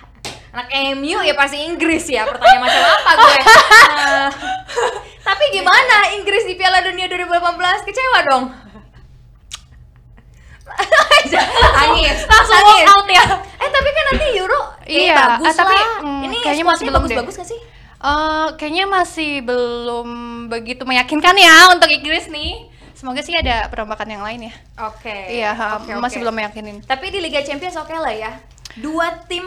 anak 0.50 0.66
MU 0.96 1.22
ya 1.22 1.34
pasti 1.34 1.62
Inggris 1.62 2.10
ya 2.10 2.26
pertanyaan 2.26 2.58
macam 2.60 2.82
apa 2.82 3.12
gue 3.16 3.36
Eh, 3.38 4.30
tapi 5.30 5.44
gimana 5.52 5.96
Inggris 6.12 6.42
di 6.44 6.56
Piala 6.56 6.82
Dunia 6.82 7.06
2018 7.06 7.30
kecewa 7.86 8.20
dong 8.26 8.46
Angis, 11.76 12.26
Langsung 12.26 12.56
nangis. 12.56 12.86
walk 12.86 12.94
out 12.96 13.08
ya. 13.10 13.26
Eh 13.58 13.70
tapi 13.70 13.90
kan 13.90 14.04
nanti 14.08 14.26
Euro 14.38 14.62
Iya, 14.90 15.16
bagus 15.38 15.54
ah, 15.54 15.56
tapi, 15.62 15.76
lah. 15.78 15.88
mm, 16.02 16.22
ini 16.26 16.36
kayaknya 16.42 16.66
masih 16.66 16.84
belum 16.90 16.98
bagus-bagus 16.98 17.36
gak 17.38 17.50
sih? 17.54 17.60
Eh, 18.00 18.48
kayaknya 18.56 18.86
masih 18.88 19.32
belum 19.44 20.08
begitu 20.48 20.88
meyakinkan 20.88 21.36
ya 21.36 21.56
untuk 21.78 21.92
Inggris 21.92 22.32
nih. 22.32 22.66
Semoga 22.98 23.24
sih 23.24 23.32
ada 23.32 23.72
perombakan 23.72 24.12
yang 24.12 24.24
lain 24.24 24.52
ya. 24.52 24.54
Oke. 24.92 25.40
Iya, 25.40 25.56
ha, 25.56 25.80
oke, 25.80 25.88
masih 26.04 26.20
oke. 26.20 26.24
belum 26.28 26.36
meyakinin. 26.36 26.78
Tapi 26.84 27.12
di 27.16 27.24
Liga 27.24 27.40
Champions 27.40 27.80
oke 27.80 27.96
lah 27.96 28.12
ya. 28.12 28.32
Dua 28.76 29.08
tim 29.28 29.44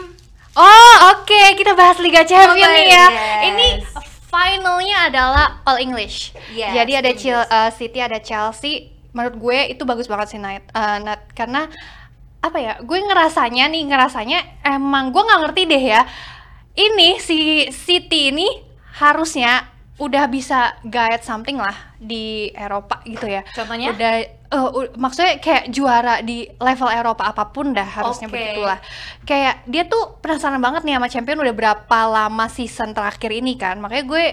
Oh, 0.53 0.93
oke, 1.17 1.57
kita 1.57 1.73
bahas 1.73 1.97
Liga 1.97 2.21
Champions 2.21 2.69
Oh, 2.69 2.77
nih 2.77 2.93
ya. 2.93 3.05
yes. 3.09 3.41
Ini 3.49 3.67
finalnya 4.29 4.97
adalah 5.09 5.47
All 5.65 5.81
English. 5.81 6.33
Yes, 6.53 6.77
Jadi 6.77 6.93
ada 6.93 7.09
English. 7.09 7.25
Chil- 7.25 7.49
uh, 7.49 7.69
City, 7.73 7.99
ada 8.01 8.21
Chelsea. 8.21 8.93
Menurut 9.17 9.37
gue 9.37 9.57
itu 9.73 9.81
bagus 9.81 10.05
banget 10.05 10.33
sih 10.33 10.37
Nat. 10.37 10.61
Uh, 10.69 10.97
Nat. 11.01 11.25
Karena 11.33 11.65
apa 12.43 12.57
ya? 12.59 12.73
Gue 12.83 12.99
ngerasanya 12.99 13.71
nih, 13.71 13.87
ngerasanya 13.87 14.39
emang 14.67 15.15
gue 15.15 15.23
nggak 15.23 15.41
ngerti 15.47 15.61
deh 15.65 15.83
ya. 15.95 16.01
Ini 16.75 17.09
si 17.17 17.37
City 17.71 18.35
ini 18.35 18.47
harusnya 18.99 19.71
udah 19.93 20.25
bisa 20.25 20.73
guide 20.83 21.21
something 21.21 21.55
lah 21.55 21.95
di 21.95 22.49
Eropa 22.51 22.99
gitu 23.05 23.29
ya. 23.29 23.45
Contohnya? 23.47 23.93
Udah 23.93 24.13
eh, 24.25 24.69
u- 24.73 24.89
maksudnya 24.97 25.37
kayak 25.37 25.69
juara 25.69 26.19
di 26.19 26.49
level 26.57 26.89
Eropa 26.89 27.29
apa 27.29 27.53
pun 27.53 27.71
dah 27.71 27.85
harusnya 27.85 28.25
Oke. 28.27 28.33
begitulah. 28.35 28.81
Kayak 29.23 29.61
dia 29.69 29.85
tuh 29.85 30.17
penasaran 30.17 30.57
banget 30.59 30.81
nih 30.83 30.97
sama 30.97 31.07
champion 31.07 31.45
udah 31.45 31.55
berapa 31.55 31.99
lama 32.09 32.45
season 32.49 32.91
terakhir 32.91 33.31
ini 33.31 33.53
kan. 33.53 33.77
Makanya 33.77 34.03
gue 34.03 34.23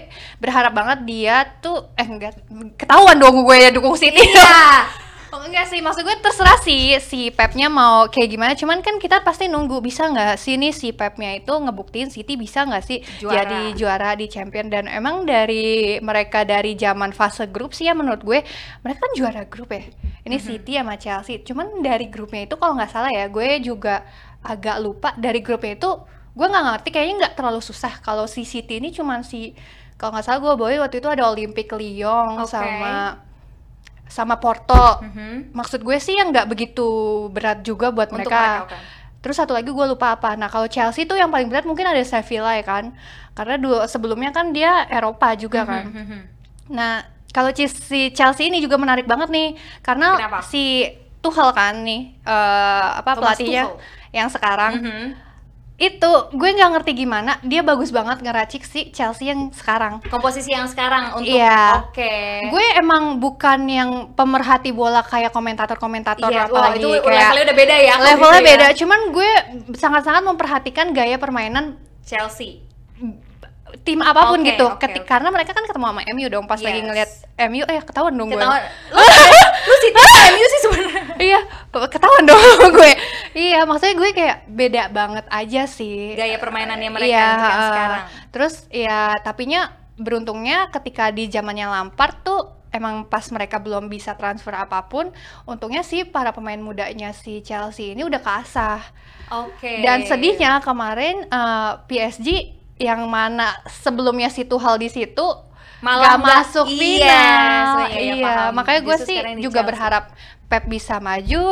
berharap 0.41 0.73
banget 0.73 0.99
dia 1.05 1.35
tuh 1.61 1.93
eh 1.93 2.09
enggak 2.09 2.35
ketahuan 2.75 3.21
dong 3.21 3.45
gue 3.45 3.55
ya 3.55 3.69
dukung 3.69 3.93
City. 3.95 4.17
Iya. 4.17 4.89
Oh, 5.31 5.39
enggak 5.47 5.71
sih, 5.71 5.79
maksud 5.79 6.03
gue 6.03 6.17
terserah 6.19 6.59
sih 6.59 6.99
si 6.99 7.31
Pepnya 7.31 7.71
mau 7.71 8.03
kayak 8.11 8.29
gimana. 8.35 8.51
Cuman 8.51 8.83
kan 8.83 8.99
kita 8.99 9.23
pasti 9.23 9.47
nunggu 9.47 9.79
bisa 9.79 10.11
nggak 10.11 10.35
sih 10.35 10.59
nih 10.59 10.75
si 10.75 10.91
Pepnya 10.91 11.39
itu 11.39 11.55
ngebuktiin 11.55 12.11
City 12.11 12.35
bisa 12.35 12.67
nggak 12.67 12.83
sih 12.83 12.99
Juara. 13.23 13.47
jadi 13.47 13.59
juara 13.71 14.11
di 14.19 14.27
Champion 14.27 14.67
dan 14.67 14.91
emang 14.91 15.23
dari 15.23 15.95
mereka 16.03 16.43
dari 16.43 16.75
zaman 16.75 17.15
fase 17.15 17.47
grup 17.47 17.71
sih 17.71 17.87
ya 17.87 17.95
menurut 17.95 18.27
gue 18.27 18.43
mereka 18.83 18.99
kan 19.07 19.11
juara 19.15 19.47
grup 19.47 19.71
ya. 19.71 19.87
Ini 20.27 20.35
City 20.35 20.75
sama 20.75 20.99
Chelsea. 20.99 21.39
Cuman 21.47 21.79
dari 21.79 22.11
grupnya 22.11 22.43
itu 22.43 22.59
kalau 22.59 22.75
nggak 22.75 22.91
salah 22.91 23.11
ya 23.15 23.31
gue 23.31 23.63
juga 23.63 24.03
agak 24.43 24.83
lupa 24.83 25.15
dari 25.15 25.39
grupnya 25.39 25.79
itu 25.79 25.91
gue 26.35 26.47
nggak 26.47 26.65
ngerti 26.67 26.89
kayaknya 26.91 27.15
nggak 27.23 27.33
terlalu 27.39 27.63
susah 27.63 28.03
kalau 28.03 28.27
si 28.27 28.43
City 28.43 28.83
ini 28.83 28.91
cuman 28.91 29.23
si 29.23 29.55
kalau 29.95 30.11
nggak 30.11 30.27
salah 30.27 30.39
gue 30.43 30.53
bawa 30.59 30.87
waktu 30.87 30.99
itu 30.99 31.07
ada 31.07 31.23
Olympic 31.31 31.71
Lyon 31.71 32.35
Oke. 32.35 32.51
sama 32.51 33.30
sama 34.11 34.35
Porto 34.35 34.99
Mhm. 34.99 35.55
maksud 35.55 35.79
gue 35.79 35.95
sih 35.97 36.13
yang 36.13 36.29
nggak 36.29 36.45
begitu 36.45 36.83
berat 37.29 37.63
juga 37.63 37.87
buat 37.89 38.11
Untuk 38.11 38.27
mereka. 38.27 38.35
mereka, 38.35 38.63
oke. 38.67 38.77
Terus 39.21 39.35
satu 39.37 39.53
lagi 39.53 39.69
gue 39.69 39.85
lupa 39.87 40.13
apa. 40.13 40.33
Nah 40.33 40.49
kalau 40.49 40.65
Chelsea 40.65 41.05
tuh 41.05 41.13
yang 41.13 41.29
paling 41.29 41.45
berat 41.45 41.63
mungkin 41.63 41.85
ada 41.85 42.01
Sevilla 42.01 42.51
ya 42.51 42.61
kan, 42.61 42.91
karena 43.31 43.55
dua 43.55 43.85
sebelumnya 43.85 44.29
kan 44.29 44.49
dia 44.49 44.83
Eropa 44.85 45.31
juga 45.33 45.61
kan. 45.63 45.87
Mhm. 45.87 46.19
Nah 46.69 47.05
kalau 47.29 47.53
si 47.53 48.11
Chelsea 48.11 48.45
ini 48.45 48.59
juga 48.59 48.75
menarik 48.75 49.05
banget 49.05 49.29
nih, 49.29 49.49
karena 49.79 50.17
Kenapa? 50.17 50.39
si 50.41 50.89
Tuchel 51.19 51.53
kan 51.53 51.79
nih 51.79 52.17
eh, 52.19 52.87
apa 52.97 53.13
Thomas 53.13 53.37
pelatihnya 53.37 53.63
Tuchel. 53.69 53.79
yang 54.11 54.27
sekarang 54.27 54.73
Mhm. 54.75 55.05
Itu 55.81 56.11
gue 56.37 56.49
nggak 56.53 56.77
ngerti 56.77 56.91
gimana 56.93 57.41
dia 57.41 57.65
bagus 57.65 57.89
banget 57.89 58.21
ngeracik 58.21 58.61
si 58.61 58.93
Chelsea 58.93 59.33
yang 59.33 59.49
sekarang. 59.49 59.97
Komposisi 60.13 60.53
yang 60.53 60.69
sekarang 60.69 61.17
untuk 61.17 61.33
Iya. 61.33 61.89
oke. 61.89 62.13
Gue 62.53 62.65
emang 62.77 63.17
bukan 63.17 63.65
yang 63.65 63.89
pemerhati 64.13 64.69
bola 64.69 65.01
kayak 65.01 65.33
komentator-komentator 65.33 66.29
wah, 66.29 66.45
apalagi 66.45 66.85
itu 66.85 66.89
kayak 67.01 67.33
levelnya 67.33 67.43
udah 67.49 67.57
beda 67.57 67.75
ya. 67.81 67.93
levelnya 67.97 68.37
gitu 68.37 68.45
ya. 68.45 68.49
beda. 68.53 68.67
Cuman 68.77 68.99
gue 69.09 69.31
sangat-sangat 69.73 70.21
memperhatikan 70.21 70.93
gaya 70.93 71.17
permainan 71.17 71.81
Chelsea. 72.05 72.61
Tim 73.81 73.97
apa 73.99 74.29
pun 74.29 74.39
Oke, 74.45 74.53
gitu. 74.53 74.65
oke, 74.69 74.77
Ketik 74.77 75.03
oke. 75.03 75.09
karena 75.09 75.29
mereka 75.33 75.51
kan 75.57 75.65
ketemu 75.65 75.85
sama 75.89 76.01
MU 76.13 76.27
dong 76.29 76.45
pas 76.45 76.61
lagi 76.61 76.79
Yes. 76.79 76.85
ngeliat 76.85 77.11
MU 77.49 77.63
eh 77.65 77.81
ketahuan 77.81 78.13
dong 78.13 78.29
gue. 78.29 78.37
Ketahuan. 78.37 78.61
Lu, 78.93 79.01
lu 79.67 79.75
sih 79.81 79.91
MU 80.31 80.45
sih 80.45 80.59
sebenarnya. 80.61 81.03
iya, 81.17 81.39
ketahuan 81.73 82.23
dong 82.29 82.41
gue. 82.77 82.91
Iya, 83.33 83.59
maksudnya 83.65 83.95
gue 83.97 84.09
kayak 84.13 84.37
beda 84.45 84.83
banget 84.93 85.25
aja 85.27 85.61
sih. 85.65 86.13
Gaya 86.13 86.37
permainannya 86.37 86.89
mereka 86.93 87.09
Iya, 87.09 87.25
untuk 87.25 87.49
yang 87.49 87.57
uh, 87.57 87.69
sekarang. 87.73 88.01
Terus 88.29 88.53
ya 88.69 88.99
tapinya 89.19 89.61
beruntungnya 89.97 90.69
ketika 90.69 91.09
di 91.09 91.29
zamannya 91.29 91.65
Lampard 91.69 92.21
tuh 92.21 92.41
emang 92.71 93.03
pas 93.09 93.27
mereka 93.35 93.59
belum 93.59 93.91
bisa 93.91 94.15
transfer 94.15 94.55
apa 94.55 94.87
pun, 94.87 95.11
untungnya 95.43 95.83
sih 95.83 96.07
para 96.07 96.31
pemain 96.31 96.55
mudanya 96.55 97.11
si 97.11 97.43
Chelsea 97.43 97.91
ini 97.91 98.05
udah 98.07 98.21
kasah. 98.23 98.79
Oke. 99.31 99.83
Dan 99.83 100.07
sedihnya 100.07 100.63
kemarin 100.63 101.27
eh, 101.27 101.71
PSG 101.89 102.60
yang 102.81 103.05
mana 103.05 103.53
sebelumnya 103.67 104.27
si 104.27 104.41
Tuchel 104.41 104.75
di 104.77 104.89
situ 104.89 105.27
Malah 105.79 106.13
nggak- 106.13 106.21
masuk 106.23 106.65
iya, 106.67 106.77
final. 106.77 107.77
iya, 107.79 107.87
iya, 107.91 108.13
Iya, 108.13 108.25
paham. 108.27 108.51
makanya 108.53 108.81
gue 108.81 108.97
sih 108.99 109.17
juga 109.39 109.61
Chelsea. 109.61 109.69
berharap 109.69 110.03
Pep 110.45 110.63
bisa 110.65 110.97
maju, 110.97 111.45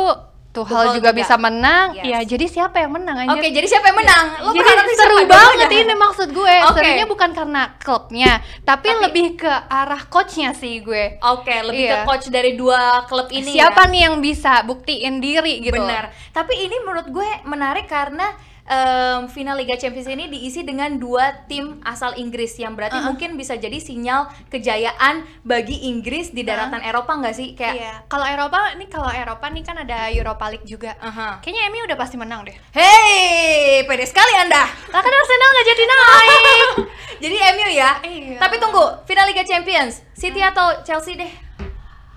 Tuchel 0.50 0.82
juga, 0.92 0.94
juga. 1.00 1.10
bisa 1.12 1.34
menang. 1.36 1.94
Yes. 1.94 2.04
Ya, 2.04 2.18
jadi 2.24 2.46
siapa 2.48 2.76
yang 2.76 2.90
menang? 2.92 3.22
Oke, 3.28 3.48
jadi 3.48 3.62
siapa 3.64 3.86
yang 3.86 3.98
menang? 3.98 4.26
Lu 4.40 4.50
Jadi 4.52 4.92
seru 4.92 5.18
banget 5.24 5.70
ini 5.72 5.94
maksud 5.96 6.28
gue. 6.30 6.56
Oke. 6.64 6.74
Serunya 6.76 7.06
bukan 7.06 7.30
karena 7.30 7.62
klubnya, 7.76 8.32
tapi, 8.60 8.86
Tapi- 8.86 8.98
lebih 9.00 9.26
ke 9.36 9.50
arah 9.66 10.02
coachnya 10.04 10.50
sih 10.52 10.78
gue. 10.78 11.22
Oke, 11.24 11.54
lebih 11.64 11.86
ke 11.86 11.96
Iya. 11.96 12.06
coach 12.06 12.26
dari 12.28 12.54
dua 12.54 13.06
klub 13.06 13.30
ini 13.30 13.50
Siapa 13.50 13.86
ya? 13.86 13.90
nih 13.90 14.00
yang 14.04 14.16
bisa 14.18 14.62
buktiin 14.62 15.18
diri 15.18 15.58
gitu? 15.60 15.74
Benar. 15.76 16.10
Tapi 16.28 16.54
ini 16.60 16.76
menurut 16.80 17.06
gue 17.08 17.28
menarik 17.44 17.86
karena 17.86 18.30
em, 18.70 19.26
final 19.26 19.58
Liga 19.58 19.74
Champions 19.74 20.06
ini 20.06 20.30
diisi 20.30 20.62
dengan 20.62 20.94
dua 20.94 21.42
tim 21.50 21.82
asal 21.82 22.14
Inggris 22.14 22.54
yang 22.54 22.78
berarti 22.78 23.02
Uh-uh. 23.02 23.10
mungkin 23.10 23.34
bisa 23.34 23.58
jadi 23.58 23.74
sinyal 23.76 24.30
kejayaan 24.46 25.26
bagi 25.42 25.90
Inggris 25.90 26.30
di 26.30 26.46
daratan 26.46 26.78
Eropa 26.80 27.18
nggak 27.18 27.34
sih? 27.34 27.58
Kayak 27.58 27.74
Iya. 27.74 27.92
Kalau 28.06 28.26
Eropa 28.26 28.78
nih 28.78 28.86
kalau 28.86 29.10
Eropa 29.10 29.46
nih 29.50 29.62
kan 29.66 29.76
ada 29.82 30.06
Europa 30.08 30.46
League 30.46 30.68
juga. 30.70 30.94
Aha. 31.02 31.42
Kayaknya 31.42 31.62
MU 31.68 31.82
udah 31.90 31.98
pasti 31.98 32.14
menang 32.14 32.46
deh. 32.46 32.54
Hei, 32.70 33.82
pede 33.84 34.06
sekali 34.06 34.32
Anda. 34.38 34.62
Lah 34.64 35.00
kan 35.02 35.12
Arsenal 35.12 35.50
nggak 35.50 35.66
jadi 35.66 35.82
naik. 35.84 36.70
Jadi 37.20 37.36
MU 37.36 37.68
ya. 37.68 37.90
Iya. 38.00 38.40
Tapi 38.40 38.56
tunggu, 38.56 38.80
final 39.04 39.28
Liga 39.28 39.44
Champions, 39.44 40.00
City 40.16 40.40
atau 40.40 40.80
Chelsea 40.80 41.20
deh? 41.20 41.28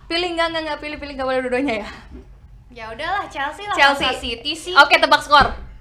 Pilih 0.07 0.31
nggak 0.31 0.47
nggak 0.47 0.63
nggak 0.63 0.79
pilih 0.79 0.95
pilih 0.95 1.13
nggak 1.19 1.27
boleh 1.27 1.39
dua-duanya 1.43 1.75
ya. 1.83 1.87
ya 2.71 2.85
udahlah 2.87 3.27
Chelsea 3.27 3.67
lah. 3.67 3.75
Chelsea. 3.75 4.07
City 4.15 4.51
sih. 4.55 4.71
Oke, 4.79 4.95
tebak 4.95 5.19
skor. 5.19 5.72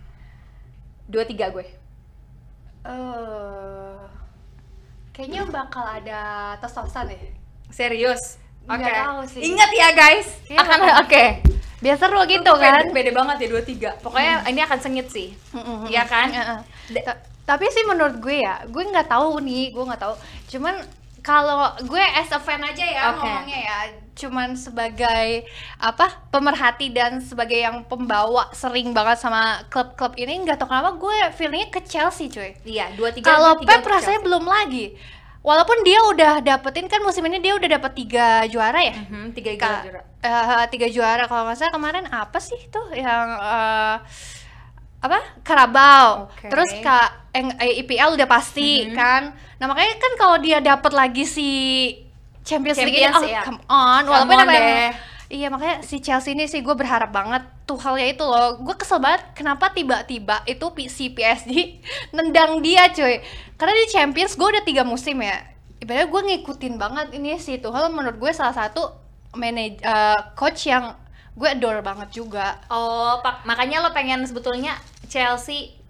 Dua 1.12 1.28
tiga 1.28 1.52
gue. 1.52 1.68
Eh, 2.88 4.00
kayaknya 5.12 5.44
bakal 5.52 5.84
ada 5.84 6.56
tos-tosan 6.58 7.12
deh. 7.12 7.20
Serius. 7.68 8.40
Oke. 8.64 8.88
Sih. 9.28 9.52
Ingat 9.52 9.70
ya 9.76 9.88
guys. 9.92 10.28
Iya, 10.48 10.58
akan 10.64 10.78
oke. 11.04 11.24
Biar 11.82 11.96
seru 12.00 12.22
gitu 12.24 12.52
kan. 12.56 12.88
Pede, 12.94 13.12
banget 13.12 13.36
ya 13.44 13.48
dua 13.52 13.62
tiga. 13.62 13.90
Pokoknya 14.00 14.40
ini 14.48 14.64
akan 14.64 14.78
sengit 14.80 15.12
sih. 15.12 15.36
Mm-mm. 15.52 15.92
Iya 15.92 16.08
kan? 16.08 16.32
Tapi 17.42 17.66
sih 17.74 17.84
menurut 17.84 18.22
gue 18.22 18.40
ya 18.40 18.62
gue 18.70 18.82
nggak 18.86 19.10
tahu 19.10 19.42
nih 19.42 19.74
gue 19.74 19.82
nggak 19.82 19.98
tahu 19.98 20.14
cuman 20.46 20.78
kalau 21.26 21.74
gue 21.82 21.98
as 21.98 22.30
a 22.30 22.38
fan 22.38 22.62
aja 22.62 22.86
ya 22.86 23.02
Oke. 23.10 23.18
ngomongnya 23.18 23.58
ya 23.66 23.78
cuman 24.12 24.52
sebagai 24.52 25.48
apa 25.76 26.20
pemerhati 26.28 26.88
dan 26.88 27.18
sebagai 27.18 27.56
yang 27.56 27.80
pembawa 27.82 28.52
sering 28.52 28.90
banget 28.90 29.16
sama 29.16 29.42
klub-klub 29.66 30.12
ini 30.14 30.40
nggak 30.40 30.56
tahu 30.56 30.68
kenapa 30.68 30.94
gue 30.94 31.16
feelingnya 31.32 31.68
ke 31.68 31.80
Chelsea 31.82 32.28
cuy 32.28 32.52
Iya, 32.62 32.92
dua 32.92 33.08
tiga. 33.10 33.32
kalau 33.32 33.56
tiga 33.56 33.80
Pep 33.80 33.88
rasanya 33.88 34.20
belum 34.20 34.44
lagi 34.44 34.92
walaupun 35.40 35.80
dia 35.80 35.98
udah 36.04 36.38
dapetin 36.38 36.86
kan 36.86 37.00
musim 37.00 37.24
ini 37.24 37.40
dia 37.40 37.56
udah 37.56 37.68
dapet 37.72 37.92
tiga 37.96 38.44
juara 38.46 38.78
ya 38.78 38.94
Mhm, 38.94 39.32
tiga 39.32 39.50
Ka- 39.56 39.82
juara. 39.82 40.00
eh, 40.20 40.64
tiga 40.68 40.86
juara 40.86 41.24
kalau 41.24 41.42
nggak 41.44 41.56
salah 41.56 41.72
kemarin 41.72 42.04
apa 42.06 42.38
sih 42.38 42.60
tuh 42.68 42.92
yang 42.92 43.26
eh, 43.34 43.96
apa 45.02 45.18
Karabau 45.42 46.30
Oke. 46.30 46.46
terus 46.46 46.70
kak 46.78 47.34
eh, 47.34 47.82
IPL 47.82 48.14
udah 48.14 48.28
pasti 48.28 48.86
Mhm. 48.86 48.94
kan 48.94 49.22
nah 49.58 49.66
makanya 49.66 49.98
kan 49.98 50.12
kalau 50.14 50.36
dia 50.38 50.60
dapat 50.60 50.92
lagi 50.92 51.26
si 51.26 51.48
Champions, 52.42 52.78
League 52.82 52.98
ini, 52.98 53.06
Champions, 53.06 53.22
oh, 53.22 53.24
iya. 53.30 53.42
come 53.46 53.60
on 53.70 54.02
Come 54.10 54.10
walaupun 54.10 54.38
on 54.38 54.46
deh. 54.50 54.90
iya 55.32 55.48
makanya 55.48 55.80
si 55.80 56.02
Chelsea 56.04 56.34
ini 56.36 56.44
sih 56.44 56.60
gue 56.60 56.74
berharap 56.76 57.10
banget 57.14 57.42
Tuchel 57.64 57.96
ya 57.96 58.06
itu 58.12 58.24
loh. 58.26 58.58
Gue 58.60 58.74
kesel 58.76 58.98
banget 59.00 59.22
kenapa 59.38 59.70
tiba-tiba 59.72 60.42
itu 60.44 60.66
si 60.90 61.14
PSG 61.14 61.52
nendang 62.16 62.60
dia 62.60 62.90
cuy. 62.92 63.22
Karena 63.56 63.72
di 63.78 63.86
Champions 63.88 64.34
gue 64.36 64.48
udah 64.48 64.64
tiga 64.66 64.82
musim 64.82 65.22
ya. 65.22 65.38
Ibaratnya 65.80 66.06
gue 66.10 66.20
ngikutin 66.30 66.74
banget 66.78 67.06
ini 67.16 67.38
si 67.40 67.58
Tuchel 67.62 67.90
menurut 67.94 68.18
gue 68.18 68.32
salah 68.34 68.54
satu 68.54 68.92
manaj 69.32 69.80
eh, 69.80 70.20
coach 70.36 70.68
yang 70.68 70.94
gue 71.32 71.48
adore 71.48 71.80
banget 71.80 72.12
juga. 72.12 72.60
Oh, 72.68 73.18
pak, 73.24 73.48
makanya 73.48 73.80
lo 73.80 73.90
pengen 73.96 74.20
sebetulnya 74.28 74.76
Chelsea 75.08 75.80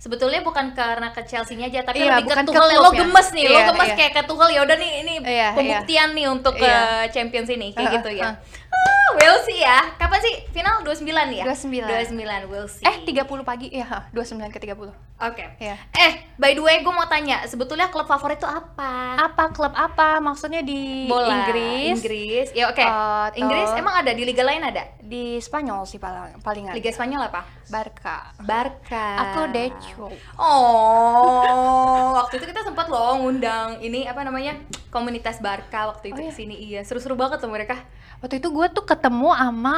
sebetulnya 0.00 0.40
bukan 0.40 0.72
karena 0.72 1.12
ke 1.12 1.20
Chelsea-nya 1.28 1.68
aja 1.68 1.84
tapi 1.84 2.00
Iya, 2.00 2.16
lebih 2.16 2.32
ke 2.32 2.40
ke 2.40 2.42
Tuchel 2.48 2.72
lo 2.72 2.88
gemes 2.90 3.28
nih 3.36 3.44
lo 3.44 3.52
Iya, 3.52 3.66
gemes 3.68 3.88
iya. 3.92 3.96
kayak 4.00 4.12
ke 4.16 4.22
Tuchel 4.24 4.48
ya 4.48 4.60
udah 4.64 4.76
nih 4.80 4.90
ini 5.04 5.14
Iya, 5.20 5.48
pembuktian 5.52 6.08
nih 6.16 6.26
untuk 6.26 6.54
ke 6.56 6.64
Iya. 6.64 7.12
Champions 7.12 7.48
ini 7.52 7.68
kayak 7.70 7.84
Heeh, 7.84 7.96
gitu 8.00 8.10
ya 8.16 8.24
heeh. 8.32 8.34
we'll 9.16 9.42
see 9.42 9.58
ya. 9.58 9.82
Kapan 9.96 10.20
sih? 10.20 10.34
Final? 10.50 10.82
29 10.82 11.06
ya? 11.32 11.44
29. 11.44 11.82
29 11.82 12.46
we'll 12.46 12.66
see. 12.66 12.82
Eh 12.82 13.02
30 13.02 13.26
pagi. 13.42 13.66
Ya 13.68 13.84
ha, 13.84 13.98
29 14.10 14.48
ke 14.48 14.58
30 14.60 14.90
oke. 15.20 15.44
Iya. 15.58 15.76
eh 15.92 16.12
by 16.34 16.52
the 16.52 16.62
way 16.62 16.80
gue 16.80 16.88
mau 16.88 17.04
tanya 17.04 17.44
sebetulnya 17.44 17.88
klub 17.88 18.04
favorit 18.04 18.36
itu 18.36 18.48
apa? 18.48 19.20
Apa? 19.20 19.50
Klub 19.50 19.70
apa? 19.70 20.16
Maksudnya 20.18 20.62
di 20.62 21.04
bola. 21.06 21.44
Inggris? 21.44 21.92
Inggris. 21.94 22.48
Ya 22.50 22.66
oke. 22.66 22.80
Atau- 22.80 23.36
Inggris 23.36 23.68
emang 23.74 23.94
ada? 23.96 24.10
Di 24.10 24.24
liga 24.24 24.40
lain 24.40 24.62
ada? 24.62 24.88
Di 24.98 25.36
Spanyol 25.38 25.84
sih 25.84 25.98
paling 25.98 26.40
palingan 26.40 26.72
liga 26.72 26.88
Spanyol 26.88 27.26
apa? 27.26 27.44
Barca. 27.68 28.32
Barca. 28.40 29.06
Aku 29.28 29.40
Deco 29.48 30.08
Oh, 30.40 32.16
waktu 32.16 32.36
itu 32.36 32.46
kita 32.46 32.62
sempat 32.62 32.88
loh 32.88 33.18
ngundang 33.18 33.76
ini 33.78 34.04
apa 34.04 34.22
namanya 34.22 34.56
komunitas 34.88 35.38
Barca 35.38 35.88
waktu 35.88 36.10
itu 36.10 36.16
Oh, 36.16 36.24
iya? 36.24 36.30
ke 36.30 36.34
sini 36.34 36.54
iya 36.56 36.80
seru-seru 36.80 37.14
banget 37.14 37.38
tuh 37.38 37.48
mereka. 37.48 37.76
Waktu 38.20 38.36
itu 38.36 38.48
gue 38.48 38.66
tuh 38.70 38.84
ketemu 38.84 39.30
sama 39.30 39.76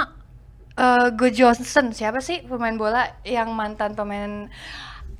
eh 0.72 1.08
Go 1.12 1.28
Johnson 1.28 1.90
siapa 1.90 2.18
sih 2.18 2.42
pemain 2.42 2.74
bola 2.74 3.04
yang 3.22 3.50
mantan 3.50 3.92
pemain 3.92 4.48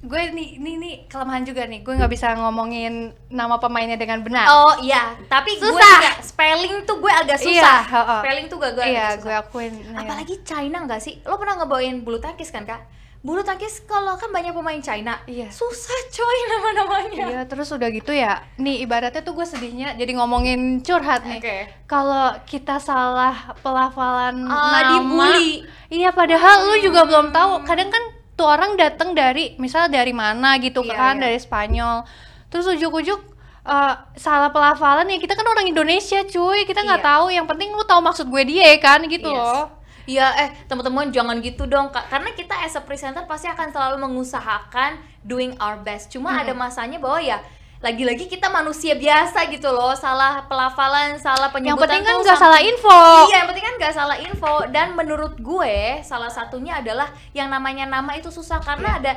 gue 0.03 0.23
nih 0.29 0.59
nih 0.59 0.75
nih 0.77 0.95
kelemahan 1.07 1.45
juga 1.45 1.63
nih 1.63 1.81
gue 1.81 1.95
nggak 1.95 2.11
bisa 2.11 2.35
ngomongin 2.35 2.95
nama 3.29 3.55
pemainnya 3.57 3.95
dengan 3.95 4.19
benar 4.21 4.51
Oh 4.51 4.75
iya, 4.83 5.15
tapi 5.25 5.55
gue 5.55 5.69
Susah. 5.69 5.79
juga 5.79 6.11
spelling 6.21 6.83
tuh 6.83 6.99
gue 6.99 7.13
agak 7.13 7.39
Iya, 7.39 7.47
susah. 7.63 7.79
heeh. 7.87 8.19
spelling 8.19 8.47
tuh 8.49 8.57
gue 8.59 8.69
agak 8.69 8.85
iya 8.85 9.05
agak 9.07 9.17
gue 9.17 9.31
susah. 9.31 9.43
akuin 9.45 9.73
iya. 9.79 9.99
Apalagi 10.03 10.35
China 10.43 10.77
nggak 10.83 10.99
sih? 10.99 11.15
Lo 11.23 11.39
pernah 11.39 11.55
ngebawain 11.55 12.03
bulu 12.03 12.19
tangkis 12.19 12.51
kan 12.51 12.67
kak? 12.67 12.83
Bulu 13.23 13.39
tangkis 13.41 13.79
kalau 13.83 14.19
kan 14.19 14.29
banyak 14.29 14.51
pemain 14.51 14.79
China, 14.79 15.15
Iya. 15.25 15.47
susah 15.49 15.95
coy 16.11 16.39
nama-namanya. 16.51 17.25
Iya 17.25 17.41
terus 17.45 17.71
udah 17.71 17.87
gitu 17.89 18.11
ya 18.11 18.43
nih 18.57 18.83
ibaratnya 18.83 19.21
tuh 19.21 19.33
gue 19.33 19.45
sedihnya 19.45 19.95
jadi 19.95 20.11
ngomongin 20.13 20.61
curhat 20.81 21.23
nih 21.23 21.39
Oke. 21.39 21.59
kalau 21.87 22.35
kita 22.45 22.77
salah 22.77 23.55
pelafalan 23.57 24.43
Ah, 24.45 24.75
nama 24.91 24.91
dibully. 24.99 25.63
iya 25.89 26.11
padahal 26.11 26.67
lu 26.67 26.83
juga 26.83 27.03
belum 27.05 27.31
tahu 27.31 27.63
kadang 27.63 27.89
kan 27.89 28.03
tuh 28.33 28.49
orang 28.49 28.75
datang 28.75 29.13
dari 29.13 29.55
misal 29.57 29.87
dari 29.87 30.11
mana 30.11 30.59
gitu 30.59 30.83
Iya, 30.83 30.91
kan 30.93 31.15
iya. 31.15 31.23
dari 31.25 31.39
Spanyol 31.39 32.03
terus 32.49 32.67
ujuk-ujuk 32.69 33.21
eh, 33.63 33.95
salah 34.17 34.51
pelafalan 34.51 35.07
ya 35.07 35.17
kita 35.17 35.33
kan 35.33 35.47
orang 35.47 35.65
Indonesia 35.65 36.19
cuy 36.25 36.65
kita 36.65 36.83
nggak 36.83 36.99
Iya. 36.99 37.09
tahu 37.09 37.27
yang 37.31 37.47
penting 37.47 37.71
lu 37.71 37.85
tahu 37.85 38.01
maksud 38.01 38.27
gue 38.27 38.43
dia 38.43 38.67
kan 38.77 38.99
gitu 39.05 39.29
Yes. 39.29 39.39
loh 39.39 39.65
Iya, 40.05 40.27
eh 40.37 40.49
teman-teman 40.67 41.09
jangan 41.09 41.39
gitu 41.39 41.65
dong 41.65 41.89
kak, 41.89 42.11
karena 42.11 42.31
kita 42.33 42.59
as 42.59 42.75
a 42.75 42.83
presenter 42.83 43.23
pasti 43.25 43.47
akan 43.47 43.71
selalu 43.71 44.03
mengusahakan 44.03 44.97
doing 45.23 45.55
our 45.59 45.79
best. 45.79 46.11
Cuma 46.11 46.35
Hmm. 46.35 46.43
ada 46.43 46.53
masanya 46.53 46.99
bahwa 46.99 47.19
ya 47.19 47.39
lagi-lagi 47.79 48.27
kita 48.27 48.47
manusia 48.47 48.95
biasa 48.95 49.51
gitu 49.51 49.67
loh, 49.67 49.91
salah 49.93 50.47
pelafalan, 50.47 51.19
salah 51.19 51.51
yang 51.51 51.75
penyebutan 51.75 51.99
penting 51.99 52.03
kan 52.07 52.15
nggak 52.23 52.39
salah 52.39 52.61
info 52.63 52.99
Iya, 53.27 53.43
yang 53.43 53.49
penting 53.51 53.67
kan 53.67 53.75
nggak 53.75 53.95
salah 53.95 54.17
info. 54.19 54.53
Dan 54.71 54.95
menurut 54.95 55.35
gue 55.39 55.99
salah 56.03 56.31
satunya 56.31 56.79
adalah 56.79 57.11
yang 57.31 57.51
namanya 57.51 57.83
nama 57.85 58.15
itu 58.15 58.31
susah 58.31 58.63
karena 58.63 58.99
Iya. 58.99 59.01
ada 59.03 59.13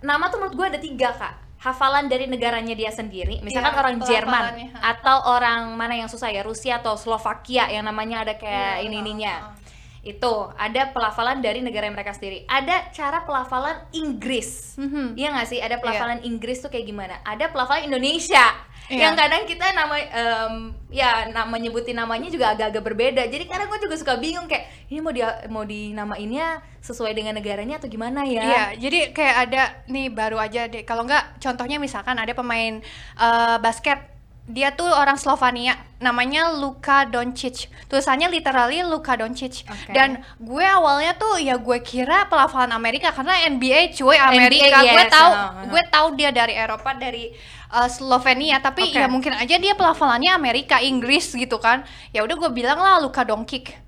nama 0.00 0.32
tuh 0.32 0.40
menurut 0.40 0.56
gue 0.56 0.66
ada 0.76 0.80
tiga 0.80 1.12
kak. 1.12 1.34
Hafalan 1.60 2.08
dari 2.08 2.24
negaranya 2.24 2.72
dia 2.72 2.88
sendiri, 2.88 3.44
misalkan 3.44 3.76
Iya, 3.76 3.80
orang 3.84 3.96
Jerman 4.00 4.42
atau 4.80 5.16
orang 5.28 5.76
mana 5.76 5.92
yang 5.92 6.08
susah 6.08 6.32
ya 6.32 6.40
Rusia 6.40 6.80
atau 6.80 6.96
Slovakia 6.96 7.68
yang 7.68 7.84
namanya 7.84 8.24
ada 8.24 8.32
kayak 8.32 8.80
Iya, 8.80 8.88
ini 8.88 8.96
ininya 9.04 9.34
ha, 9.44 9.52
ha. 9.52 9.68
Itu 10.00 10.32
ada 10.56 10.88
pelafalan 10.96 11.44
dari 11.44 11.60
negara 11.60 11.84
mereka 11.92 12.16
sendiri. 12.16 12.48
Ada 12.48 12.88
cara 12.88 13.20
pelafalan 13.28 13.84
Inggris. 13.92 14.80
Mhm. 14.80 15.12
Iya 15.12 15.28
nggak 15.36 15.48
sih? 15.48 15.60
Ada 15.60 15.76
pelafalan 15.76 16.24
Inggris 16.24 16.64
tuh 16.64 16.72
kayak 16.72 16.88
gimana? 16.88 17.20
Ada 17.24 17.52
pelafalan 17.52 17.84
Indonesia. 17.84 18.70
Iya. 18.90 19.06
yang 19.06 19.14
kadang 19.14 19.46
kita 19.46 19.70
nama 19.70 19.94
em, 20.02 20.54
ya 20.90 21.30
nama 21.30 21.54
nyebutin 21.54 21.94
namanya 21.94 22.26
juga 22.26 22.50
agak-agak 22.58 22.82
berbeda. 22.82 23.22
Jadi 23.30 23.46
kadang 23.46 23.70
gue 23.70 23.78
juga 23.78 23.94
suka 23.94 24.18
bingung 24.18 24.50
kayak 24.50 24.66
ini 24.90 24.98
mau 24.98 25.14
dia 25.14 25.46
mau 25.46 25.62
dinamainnya 25.62 26.58
sesuai 26.82 27.14
dengan 27.14 27.38
negaranya 27.38 27.78
atau 27.78 27.86
gimana 27.86 28.26
ya? 28.26 28.42
Iya, 28.42 28.64
jadi 28.82 29.14
kayak 29.14 29.36
ada 29.46 29.62
nih 29.86 30.10
baru 30.10 30.42
aja 30.42 30.66
deh. 30.66 30.82
Kalau 30.82 31.06
nggak, 31.06 31.38
contohnya 31.38 31.78
misalkan 31.78 32.18
ada 32.18 32.34
pemain 32.34 32.82
eh, 33.14 33.56
basket, 33.62 34.09
dia 34.50 34.74
tuh 34.74 34.90
orang 34.90 35.14
Slovenia, 35.14 35.78
namanya 36.02 36.50
Luka 36.50 37.06
Doncic. 37.06 37.70
Tulisannya 37.86 38.26
literally 38.26 38.82
Luka 38.82 39.14
Doncic. 39.14 39.62
Oke. 39.64 39.94
Dan 39.94 40.18
gue 40.42 40.66
awalnya 40.66 41.14
tuh 41.14 41.38
ya 41.38 41.54
gue 41.54 41.78
kira 41.80 42.26
pelafalan 42.26 42.74
Amerika 42.74 43.14
karena 43.14 43.46
NBA 43.46 43.94
cuy 43.94 44.18
Amerika. 44.18 44.82
NBA, 44.82 44.90
gue 44.90 45.04
yes, 45.06 45.12
tahu, 45.14 45.30
uh, 45.30 45.38
uh. 45.38 45.64
gue 45.70 45.82
tahu 45.86 46.06
dia 46.18 46.30
dari 46.34 46.54
Eropa 46.58 46.90
dari 46.98 47.30
eh, 47.70 47.88
Slovenia, 47.88 48.58
tapi 48.58 48.90
Oke. 48.90 48.98
ya 48.98 49.06
mungkin 49.06 49.32
aja 49.38 49.56
dia 49.56 49.74
pelafalannya 49.78 50.34
Amerika, 50.34 50.82
Inggris 50.82 51.30
gitu 51.30 51.62
kan. 51.62 51.86
Ya 52.10 52.26
udah 52.26 52.34
gue 52.34 52.50
bilang 52.50 52.82
lah 52.82 52.98
Luka 52.98 53.22
Doncic. 53.22 53.78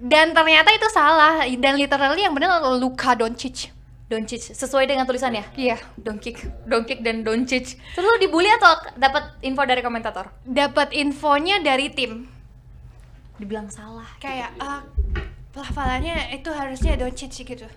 Dan 0.00 0.32
ternyata 0.32 0.72
itu 0.72 0.88
salah 0.90 1.44
dan 1.44 1.76
literally 1.76 2.24
yang 2.24 2.34
benar 2.34 2.58
Luka 2.76 3.14
Doncic. 3.14 3.79
Doncic 4.10 4.42
sesuai 4.58 4.90
dengan 4.90 5.06
tulisannya 5.06 5.46
Iya, 5.54 5.78
Doncic 5.94 6.42
Doncic 6.66 6.98
dan 7.06 7.22
Doncic 7.22 7.78
terus 7.94 8.02
lu 8.04 8.18
dibully 8.18 8.50
atau 8.58 8.74
dapat 8.98 9.38
info 9.46 9.62
dari 9.62 9.86
komentator? 9.86 10.34
Dapat 10.42 10.90
infonya 10.98 11.62
dari 11.62 11.94
tim. 11.94 12.26
dibilang 13.38 13.70
salah 13.70 14.10
Kayak 14.18 14.50
ah, 14.58 14.82
pelafalannya 15.54 16.34
itu 16.34 16.50
harusnya 16.50 16.98
Doncic 16.98 17.30
sih 17.30 17.46
gitu. 17.46 17.70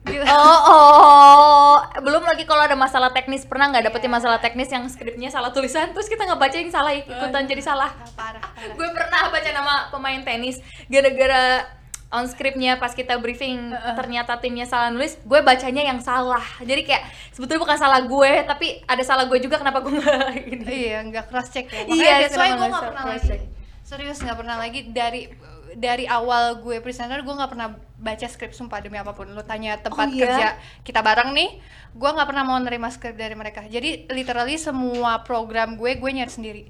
Gitu. 0.00 0.24
Oh, 0.24 0.60
oh, 0.72 1.76
belum 2.00 2.24
lagi 2.24 2.48
kalau 2.48 2.64
ada 2.64 2.72
masalah 2.72 3.12
teknis. 3.12 3.44
Pernah 3.44 3.68
nggak 3.68 3.92
dapetin 3.92 4.08
masalah 4.08 4.40
teknis 4.40 4.72
yang 4.72 4.88
skripnya 4.88 5.28
salah 5.28 5.52
tulisan 5.52 5.92
terus 5.92 6.08
kita 6.08 6.24
nggak 6.24 6.40
baca 6.40 6.56
yang 6.56 6.72
salah 6.72 6.92
ikutan 6.96 7.44
jadi 7.44 7.60
salah. 7.60 7.92
parah, 8.16 8.40
parah. 8.40 8.76
Gue 8.76 8.88
pernah 8.96 9.28
baca 9.28 9.50
nama 9.52 9.74
pemain 9.92 10.20
tenis 10.24 10.56
gara-gara 10.88 11.79
on 12.10 12.26
scriptnya 12.26 12.74
pas 12.74 12.90
kita 12.90 13.14
briefing 13.16 13.70
ternyata 13.94 14.34
timnya 14.36 14.66
salah 14.66 14.90
nulis, 14.90 15.14
gue 15.22 15.40
bacanya 15.40 15.86
yang 15.86 16.02
salah. 16.02 16.42
Jadi 16.58 16.82
kayak 16.82 17.06
sebetulnya 17.30 17.62
bukan 17.62 17.78
salah 17.78 18.02
gue, 18.02 18.32
tapi 18.44 18.82
ada 18.82 19.02
salah 19.06 19.30
gue 19.30 19.38
juga 19.38 19.62
kenapa 19.62 19.78
gue 19.78 19.94
nggak 19.94 20.34
ini. 20.54 20.64
Iya, 20.66 20.98
nggak 21.06 21.24
cross 21.30 21.54
check 21.54 21.70
ya. 21.70 21.86
Iya, 21.86 22.14
Makanya 22.26 22.28
why 22.34 22.50
kenapa 22.50 22.58
gue 22.58 22.68
nggak 22.68 22.86
pernah 22.90 23.04
lagi. 23.06 23.38
Serius 23.86 24.18
nggak 24.18 24.38
pernah 24.38 24.56
lagi 24.58 24.80
dari 24.90 25.22
dari 25.70 26.02
awal 26.02 26.58
gue 26.58 26.82
presenter 26.82 27.22
gue 27.22 27.30
nggak 27.30 27.50
pernah 27.54 27.78
baca 27.94 28.26
skrip 28.26 28.50
sumpah 28.50 28.82
demi 28.82 28.98
apa 28.98 29.14
pun. 29.14 29.30
Lu 29.30 29.42
tanya 29.46 29.78
tempat 29.78 30.10
Oh, 30.10 30.10
iya? 30.10 30.22
kerja 30.26 30.48
kita 30.82 31.06
bareng 31.06 31.30
nih, 31.30 31.62
gue 31.94 32.10
nggak 32.10 32.26
pernah 32.26 32.42
mau 32.42 32.58
nerima 32.58 32.90
skrip 32.90 33.14
dari 33.14 33.38
mereka. 33.38 33.62
Jadi 33.70 34.10
literally 34.10 34.58
semua 34.58 35.22
program 35.22 35.78
gue 35.78 35.94
gue 35.94 36.10
nyari 36.10 36.30
sendiri. 36.30 36.62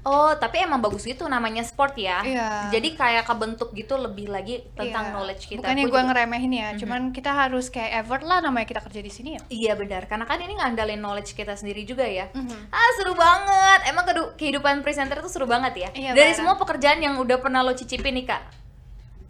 Oh, 0.00 0.32
tapi 0.32 0.64
emang 0.64 0.80
bagus 0.80 1.04
gitu 1.04 1.28
namanya 1.28 1.60
sport 1.60 1.92
ya. 1.94 2.24
Iya. 2.24 2.72
Jadi 2.72 2.96
kayak 2.96 3.24
kebentuk 3.24 3.68
gitu 3.72 3.94
lebih 3.94 4.32
lagi 4.32 4.64
tentang 4.72 5.08
Iya. 5.08 5.12
knowledge 5.12 5.44
kita. 5.44 5.60
Bukannya 5.60 5.84
Gue 5.84 5.92
juga- 5.92 6.06
ngeremehin 6.08 6.52
ya, 6.52 6.68
cuman 6.74 7.00
kita 7.10 7.30
harus 7.30 7.68
kayak 7.68 8.00
effort 8.00 8.24
lah 8.24 8.40
namanya 8.40 8.64
kita 8.64 8.80
kerja 8.80 9.00
di 9.00 9.12
sini 9.12 9.36
ya. 9.36 9.40
Iya 9.46 9.72
benar, 9.76 10.06
karena 10.06 10.24
kan 10.24 10.38
ini 10.38 10.56
ngandalin 10.56 10.96
knowledge 10.96 11.32
kita 11.32 11.52
sendiri 11.52 11.84
juga 11.84 12.02
ya. 12.02 12.32
Mhm. 12.32 12.70
Ah 12.70 12.90
seru 12.96 13.12
banget, 13.12 13.80
emang 13.86 14.04
kehidupan 14.34 14.80
presenter 14.80 15.18
itu 15.18 15.28
seru 15.28 15.44
banget 15.44 15.76
ya. 15.76 15.88
Iya, 15.92 16.10
Dari 16.12 16.32
semua 16.32 16.56
pekerjaan 16.56 16.96
yang 16.98 17.20
udah 17.20 17.36
pernah 17.36 17.60
lo 17.60 17.72
cicipin 17.72 18.16
nih 18.16 18.26
kak, 18.26 18.42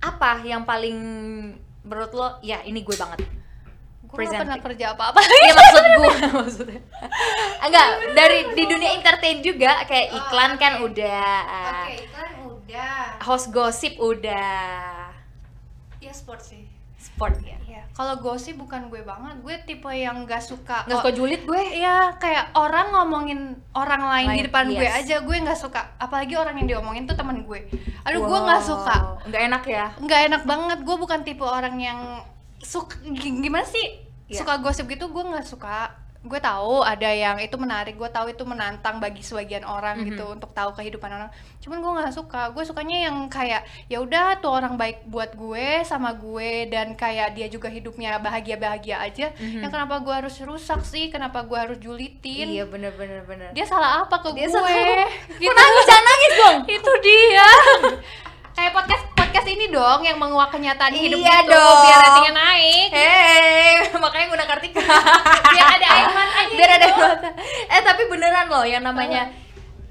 apa 0.00 0.40
yang 0.42 0.62
paling 0.62 0.96
menurut 1.82 2.12
lo, 2.12 2.28
ya 2.40 2.62
ini 2.62 2.80
gue 2.80 2.94
banget. 2.94 3.20
Gue 4.10 4.26
gak 4.26 4.42
pernah 4.42 4.58
kerja 4.60 4.84
apa-apa 4.92 5.20
Iya 5.22 5.52
maksud 5.58 5.84
gue 5.86 6.12
maksudnya. 6.40 6.80
Enggak, 7.60 7.86
dari 8.12 8.38
di 8.52 8.64
dunia 8.66 8.90
entertain 8.92 9.38
juga 9.38 9.82
kayak 9.84 10.06
Oh, 10.08 10.18
iklan 10.18 10.52
kan 10.56 10.72
oke. 10.76 10.86
udah. 10.90 11.36
oke 11.78 11.94
iklan 12.00 12.30
udah 12.44 12.98
Host 13.20 13.46
gosip 13.50 13.94
udah. 13.96 15.08
ya 15.98 16.10
sport 16.10 16.40
sih 16.40 16.64
Sport 17.00 17.40
ya. 17.40 17.56
Iya, 17.64 17.88
kalau 17.96 18.20
gosip 18.20 18.60
bukan 18.60 18.92
gue 18.92 19.00
banget. 19.00 19.40
Gue 19.40 19.56
tipe 19.64 19.88
yang 19.88 20.28
gak 20.28 20.44
suka. 20.44 20.84
Nggak 20.84 21.00
suka 21.00 21.10
julid 21.10 21.40
gue. 21.42 21.62
Iya, 21.80 22.12
kayak 22.16 22.52
orang 22.52 22.92
ngomongin 22.92 23.40
orang 23.72 24.04
lain 24.04 24.28
di 24.28 24.36
Lain, 24.36 24.44
depan 24.44 24.64
gue 24.68 24.84
aja 24.84 25.16
gue 25.16 25.32
nggak 25.32 25.56
suka. 25.56 25.96
Apalagi 25.96 26.36
orang 26.36 26.60
yang 26.60 26.68
diomongin 26.68 27.08
tuh 27.08 27.16
teman 27.16 27.40
gue. 27.40 27.72
Aduh, 28.04 28.20
gue 28.20 28.38
nggak 28.38 28.62
suka. 28.62 29.16
Nggak 29.24 29.42
enak 29.48 29.62
ya. 29.64 29.86
Nggak 29.96 30.20
enak 30.28 30.42
banget. 30.44 30.78
Gue 30.84 30.96
bukan 30.98 31.20
tipe 31.24 31.40
orang 31.40 31.80
yang 31.80 32.20
suka 32.60 32.94
gi- 33.02 33.40
gimana 33.40 33.64
sih 33.64 34.04
Iya. 34.26 34.40
suka 34.40 34.58
gosip 34.58 34.86
gitu. 34.86 35.08
Gue 35.08 35.24
nggak 35.24 35.42
suka. 35.44 35.90
Gue 36.20 36.36
tahu 36.36 36.84
ada 36.84 37.08
yang 37.08 37.40
itu 37.40 37.56
menarik. 37.56 37.96
Gue 37.96 38.06
tahu 38.06 38.28
itu 38.28 38.44
menantang 38.44 39.00
bagi 39.00 39.20
sebagian 39.20 39.64
orang 39.64 39.98
Mhm. 39.98 40.06
gitu 40.06 40.24
untuk 40.28 40.52
tahu 40.52 40.70
kehidupan 40.70 41.08
orang. 41.08 41.32
Cuman 41.58 41.80
gue 41.80 41.90
nggak 41.90 42.12
suka. 42.12 42.52
Gue 42.52 42.60
sukanya 42.60 43.08
yang 43.08 43.24
kayak 43.26 43.60
ya 43.86 43.98
udah 43.98 44.36
tuh 44.36 44.52
orang 44.52 44.76
baik 44.76 45.02
buat 45.04 45.32
gue 45.32 45.80
sama 45.82 46.12
gue 46.12 46.68
dan 46.68 46.92
kayak 46.94 47.34
dia 47.34 47.48
juga 47.48 47.66
hidupnya 47.66 48.16
bahagia 48.18 48.54
bahagia 48.54 49.00
aja. 49.00 49.32
Mhm. 49.34 49.64
Yang 49.64 49.72
kenapa 49.72 49.96
gue 49.98 50.14
harus 50.14 50.36
rusak 50.38 50.84
sih? 50.84 51.08
Kenapa 51.08 51.40
gue 51.40 51.56
harus 51.56 51.80
julitin? 51.80 52.52
Iya 52.52 52.64
bener 52.66 52.92
bener 52.92 53.24
bener. 53.24 53.48
dia 53.50 53.64
salah 53.64 54.04
apa 54.04 54.20
ke 54.20 54.28
Dia 54.30 54.44
gue 54.44 54.52
salah- 54.52 55.08
gitu 55.32 55.50
nangis 55.50 55.84
jangan 55.84 56.04
nangis 56.04 56.32
dong. 56.36 56.56
itu 56.70 56.92
dia 57.00 57.48
kayak 58.52 58.72
podcast 58.72 59.04
podcast 59.40 59.56
ini 59.56 59.66
dong 59.70 60.00
yang 60.02 60.18
menguak 60.18 60.50
kenyataan 60.50 60.92
hidup 60.92 61.16
Iya 61.18 61.36
gitu 61.40 61.50
dong. 61.50 61.78
biar 61.80 61.98
ratingnya 61.98 62.34
naik 62.34 62.88
Hei, 62.90 63.72
makanya 64.04 64.26
guna 64.28 64.44
Kartika. 64.44 64.80
biar 65.54 65.66
ada 65.74 65.86
air 65.88 66.08
mata 66.10 66.40
Biar 66.52 66.70
ada 66.70 66.86
air 66.86 66.96
mata. 66.98 67.28
Eh 67.66 67.80
tapi 67.82 68.02
beneran 68.06 68.46
loh 68.46 68.64
yang 68.64 68.82
namanya 68.82 69.32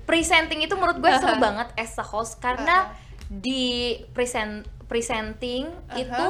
presenting 0.05 0.61
itu 0.61 0.73
menurut 0.73 0.97
gue 0.97 1.11
seru 1.11 1.27
Uh-huh. 1.29 1.41
banget 1.43 1.67
as 1.75 1.93
a 1.95 2.03
host 2.03 2.37
karena 2.37 2.93
di 3.27 3.93
present 4.11 4.65
presenting 4.85 5.69
Uh-huh. 5.87 5.97
itu 5.97 6.25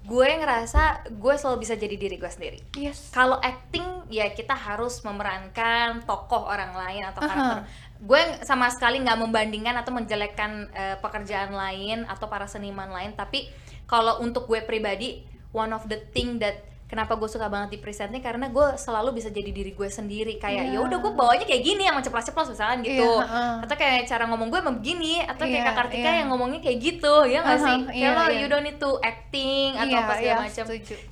gue 0.00 0.28
ngerasa 0.36 0.82
gue 1.12 1.34
selalu 1.34 1.56
bisa 1.60 1.74
jadi 1.74 1.94
diri 1.96 2.14
gue 2.16 2.26
sendiri. 2.28 2.58
yes 2.76 3.10
Kalau 3.10 3.38
acting 3.38 3.82
ya 4.08 4.30
kita 4.30 4.52
harus 4.52 5.02
memerankan 5.02 6.02
tokoh 6.04 6.44
orang 6.44 6.70
lain 6.72 7.02
atau 7.04 7.18
karakter. 7.20 7.66
Gue 8.00 8.16
sama 8.42 8.66
sekali 8.66 8.96
nggak 8.98 9.18
membandingkan 9.18 9.76
atau 9.76 9.92
menjelekkan 9.92 10.50
eh, 10.72 10.96
pekerjaan 10.98 11.52
lain 11.52 12.08
atau 12.08 12.26
para 12.26 12.44
seniman 12.44 12.88
lain, 12.88 13.12
tapi 13.12 13.52
kalau 13.84 14.18
untuk 14.20 14.46
gue 14.46 14.60
pribadi 14.60 15.20
one 15.52 15.70
of 15.70 15.84
the 15.84 16.00
thing 16.10 16.40
that 16.40 16.62
kenapa 16.86 17.14
gue 17.14 17.26
suka 17.26 17.46
banget 17.46 17.74
di 17.74 17.78
presenting 17.78 18.18
karena 18.18 18.50
gue 18.50 18.66
selalu 18.74 19.14
bisa 19.14 19.30
jadi 19.30 19.46
diri 19.46 19.78
gue 19.78 19.86
sendiri 19.86 20.42
kayak 20.42 20.74
Iya. 20.74 20.74
ya 20.74 20.78
udah 20.82 20.98
gue 20.98 21.12
bawanya 21.14 21.46
kayak 21.46 21.62
gini 21.62 21.86
yang 21.86 21.94
ceplos-ceplos 21.98 22.50
misalnya 22.50 22.82
gitu 22.82 23.06
Iya, 23.06 23.26
heeh. 23.30 23.54
atau 23.62 23.76
kayak 23.78 24.00
cara 24.10 24.26
ngomong 24.26 24.50
gue 24.50 24.58
emang 24.58 24.76
begini 24.82 25.22
atau 25.22 25.46
kayak 25.46 25.54
Iya, 25.54 25.68
Kak 25.70 25.76
Kartika 25.78 26.10
iya. 26.10 26.18
yang 26.18 26.28
ngomongnya 26.34 26.58
kayak 26.58 26.78
gitu 26.82 27.14
ya 27.30 27.46
nggak 27.46 27.58
Uh-huh, 27.62 27.66
sih 27.70 27.78
iya, 27.94 28.10
kayak 28.10 28.14
lo 28.18 28.22
iya. 28.26 28.38
you 28.42 28.46
don't 28.50 28.66
need 28.66 28.78
to 28.82 28.90
acting 29.06 29.70
atau 29.78 29.86
Iya, 29.86 30.02
apa 30.02 30.12
segala 30.18 30.26
iya, 30.26 30.46
macam 30.50 30.64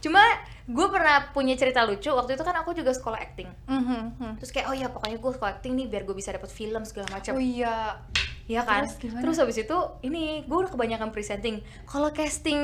cuma 0.03 0.23
gue 0.69 0.87
pernah 0.87 1.17
punya 1.29 1.55
cerita 1.55 1.81
lucu 1.83 2.07
waktu 2.09 2.35
itu 2.35 2.43
kan 2.43 2.53
aku 2.55 2.71
juga 2.73 2.93
sekolah 2.93 3.17
acting 3.17 3.49
Mhm, 3.65 3.81
mhm. 4.15 4.33
terus 4.37 4.51
kayak 4.51 4.69
oh 4.69 4.77
ya 4.77 4.87
pokoknya 4.87 5.17
gue 5.17 5.33
sekolah 5.33 5.53
acting 5.55 5.73
nih 5.75 5.87
biar 5.87 6.03
gue 6.03 6.13
bisa 6.13 6.29
dapat 6.31 6.49
film 6.49 6.83
segala 6.83 7.09
macam 7.11 7.33
oh 7.33 7.41
iya 7.41 7.97
Iya 8.47 8.65
kan 8.65 8.81
Terus 8.83 8.97
gimana? 8.99 9.21
terus 9.21 9.37
habis 9.39 9.57
itu 9.59 9.77
ini 10.03 10.41
gue 10.43 10.59
udah 10.59 10.69
kebanyakan 10.71 11.09
presenting 11.09 11.61
kalau 11.85 12.09
casting 12.09 12.57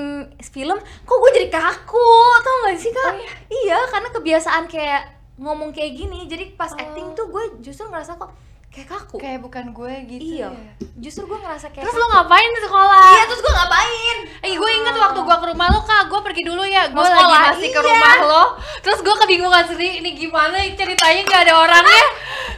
film 0.43 0.77
kok 0.81 1.17
gue 1.19 1.31
jadi 1.35 1.49
kaku 1.51 2.09
tau 2.41 2.57
gak 2.63 2.79
sih 2.79 2.89
kak 2.89 3.05
Oh, 3.05 3.13
iya? 3.15 3.33
iya 3.51 3.79
karena 3.87 4.09
kebiasaan 4.11 4.65
kayak 4.65 5.03
ngomong 5.37 5.73
kayak 5.73 5.93
gini 5.95 6.25
jadi 6.25 6.53
pas 6.53 6.71
Oh. 6.71 6.79
acting 6.79 7.13
tuh 7.13 7.29
gue 7.29 7.45
justru 7.61 7.85
ngerasa 7.85 8.17
kok 8.17 8.33
kayak 8.75 8.89
kaku 8.91 9.17
kayak 9.23 9.39
bukan 9.39 9.65
gue 9.71 9.93
gitu 10.11 10.23
iya 10.43 10.51
ya. 10.51 10.75
justru 10.99 11.31
gue 11.31 11.39
ngerasa 11.39 11.71
kayak 11.71 11.87
terus 11.87 11.95
kaku. 11.95 12.03
lo 12.03 12.07
ngapain 12.11 12.51
di 12.51 12.61
sekolah 12.67 13.07
iya 13.15 13.25
terus 13.31 13.41
gue 13.41 13.55
ngapain 13.55 14.19
Eh, 14.45 14.61
gue 14.61 14.71
inget 14.77 14.93
waktu 14.93 15.21
gue 15.25 15.37
ke 15.41 15.47
rumah 15.57 15.73
lo 15.73 15.81
kak, 15.89 16.13
gue 16.13 16.21
pergi 16.21 16.43
dulu 16.45 16.69
ya. 16.69 16.93
Gue 16.93 17.01
Mau 17.01 17.09
lagi 17.09 17.17
sekolah, 17.17 17.41
masih 17.49 17.69
ke 17.73 17.81
iya. 17.81 17.89
rumah 17.89 18.17
lo. 18.29 18.45
Terus 18.85 18.99
gue 19.01 19.15
kebingungan 19.25 19.65
sendiri, 19.65 20.05
ini 20.05 20.11
gimana 20.21 20.61
ceritanya 20.77 21.21
nggak 21.25 21.41
ada 21.49 21.55
orangnya. 21.57 22.05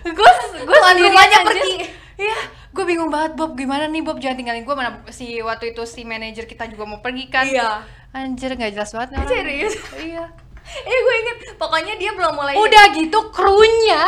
Gue 0.03 0.31
gue 0.67 0.77
rumahnya 0.83 1.15
aja 1.31 1.39
pergi. 1.47 1.75
Iya, 2.19 2.39
gue 2.75 2.85
bingung 2.91 3.07
banget 3.07 3.39
Bob. 3.39 3.55
Gimana 3.55 3.87
nih 3.87 4.03
Bob? 4.03 4.19
Jangan 4.19 4.35
tinggalin 4.35 4.67
gue. 4.67 4.75
Mana 4.75 4.99
si 5.15 5.39
waktu 5.39 5.79
itu 5.79 5.87
si 5.87 6.03
manajer 6.03 6.51
kita 6.51 6.67
juga 6.67 6.91
mau 6.91 6.99
pergi 6.99 7.31
kan? 7.31 7.47
iya 7.47 7.87
Anjir 8.11 8.59
nggak 8.59 8.75
jelas 8.75 8.91
banget. 8.91 9.31
Serius? 9.31 9.75
Iya. 9.95 10.46
eh 10.89 10.99
gue 10.99 11.15
inget 11.17 11.37
pokoknya 11.55 11.95
dia 11.97 12.11
belum 12.13 12.33
mulai 12.33 12.55
Udah 12.55 12.85
gitu 12.93 13.19
krunya 13.31 14.03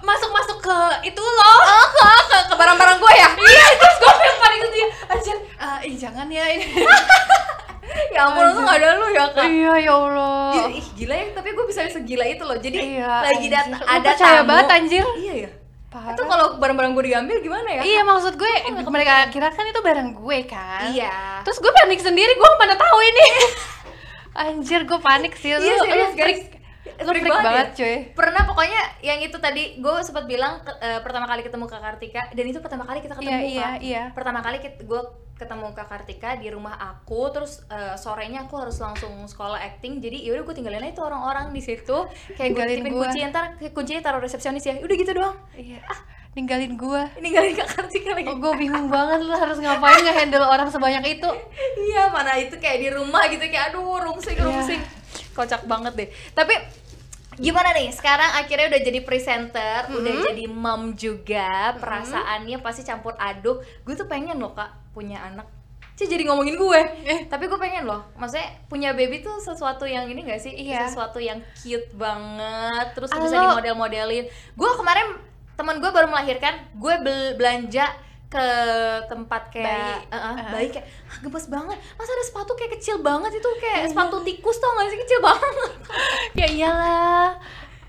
masuk-masuk 0.00 0.58
ke 0.58 0.78
itu 1.04 1.20
loh. 1.20 1.58
oh, 1.60 1.86
ke, 1.90 2.08
ke, 2.26 2.38
ke 2.48 2.54
barang-barang 2.56 2.96
gue 2.96 3.12
ya 3.12 3.28
iya, 3.52 3.64
terus 3.74 3.96
gue 3.98 4.12
yang 4.16 4.38
paling 4.38 4.60
sedih. 4.62 4.86
Anjir, 5.06 5.36
ah, 5.58 5.78
ih 5.82 5.94
jangan 5.94 6.26
ya 6.26 6.44
ini. 6.48 6.66
ya 8.14 8.20
ampun 8.22 8.48
untung 8.48 8.64
gak 8.64 8.78
ada 8.80 8.96
lu 8.96 9.06
ya 9.10 9.26
kak 9.28 9.44
iya 9.44 9.74
ya 9.82 9.92
Allah. 9.92 10.50
Gila, 10.54 10.68
ih 10.72 10.86
gila 10.94 11.14
ya, 11.14 11.26
tapi 11.34 11.48
gue 11.52 11.64
bisa 11.66 11.84
segila 11.86 12.24
itu 12.24 12.42
loh. 12.42 12.56
Jadi 12.56 12.96
Iya, 12.96 13.12
lagi 13.28 13.46
dat 13.50 13.66
ada 13.76 14.10
tamu. 14.14 14.46
banget, 14.46 14.66
anjir. 14.70 15.04
Iya 15.18 15.34
ya. 15.36 15.50
Parah. 15.90 16.14
Itu 16.14 16.22
kalau 16.22 16.46
barang-barang 16.56 16.92
gue 16.94 17.04
diambil 17.04 17.36
gimana 17.42 17.68
ya? 17.68 17.82
Iya 17.82 18.00
maksud 18.06 18.38
gue 18.38 18.50
mereka 18.86 19.26
kira 19.28 19.50
kan 19.50 19.66
itu 19.66 19.80
barang 19.82 20.08
gue 20.16 20.38
kan. 20.46 20.86
Iya. 20.94 21.42
Terus 21.42 21.58
gue 21.58 21.72
panik 21.74 21.98
sendiri, 21.98 22.30
gue 22.30 22.50
mana 22.56 22.78
tahu 22.78 22.98
ini. 23.02 23.26
Anjir, 24.32 24.82
gue 24.82 24.98
panik 24.98 25.34
sih. 25.34 25.50
Lu, 25.50 25.60
Iya, 25.60 25.74
lu 25.74 25.84
serius, 25.84 26.12
guys. 26.14 26.40
lu 26.98 27.10
Freak 27.10 27.24
banget 27.24 27.44
banget, 27.44 27.66
ya. 27.66 27.76
cuy. 27.76 27.96
Pernah 28.14 28.42
pokoknya 28.44 28.80
yang 29.00 29.18
itu 29.18 29.36
tadi 29.36 29.62
gue 29.76 29.94
sempat 30.00 30.24
bilang 30.24 30.60
ke- 30.60 30.78
eh, 30.78 31.00
pertama 31.00 31.24
kali 31.24 31.40
ketemu 31.40 31.64
Kak 31.66 31.80
Kartika 31.80 32.22
dan 32.30 32.44
itu 32.46 32.58
pertama 32.58 32.84
kali 32.84 32.98
kita 32.98 33.14
ketemu 33.14 33.30
Iya, 33.30 33.40
iya, 33.42 33.62
Kak. 33.62 33.78
iya. 33.80 34.02
Pertama 34.10 34.40
kali 34.40 34.56
gue 34.60 35.02
ketemu 35.34 35.66
Kak 35.70 35.88
Kartika 35.88 36.30
di 36.34 36.48
rumah 36.48 36.76
aku 36.76 37.30
terus 37.30 37.64
eh, 37.66 37.96
sorenya 37.96 38.44
aku 38.44 38.54
harus 38.58 38.76
langsung 38.76 39.24
sekolah 39.24 39.56
acting 39.58 39.96
jadi 39.98 40.20
yaudah 40.22 40.42
gue 40.42 40.54
tinggalin 40.54 40.82
aja 40.82 40.92
tuh 40.94 41.06
orang-orang 41.06 41.48
di 41.50 41.60
situ 41.60 41.96
kayak 42.34 42.50
gue 42.50 42.64
gua. 42.90 43.06
kunci 43.06 43.24
ntar 43.24 43.44
kuncinya 43.66 44.02
taruh 44.02 44.20
resepsionis 44.20 44.60
ya 44.62 44.76
udah 44.76 44.96
gitu 44.98 45.12
doang 45.14 45.36
Iya. 45.54 45.80
Ninggalin 46.30 46.78
gue. 46.78 47.02
ninggalin 47.18 47.52
Kak 47.52 47.68
Kartika 47.74 48.14
lagi 48.14 48.22
Oh, 48.24 48.38
gue 48.38 48.52
bingung 48.56 48.86
banget 48.86 49.18
lu 49.20 49.34
harus 49.34 49.58
ngapain 49.58 49.98
nge-handle 49.98 50.46
orang 50.46 50.70
sebanyak 50.70 51.18
itu. 51.18 51.30
Iya, 51.80 52.06
mana 52.08 52.38
itu 52.38 52.54
kayak 52.54 52.78
di 52.78 52.88
rumah 52.88 53.26
gitu 53.26 53.42
kayak 53.42 53.74
aduh 53.74 53.98
rungsing 54.00 54.38
Iya. 54.38 54.46
rungsing. 54.46 54.80
Kocak 55.32 55.66
banget 55.66 55.92
deh. 55.96 56.08
Tapi 56.30 56.54
gimana 57.36 57.72
nih? 57.72 57.90
Sekarang 57.90 58.30
akhirnya 58.32 58.70
udah 58.70 58.80
jadi 58.80 59.00
presenter, 59.00 59.90
udah 59.90 59.98
Mm-hmm. 60.12 60.28
jadi 60.28 60.44
mom 60.46 60.94
juga. 60.94 61.74
Perasaannya 61.74 62.58
pasti 62.60 62.82
campur 62.82 63.18
aduk. 63.18 63.66
Gue 63.82 63.94
tuh 63.94 64.06
pengen 64.06 64.38
loh, 64.38 64.54
Kak, 64.54 64.70
punya 64.92 65.18
anak. 65.20 65.50
Cih 65.92 66.06
jadi 66.06 66.24
ngomongin 66.24 66.54
gue. 66.54 66.80
Eh. 67.04 67.20
Tapi 67.26 67.44
gue 67.44 67.58
pengen 67.58 67.84
loh. 67.84 68.06
Maksudnya 68.14 68.46
punya 68.64 68.94
baby 68.94 69.18
tuh 69.18 69.36
sesuatu 69.36 69.82
yang 69.82 70.06
ini 70.06 70.22
gak 70.22 70.38
sih? 70.38 70.54
Iya. 70.54 70.86
Sesuatu 70.86 71.18
yang 71.18 71.42
cute 71.52 71.90
banget. 71.92 72.94
Terus 72.94 73.10
Ah, 73.10 73.18
bisa 73.18 73.34
dimodel-modelin. 73.36 74.24
Gue 74.54 74.70
kemarin 74.74 75.12
teman 75.60 75.76
gue 75.76 75.90
baru 75.90 76.08
melahirkan, 76.08 76.56
gue 76.72 76.94
bel- 76.98 77.36
belanja 77.36 77.92
ke 78.26 78.46
tempat 79.06 79.50
kayak 79.50 80.06
Bayi. 80.06 80.06
Eh, 80.06 80.14
eh, 80.14 80.22
Uh-huh. 80.22 80.50
bayi 80.50 80.68
kayak 80.70 80.86
ah, 81.04 81.18
gemes 81.18 81.46
banget 81.46 81.74
masa 81.92 82.10
ada 82.10 82.24
sepatu 82.24 82.54
kayak 82.54 82.72
kecil 82.72 82.96
banget 83.00 83.32
itu 83.34 83.48
kayak 83.58 83.90
sepatu 83.90 84.22
tikus 84.22 84.54
tau 84.56 84.70
gak 84.72 84.86
sih 84.86 85.00
kecil 85.00 85.18
banget 85.20 85.70
ya 86.38 86.46
iyalah. 86.48 87.28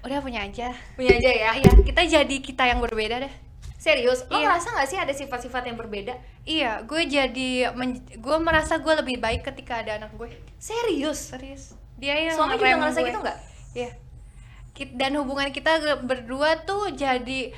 Udah 0.01 0.17
punya 0.19 0.41
aja. 0.41 0.73
punya 0.91 1.13
aja 1.13 1.29
ya 1.31 1.51
Iya, 1.55 1.71
kita 1.79 2.01
jadi 2.03 2.35
kita 2.39 2.63
yang 2.65 2.81
berbeda 2.81 3.17
deh. 3.19 3.29
serius 3.77 4.25
lo 4.27 4.35
Iya. 4.35 4.49
ngerasa 4.49 4.67
gak 4.73 4.87
sih 4.87 4.97
ada 4.97 5.09
sifat-sifat 5.11 5.61
yang 5.63 5.77
berbeda 5.77 6.17
Iya, 6.41 6.81
gue 6.81 7.01
jadi 7.03 7.69
gue 8.11 8.37
merasa 8.39 8.77
gue 8.77 8.93
lebih 8.95 9.17
baik 9.17 9.45
ketika 9.45 9.79
ada 9.79 9.95
anak 9.95 10.09
gue. 10.11 10.29
serius 10.57 11.29
Serius. 11.29 11.77
Dia 11.95 12.17
yang 12.19 12.33
suami 12.33 12.57
juga 12.57 12.81
ngerasa 12.81 12.97
gue. 12.97 13.07
gitu 13.07 13.19
nggak 13.21 13.37
Iya. 13.73 13.89
Dan 14.73 15.13
hubungan 15.15 15.49
kita 15.49 15.77
berdua 15.99 16.57
tuh 16.61 16.89
jadi 16.89 17.53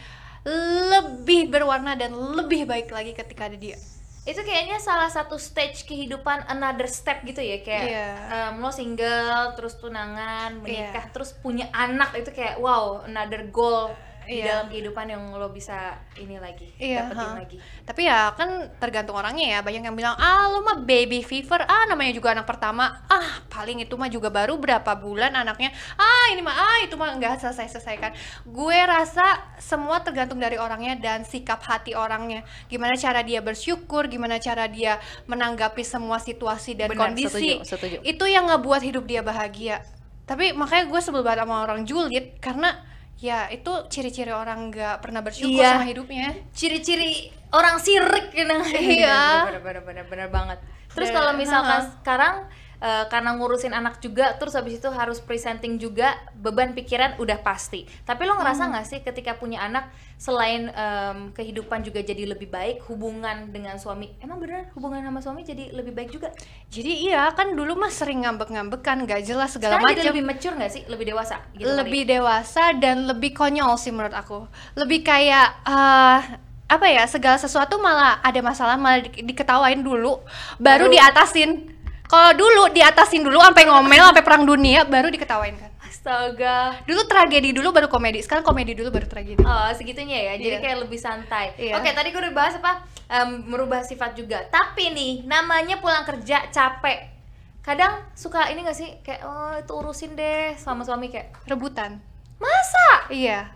lebih 0.90 1.48
berwarna 1.48 1.96
dan 1.96 2.12
lebih 2.12 2.66
baik 2.66 2.92
lagi 2.92 3.14
ketika 3.14 3.48
ada 3.48 3.56
dia. 3.56 3.80
itu 4.24 4.40
kayaknya 4.40 4.80
salah 4.80 5.12
satu 5.12 5.36
stage 5.36 5.84
kehidupan 5.84 6.48
another 6.48 6.88
step 6.88 7.28
gitu 7.28 7.44
ya 7.44 7.60
kayak 7.60 7.84
Iya. 7.86 8.08
em, 8.48 8.64
lo 8.64 8.72
single 8.72 9.52
terus 9.52 9.76
tunangan 9.76 10.64
menikah 10.64 11.04
Iya. 11.04 11.12
terus 11.12 11.36
punya 11.36 11.68
anak 11.76 12.16
itu 12.16 12.32
kayak 12.32 12.56
wow 12.56 13.04
another 13.04 13.44
goal 13.52 13.92
di 14.24 14.40
Iya. 14.40 14.46
dalam 14.50 14.66
kehidupan 14.68 15.06
yang 15.06 15.24
lo 15.32 15.50
bisa 15.50 15.96
ini 16.16 16.36
lagi 16.38 16.72
Iya, 16.76 17.08
dapetin 17.08 17.28
ha. 17.28 17.40
lagi 17.40 17.58
Tapi 17.84 18.02
ya 18.04 18.32
kan 18.34 18.50
tergantung 18.80 19.14
orangnya 19.14 19.48
ya. 19.48 19.60
Banyak 19.60 19.84
yang 19.84 19.94
bilang, 19.94 20.16
"Ah, 20.16 20.48
lu 20.48 20.64
mah 20.64 20.80
baby 20.80 21.20
fever. 21.20 21.60
Ah, 21.64 21.84
namanya 21.84 22.16
juga 22.16 22.32
anak 22.32 22.48
pertama. 22.48 23.04
Ah, 23.06 23.44
paling 23.48 23.80
itu 23.80 23.92
mah 23.94 24.08
juga 24.08 24.32
baru 24.32 24.56
berapa 24.56 24.88
bulan 24.96 25.36
anaknya. 25.36 25.68
Ah, 25.96 26.32
ini 26.32 26.40
mah 26.40 26.56
ah, 26.56 26.78
itu 26.80 26.96
mah 26.96 27.12
nggak 27.14 27.44
selesai-selesai 27.44 27.96
kan." 28.00 28.12
Gue 28.44 28.80
rasa 28.80 29.24
semua 29.60 30.00
tergantung 30.00 30.40
dari 30.40 30.56
orangnya 30.56 30.96
dan 30.96 31.24
sikap 31.24 31.60
hati 31.60 31.92
orangnya. 31.92 32.48
Gimana 32.68 32.96
cara 32.96 33.20
dia 33.20 33.44
bersyukur, 33.44 34.08
gimana 34.08 34.40
cara 34.40 34.66
dia 34.66 34.96
menanggapi 35.28 35.84
semua 35.84 36.18
situasi 36.18 36.74
dan 36.74 36.88
Benar, 36.88 37.12
kondisi. 37.12 37.60
setuju, 37.60 37.68
setuju. 37.68 37.98
Itu 38.02 38.24
yang 38.26 38.48
ngebuat 38.48 38.80
hidup 38.82 39.04
dia 39.04 39.20
bahagia. 39.20 39.84
tapi 40.24 40.56
makanya 40.56 40.88
gue 40.88 41.02
sebel 41.04 41.20
banget 41.20 41.44
sama 41.44 41.68
orang 41.68 41.84
julid 41.84 42.40
karena 42.40 42.80
ya 43.24 43.48
itu 43.48 43.72
ciri-ciri 43.88 44.36
orang 44.36 44.68
nggak 44.68 45.00
pernah 45.00 45.24
bersyukur 45.24 45.64
Iya. 45.64 45.80
sama 45.80 45.88
hidupnya. 45.88 46.36
Ciri-ciri 46.52 47.32
orang 47.56 47.80
sirik 47.80 48.36
gitu. 48.36 48.52
Iya. 49.00 49.48
bener, 49.48 49.64
bener, 49.64 49.84
bener, 49.88 50.06
bener 50.12 50.28
banget. 50.28 50.60
Terus 50.92 51.10
kalau 51.10 51.32
misalkan 51.34 51.88
sekarang 52.04 52.36
eh, 52.84 53.06
karena 53.08 53.32
ngurusin 53.34 53.72
anak 53.72 53.98
juga 53.98 54.36
terus 54.36 54.54
habis 54.54 54.76
itu 54.78 54.92
harus 54.92 55.24
presenting 55.24 55.80
juga 55.80 56.12
beban 56.36 56.76
pikiran 56.76 57.16
udah 57.16 57.40
pasti. 57.40 57.88
Tapi 58.04 58.28
lo 58.28 58.36
Hmm. 58.36 58.44
ngerasa 58.44 58.64
nggak 58.68 58.86
sih 58.86 59.00
ketika 59.00 59.40
punya 59.40 59.64
anak 59.64 59.88
selain 60.20 60.68
em, 60.68 61.32
kehidupan 61.32 61.80
juga 61.82 62.00
jadi 62.00 62.28
lebih 62.28 62.48
baik 62.48 62.84
hubungan 62.88 63.48
dengan 63.50 63.76
suami 63.76 64.12
emang 64.20 64.40
beneran 64.40 64.68
hubungan 64.76 65.00
sama 65.02 65.20
suami 65.20 65.42
jadi 65.42 65.72
lebih 65.72 65.96
baik 65.96 66.12
juga? 66.12 66.36
Jadi 66.68 67.08
iya 67.08 67.32
kan 67.32 67.56
dulu 67.56 67.76
mah 67.76 67.90
sering 67.90 68.24
ngambek-ngambekan 68.24 69.04
nggak 69.04 69.22
jelas 69.24 69.56
segala 69.56 69.80
sekarang 69.80 69.88
jadi 69.90 70.00
macam 70.00 70.12
lebih 70.12 70.24
mature 70.28 70.56
nggak 70.56 70.72
sih? 70.72 70.84
Lebih 70.86 71.06
dewasa 71.08 71.36
gitu 71.56 71.64
kali 71.64 71.78
lebih 71.80 72.02
dewasa 72.06 72.64
dan 72.76 73.08
lebih 73.08 73.32
konyol 73.32 73.76
sih 73.76 73.92
menurut 73.92 74.12
aku. 74.14 74.44
Lebih 74.76 75.00
kayak 75.02 75.48
eh, 75.64 76.20
apa 76.64 76.88
ya 76.90 77.04
segala 77.06 77.38
sesuatu 77.38 77.78
malah 77.78 78.18
ada 78.24 78.40
masalah 78.42 78.76
malah 78.76 79.04
di- 79.06 79.22
diketawain 79.24 79.84
dulu 79.84 80.24
baru, 80.58 80.88
Baru- 80.88 80.94
diatasin 80.94 81.73
kalau 82.14 82.32
dulu 82.38 82.64
diatasin 82.70 83.26
dulu 83.26 83.42
sampai 83.42 83.66
ngomel 83.66 84.06
sampai 84.06 84.22
perang 84.22 84.46
dunia 84.46 84.86
baru 84.86 85.10
diketawain 85.10 85.58
kan 85.58 85.74
astaga 85.82 86.78
dulu 86.86 87.02
tragedi 87.10 87.50
dulu 87.50 87.74
baru 87.74 87.90
komedi 87.90 88.22
sekarang 88.22 88.46
komedi 88.46 88.78
dulu 88.78 88.94
baru 88.94 89.10
tragedi 89.10 89.42
Oh 89.42 89.70
segitunya 89.74 90.20
ya, 90.20 90.34
jadi 90.38 90.58
Iya. 90.58 90.62
kayak 90.62 90.78
lebih 90.86 91.00
santai. 91.00 91.46
Iya. 91.58 91.80
Oke 91.80 91.90
tadi 91.90 92.14
gue 92.14 92.22
udah 92.22 92.34
bahas 92.34 92.54
apa 92.58 92.86
Em, 93.04 93.46
merubah 93.46 93.86
sifat 93.86 94.14
juga. 94.14 94.42
Tapi 94.48 94.90
nih 94.90 95.14
namanya 95.26 95.78
pulang 95.78 96.02
kerja 96.02 96.50
capek. 96.50 97.14
Kadang 97.62 98.10
suka 98.14 98.50
ini 98.50 98.66
gak 98.66 98.74
sih 98.74 98.90
kayak 99.02 99.22
oh 99.22 99.54
itu 99.56 99.70
urusin 99.70 100.18
deh 100.18 100.58
sama 100.58 100.82
suami 100.82 101.10
kayak 101.10 101.30
rebutan 101.46 102.02
masa? 102.38 102.90
Iya. 103.10 103.54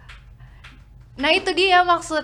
Nah 1.17 1.33
itu 1.33 1.49
dia 1.51 1.81
maksud 1.81 2.21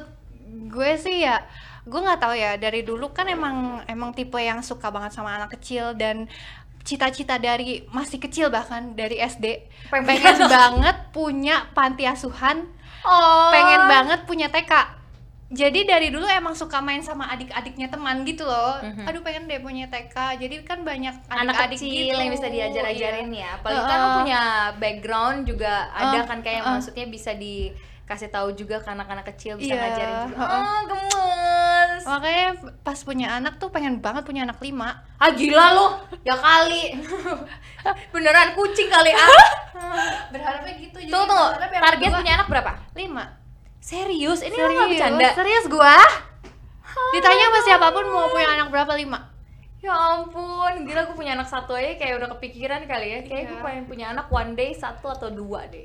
gue 0.69 0.91
sih 0.95 1.25
ya. 1.25 1.41
Gue 1.84 1.99
nggak 1.99 2.15
tahu 2.17 2.34
ya 2.34 2.55
dari 2.55 2.81
dulu 2.81 3.11
kan 3.11 3.27
emang 3.27 3.55
emang 3.86 4.11
tipe 4.11 4.38
yang 4.38 4.59
suka 4.59 4.88
banget 4.88 5.11
sama 5.11 5.36
anak 5.36 5.51
kecil 5.51 5.91
dan 5.93 6.31
cita-cita 6.81 7.36
dari 7.38 7.88
masih 7.89 8.19
kecil 8.19 8.47
bahkan 8.47 8.91
dari 8.91 9.15
SD 9.15 9.67
Pengen- 9.88 10.03
pengen 10.05 10.38
banget 10.49 10.97
punya 11.11 11.71
panti 11.71 12.03
asuhan, 12.03 12.67
Oh. 13.01 13.47
pengen 13.49 13.84
banget 13.86 14.19
punya 14.23 14.47
TK. 14.47 14.99
Jadi 15.47 15.86
dari 15.86 16.09
dulu 16.09 16.25
emang 16.25 16.57
suka 16.57 16.81
main 16.81 16.99
sama 16.99 17.29
adik-adiknya 17.29 17.86
teman 17.86 18.25
gitu 18.25 18.41
loh. 18.41 18.81
Mhm. 18.81 19.05
Aduh 19.05 19.21
pengen 19.21 19.45
deh 19.45 19.61
punya 19.61 19.86
TK. 19.86 20.41
Jadi 20.41 20.65
kan 20.65 20.81
banyak 20.81 21.13
anak 21.29 21.53
adik-adik 21.69 21.77
kecil 21.77 21.93
gitu. 22.09 22.17
yang 22.17 22.34
bisa 22.34 22.47
diajar-ajarin 22.49 23.29
Iya. 23.29 23.39
ya. 23.39 23.49
Apalagi 23.55 23.84
kan 23.86 23.97
lo 23.97 24.09
punya 24.17 24.41
background 24.75 25.39
juga 25.45 25.73
ada 25.93 26.19
Uh, 26.19 26.25
kan 26.25 26.39
kayak 26.41 26.61
uh. 26.63 26.73
maksudnya 26.73 27.05
bisa 27.05 27.31
dikasih 28.03 28.29
tahu 28.29 28.51
juga 28.51 28.77
ke 28.77 28.89
anak-anak 28.89 29.25
kecil 29.25 29.55
bisa 29.55 29.71
Iya, 29.71 29.79
ngajarin 29.79 30.15
juga. 30.27 30.37
heeh. 30.37 30.61
Oh 30.61 30.79
gemes. 30.85 32.01
Makanya 32.03 32.47
pas 32.81 32.99
punya 32.99 33.27
anak 33.31 33.53
tuh 33.57 33.69
pengen 33.69 33.97
banget 33.97 34.23
punya 34.23 34.43
anak 34.43 34.59
lima. 34.59 35.07
Ah 35.17 35.31
gila 35.31 35.65
lo, 35.71 35.87
ya 36.21 36.35
kali. 36.35 36.99
Beneran 38.13 38.53
kucing 38.53 38.87
kali 38.87 39.11
ah. 39.11 39.31
Berharapnya 40.29 40.73
gitu. 40.77 40.97
jadi 40.99 41.11
yang 41.11 41.81
target 41.81 42.09
punya 42.13 42.33
anak 42.37 42.47
berapa? 42.47 42.71
lima. 42.93 43.23
Serius? 43.79 44.39
Ini 44.39 44.51
lo 44.51 44.63
gak 44.63 44.69
Serius, 44.69 44.91
bercanda? 44.91 45.27
serius 45.33 45.65
gua. 45.67 45.95
Ditanya 47.11 47.45
sama 47.49 47.59
siapa 47.61 47.87
pun 47.89 48.05
mau 48.05 48.27
punya 48.27 48.47
anak 48.53 48.67
berapa 48.67 48.93
lima. 48.93 49.31
Ya 49.79 49.91
ampun, 49.91 50.87
gila 50.87 51.03
gue 51.03 51.11
punya 51.11 51.35
anak 51.35 51.43
satu 51.45 51.75
aja 51.75 51.99
kayak 51.99 52.15
udah 52.15 52.31
kepikiran 52.31 52.87
kali 52.87 53.07
ya 53.09 53.19
Kayak 53.21 53.43
gue 53.45 53.57
Iya. 53.59 53.65
pengen 53.67 53.83
punya 53.83 54.05
anak 54.11 54.31
one 54.31 54.55
day 54.55 54.71
satu 54.71 55.11
atau 55.11 55.27
dua 55.27 55.67
deh 55.67 55.83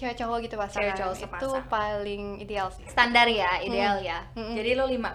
Cewek 0.00 0.16
cowok 0.16 0.38
gitu 0.40 0.56
pasangan. 0.56 0.80
Cewek 0.80 0.96
cowok 0.96 1.14
Itu 1.36 1.50
paling 1.68 2.22
ideal 2.38 2.72
sih. 2.72 2.88
Standar 2.88 3.28
ya, 3.28 3.60
ideal 3.60 4.00
ya 4.00 4.24
Mm-mm. 4.32 4.56
Jadi 4.56 4.72
lo 4.72 4.88
lima 4.88 5.12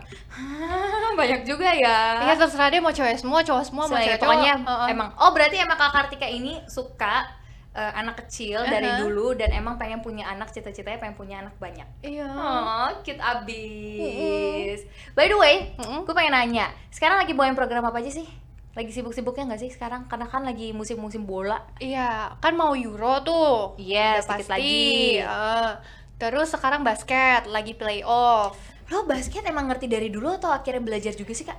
Banyak 1.20 1.42
juga 1.42 1.74
ya 1.74 2.22
Iya 2.22 2.34
terserah 2.36 2.70
deh 2.70 2.78
mau 2.78 2.94
cewek 2.94 3.18
semua, 3.18 3.42
cowok 3.42 3.64
semua, 3.66 3.84
mau 3.88 3.98
cewek 3.98 4.22
pokoknya 4.22 4.54
cowok. 4.56 4.70
Heeh. 4.70 4.88
emang 4.92 5.10
Oh 5.18 5.34
berarti 5.34 5.58
emang 5.58 5.74
Kak 5.76 5.90
Kartika 5.90 6.28
ini 6.28 6.62
suka 6.68 7.26
eh, 7.72 7.92
anak 7.94 8.22
kecil 8.22 8.62
dari 8.64 8.86
Uh-huh. 8.86 9.02
dulu 9.04 9.28
Dan 9.34 9.52
emang 9.52 9.76
pengen 9.76 10.00
punya 10.00 10.24
anak, 10.26 10.48
cita-citanya 10.48 10.96
pengen 10.96 11.18
punya 11.18 11.36
anak 11.42 11.58
banyak 11.58 11.84
Iya. 12.00 12.30
Oh, 12.30 12.88
cute 13.02 13.20
abis. 13.20 14.86
By 15.12 15.26
the 15.26 15.36
way, 15.36 15.74
Mm-mm. 15.76 16.04
gue 16.04 16.14
pengen 16.14 16.32
nanya, 16.32 16.70
sekarang 16.88 17.18
lagi 17.18 17.34
bawain 17.34 17.52
program 17.52 17.84
apa 17.84 18.00
aja 18.00 18.14
sih? 18.14 18.28
Lagi 18.76 18.92
sibuk-sibuknya 18.92 19.48
nggak 19.48 19.62
sih 19.62 19.72
sekarang? 19.72 20.06
Karena 20.06 20.28
kan 20.28 20.44
lagi 20.44 20.76
musim-musim 20.76 21.24
bola. 21.24 21.64
Iya, 21.80 22.36
kan 22.38 22.54
mau 22.54 22.76
Euro 22.76 23.24
tuh. 23.24 23.80
Iya, 23.80 24.20
Udah 24.20 24.24
sedikit 24.28 24.48
pasti. 24.48 24.54
lagi. 24.54 24.84
Eh, 25.24 25.72
terus 26.16 26.48
sekarang 26.52 26.84
basket, 26.84 27.48
lagi 27.48 27.72
playoff. 27.72 28.60
Lo 28.86 29.08
basket 29.08 29.42
emang 29.44 29.66
ngerti 29.66 29.88
dari 29.88 30.12
dulu 30.12 30.36
atau 30.36 30.52
akhirnya 30.52 30.84
belajar 30.84 31.16
juga 31.16 31.32
sih 31.32 31.48
kak? 31.48 31.58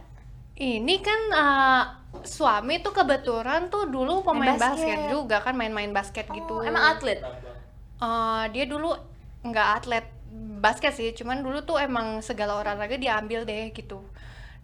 Ini 0.56 0.94
kan 1.00 1.20
eh, 1.32 1.84
suami 2.22 2.80
tuh 2.80 2.92
kebetulan 2.92 3.68
tuh 3.68 3.88
dulu 3.88 4.20
pemain 4.20 4.52
Main 4.52 4.60
basket. 4.60 4.84
basket. 4.84 5.08
juga 5.08 5.36
kan 5.40 5.56
main-main 5.56 5.92
basket 5.92 6.28
gitu. 6.28 6.60
Oh, 6.60 6.64
emang 6.64 6.96
atlet? 6.96 7.20
Eh, 7.96 8.44
dia 8.52 8.64
dulu 8.64 8.92
nggak 9.40 9.68
atlet 9.80 10.04
basket 10.56 10.92
sih, 10.92 11.12
cuman 11.12 11.40
dulu 11.40 11.64
tuh 11.64 11.76
emang 11.76 12.20
segala 12.20 12.60
olahraga 12.60 12.96
diambil 12.96 13.44
deh 13.44 13.72
gitu. 13.72 14.04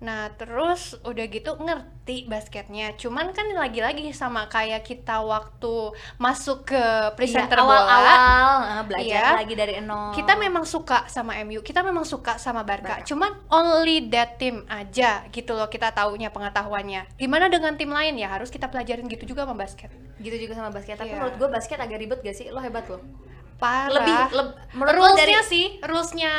Nah 0.02 0.34
terus 0.34 0.98
udah 1.00 1.24
gitu 1.24 1.54
ngerti 1.56 2.26
basketnya, 2.26 2.90
cuman 2.92 3.30
kan 3.30 3.46
lagi-lagi 3.48 4.10
sama 4.10 4.44
kayak 4.44 4.82
kita 4.82 5.22
waktu 5.22 5.74
masuk 6.18 6.66
ke 6.66 6.82
presenter 7.14 7.54
Iya, 7.54 7.62
bola, 7.62 7.78
awal-awal 7.78 8.56
eh, 8.58 8.82
belajar 8.82 9.22
Iya. 9.22 9.38
lagi 9.38 9.54
dari 9.54 9.74
nol. 9.78 10.10
kita 10.10 10.34
memang 10.34 10.66
suka 10.66 11.06
sama 11.06 11.38
MU, 11.38 11.62
kita 11.62 11.80
memang 11.80 12.02
suka 12.02 12.34
sama 12.36 12.60
Barca. 12.60 12.98
Barca. 12.98 13.06
Cuman 13.06 13.30
only 13.48 14.10
that 14.10 14.36
team 14.36 14.66
aja 14.66 15.22
gitu 15.28 15.54
loh 15.54 15.66
kita 15.66 15.94
taunya 15.94 16.28
pengetahuannya. 16.28 17.14
Gimana 17.14 17.46
dengan 17.46 17.78
tim 17.78 17.88
lain 17.88 18.18
ya 18.18 18.26
harus 18.28 18.50
kita 18.50 18.66
pelajarin 18.66 19.06
gitu 19.06 19.22
juga 19.24 19.46
sama 19.46 19.54
basket. 19.56 19.94
gitu 20.18 20.34
juga 20.36 20.54
sama 20.54 20.70
basket. 20.70 20.94
Tapi 20.96 21.08
Iya. 21.08 21.18
menurut 21.18 21.34
gue 21.36 21.48
basket 21.48 21.78
agak 21.78 21.98
ribet 21.98 22.18
gak 22.20 22.34
sih? 22.36 22.46
Lo 22.46 22.58
hebat 22.58 22.86
lo. 22.86 22.98
Parah. 23.56 23.90
Lebih, 23.92 24.18
leb- 24.32 24.54
menurut 24.72 25.14
rulesnya 25.14 25.22
dari 25.22 25.34
sih, 25.44 25.64
rulesnya 25.80 26.32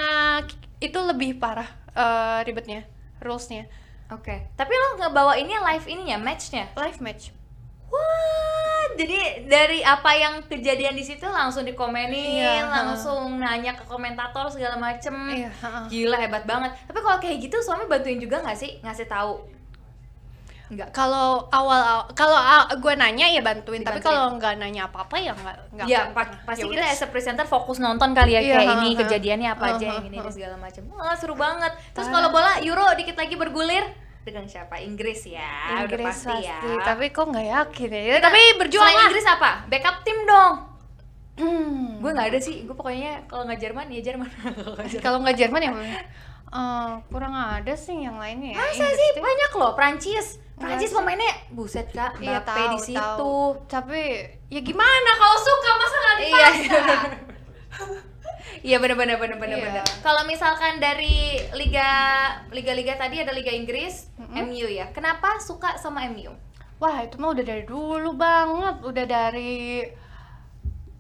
itu 0.78 1.00
lebih 1.00 1.36
parah 1.36 1.68
eh, 1.94 2.40
ribetnya, 2.44 2.84
rulesnya. 3.24 3.66
Oke. 4.12 4.52
Tapi 4.54 4.74
lo 4.76 5.00
ngebawa 5.00 5.40
ini 5.40 5.56
live 5.56 5.88
ininya, 5.90 6.20
matchnya. 6.20 6.70
Live 6.76 7.00
match. 7.00 7.32
Wah, 7.90 8.86
jadi 8.98 9.46
dari 9.46 9.86
apa 9.86 10.18
yang 10.18 10.42
kejadian 10.50 10.98
di 10.98 11.06
situ 11.06 11.30
langsung 11.30 11.62
dikomenin, 11.62 12.42
Iya, 12.42 12.66
langsung 12.68 13.38
nanya 13.38 13.78
ke 13.78 13.86
komentator 13.86 14.50
segala 14.50 14.82
macem. 14.82 15.14
Iya, 15.30 15.50
heeh. 15.50 15.84
Gila 15.90 16.18
hebat 16.18 16.44
banget. 16.50 16.74
Tapi 16.90 17.00
kalau 17.00 17.18
kayak 17.22 17.38
gitu 17.42 17.62
suami 17.62 17.86
bantuin 17.86 18.18
juga 18.18 18.42
nggak 18.42 18.58
sih 18.58 18.82
ngasih 18.82 19.06
tahu? 19.06 19.46
Enggak. 20.74 20.90
Kalau 20.90 21.46
awal 21.48 21.82
kalau 22.12 22.38
gue 22.74 22.94
nanya 22.96 23.30
ya 23.30 23.40
bantuin, 23.40 23.80
tapi 23.80 23.98
Dibantuin. 23.98 24.10
kalau 24.10 24.26
nggak 24.36 24.54
nanya 24.58 24.82
apa-apa 24.86 25.16
ya 25.16 25.32
nggak 25.32 25.56
nggak 25.72 25.86
Ya, 25.86 26.00
pa- 26.10 26.26
pernah. 26.26 26.42
pasti 26.44 26.62
Ya 26.62 26.72
kita 26.74 26.86
as 26.90 27.02
a 27.02 27.08
presenter 27.08 27.46
fokus 27.46 27.78
nonton 27.78 28.10
kali 28.12 28.34
ya 28.34 28.42
Iya, 28.42 28.56
kayak 28.58 28.68
ha, 28.68 28.76
ini 28.76 28.90
kejadiannya 28.96 29.50
apa 29.52 29.66
aja 29.72 29.86
Ha, 29.86 29.94
yang 29.94 30.06
ini, 30.08 30.18
ini 30.18 30.30
segala 30.30 30.56
macam. 30.58 30.82
Wah, 30.92 31.14
seru 31.14 31.36
banget. 31.36 31.72
Terus 31.94 32.08
kalau 32.10 32.30
bola 32.30 32.58
Euro 32.60 32.90
dikit 32.94 33.14
lagi 33.14 33.36
bergulir 33.36 33.86
dengan 34.24 34.44
siapa? 34.44 34.80
Inggris 34.80 35.28
ya, 35.28 35.46
udah 35.78 35.86
Inggris 35.86 36.08
pasti, 36.24 36.36
ya. 36.42 36.58
Tapi 36.82 37.06
kok 37.10 37.26
nggak 37.26 37.44
yakin 37.46 37.90
ya? 37.90 38.02
Kita- 38.10 38.24
tapi 38.24 38.42
berjuang 38.58 38.84
Selain 38.84 38.98
lah. 38.98 39.08
Inggris 39.08 39.28
apa? 39.28 39.50
Backup 39.68 39.98
tim 40.02 40.20
dong. 40.24 40.56
Hmm. 41.34 41.98
Gue 41.98 42.10
nggak 42.10 42.30
ada 42.30 42.40
sih. 42.40 42.62
Gue 42.64 42.72
pokoknya 42.72 43.26
kalau 43.26 43.44
nggak 43.44 43.60
Jerman 43.60 43.86
ya 43.90 44.02
Jerman. 44.02 44.30
Kalau 45.06 45.18
nggak 45.20 45.34
Jerman. 45.36 45.62
Ya 45.62 45.72
eh, 46.54 46.92
kurang 47.10 47.34
ada 47.34 47.74
sih 47.74 47.98
yang 47.98 48.16
lainnya 48.16 48.54
ya. 48.54 48.58
Masa 48.60 48.86
Inggris 48.86 48.94
sih 48.96 49.10
banyak 49.18 49.52
loh 49.54 49.72
Prancis. 49.74 50.28
Prancis 50.54 50.92
pemainnya 50.92 51.34
buset 51.50 51.90
kak, 51.90 52.18
Iya, 52.18 52.40
Mbappe 52.40 52.54
tahu, 52.54 52.72
di 52.72 52.80
situ. 52.80 53.00
tahu. 53.00 53.38
Tapi 53.66 54.02
ya 54.48 54.62
gimana 54.62 55.12
kalau 55.14 55.38
suka 55.38 55.70
masa 55.76 55.96
nggak 55.98 56.16
Iya. 56.16 56.24
dipaksa? 56.24 56.80
Iya 58.64 58.78
bener 58.80 58.96
bener 58.96 59.18
bener 59.18 59.38
bener 59.38 59.58
Iya. 59.60 59.66
bener. 59.66 59.84
Kalau 60.00 60.24
misalkan 60.24 60.78
dari 60.78 61.36
liga 61.52 61.90
liga 62.50 62.72
liga 62.72 62.94
tadi 62.96 63.20
ada 63.20 63.32
liga 63.32 63.52
Inggris, 63.52 64.08
Mm-mm. 64.16 64.40
MU 64.46 64.68
ya. 64.70 64.88
Kenapa 64.90 65.36
suka 65.40 65.76
sama 65.76 66.06
MU? 66.08 66.32
Wah 66.80 67.02
itu 67.02 67.18
mah 67.18 67.32
udah 67.32 67.44
dari 67.44 67.64
dulu 67.64 68.14
banget, 68.14 68.76
udah 68.84 69.06
dari 69.06 69.84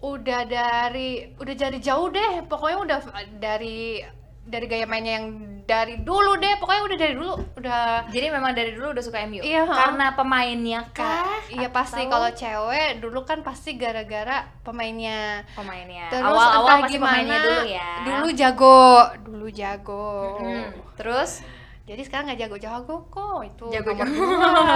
udah 0.01 0.41
dari 0.43 1.09
udah 1.33 1.55
dari 1.55 1.77
jauh 1.79 2.09
deh. 2.09 2.43
Pokoknya 2.43 2.77
udah 2.79 2.99
dari 3.37 4.03
dari 4.43 4.65
gaya 4.67 4.83
mainnya 4.83 5.23
yang 5.23 5.27
dari 5.63 6.03
dulu 6.03 6.35
deh. 6.37 6.59
Pokoknya 6.59 6.83
udah 6.83 6.97
dari 6.99 7.13
dulu 7.15 7.33
udah 7.55 7.83
Jadi 8.11 8.25
memang 8.27 8.51
dari 8.51 8.71
dulu 8.75 8.91
udah 8.91 9.03
suka 9.03 9.23
MU. 9.27 9.41
Iya. 9.41 9.63
Karena 9.65 10.13
pemainnya 10.13 10.81
kah? 10.91 11.39
Iya 11.49 11.71
pasti 11.71 12.03
Atau 12.03 12.11
kalau 12.19 12.29
cewek 12.35 12.99
dulu 12.99 13.23
kan 13.23 13.41
pasti 13.41 13.79
gara-gara 13.79 14.47
pemainnya. 14.61 15.47
pemainnya. 15.55 16.11
Terus 16.11 16.35
entah 16.35 16.79
pasti 16.83 16.91
gimana 16.95 17.11
pemainnya 17.15 17.39
dulu 17.39 17.61
ya. 17.67 17.89
Dulu 18.03 18.27
jago, 18.35 18.83
dulu 19.23 19.47
jago. 19.49 20.11
Mm-mm. 20.39 20.63
Terus 20.99 21.43
Jadi 21.83 21.99
sekarang 22.07 22.31
nggak 22.31 22.47
jago-jago 22.47 23.11
kok 23.11 23.43
itu. 23.43 23.67
Jago-jago. 23.67 24.07
nomor 24.07 24.39
dua. 24.39 24.75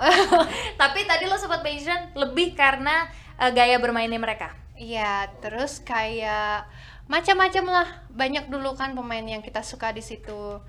tapi 0.80 1.04
tadi 1.04 1.28
lo 1.28 1.36
sempat 1.36 1.60
mention 1.60 2.16
lebih 2.16 2.56
karena 2.56 3.04
eh, 3.36 3.52
gaya 3.52 3.76
bermainnya 3.76 4.16
mereka. 4.16 4.56
Iya, 4.78 5.28
terus 5.42 5.82
kayak 5.84 6.70
macam-macam 7.08 7.64
lah. 7.66 7.88
Banyak 8.12 8.52
dulu 8.52 8.76
kan 8.76 8.92
pemain 8.94 9.24
yang 9.24 9.40
kita 9.40 9.64
suka 9.64 9.90
di 9.90 10.04
situ. 10.04 10.60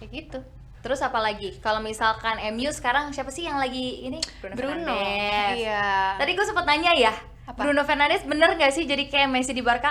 Kayak 0.00 0.10
gitu. 0.10 0.38
Terus 0.78 1.02
apa 1.02 1.18
lagi? 1.18 1.58
Kalau 1.58 1.82
misalkan 1.82 2.38
MU 2.54 2.70
sekarang 2.70 3.10
siapa 3.10 3.28
sih 3.28 3.44
yang 3.44 3.58
lagi 3.58 4.08
ini? 4.08 4.18
Bruno. 4.40 4.56
Fernandes. 4.56 5.54
Iya. 5.58 6.16
Tadi 6.16 6.30
gue 6.38 6.46
sempat 6.46 6.64
nanya 6.64 6.94
ya, 6.94 7.12
Apa? 7.50 7.66
Bruno 7.66 7.82
Fernandes 7.82 8.22
bener 8.24 8.54
nggak 8.54 8.72
sih 8.72 8.86
jadi 8.86 9.10
kayak 9.10 9.28
Messi 9.28 9.52
di 9.52 9.60
Barca? 9.60 9.90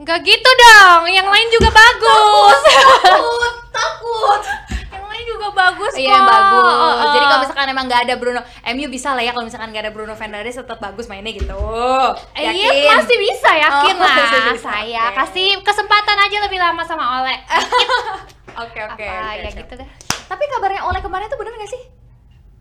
Nggak 0.00 0.18
gitu 0.26 0.50
dong. 0.50 1.06
Yang 1.08 1.28
lain 1.30 1.48
juga 1.54 1.68
bagus. 1.70 2.58
takut, 3.06 3.54
takut. 3.70 4.42
yang 4.44 4.78
lain 5.20 5.28
juga 5.28 5.48
bagus 5.52 5.92
Iya 5.94 6.16
kok. 6.16 6.26
bagus. 6.26 6.64
Oh, 6.72 6.92
oh. 6.96 7.08
Jadi 7.12 7.24
kalau 7.26 7.40
misalkan 7.40 7.68
emang 7.68 7.84
nggak 7.84 8.02
ada 8.02 8.14
Bruno, 8.16 8.40
MU 8.66 8.86
bisa 8.88 9.12
lah 9.12 9.20
ya 9.20 9.30
kalau 9.30 9.44
misalkan 9.44 9.68
nggak 9.68 9.84
ada 9.84 9.92
Bruno 9.92 10.14
Fernandes 10.16 10.56
tetap 10.56 10.80
bagus 10.80 11.06
mainnya 11.06 11.28
gitu. 11.30 11.60
Eh, 12.32 12.42
Yakin? 12.42 12.72
Iya, 12.72 12.92
masih 12.96 13.18
bisa 13.20 13.50
yakin 13.52 13.94
Oh, 13.94 14.02
lah. 14.02 14.16
bisa. 14.50 14.64
Saya 14.64 15.04
Oke. 15.06 15.16
kasih 15.20 15.48
kesempatan 15.60 16.16
aja 16.18 16.36
lebih 16.40 16.56
lama 16.56 16.82
sama 16.82 17.20
Oleh. 17.20 17.36
Oke 18.60 18.80
oke. 18.82 19.04
Ya 19.04 19.46
gitu 19.46 19.72
deh. 19.74 19.88
Tapi 20.26 20.42
kabarnya 20.48 20.82
Oleh 20.82 20.98
kemarin 20.98 21.28
tuh 21.28 21.38
bener 21.38 21.54
gak 21.54 21.70
sih? 21.70 21.82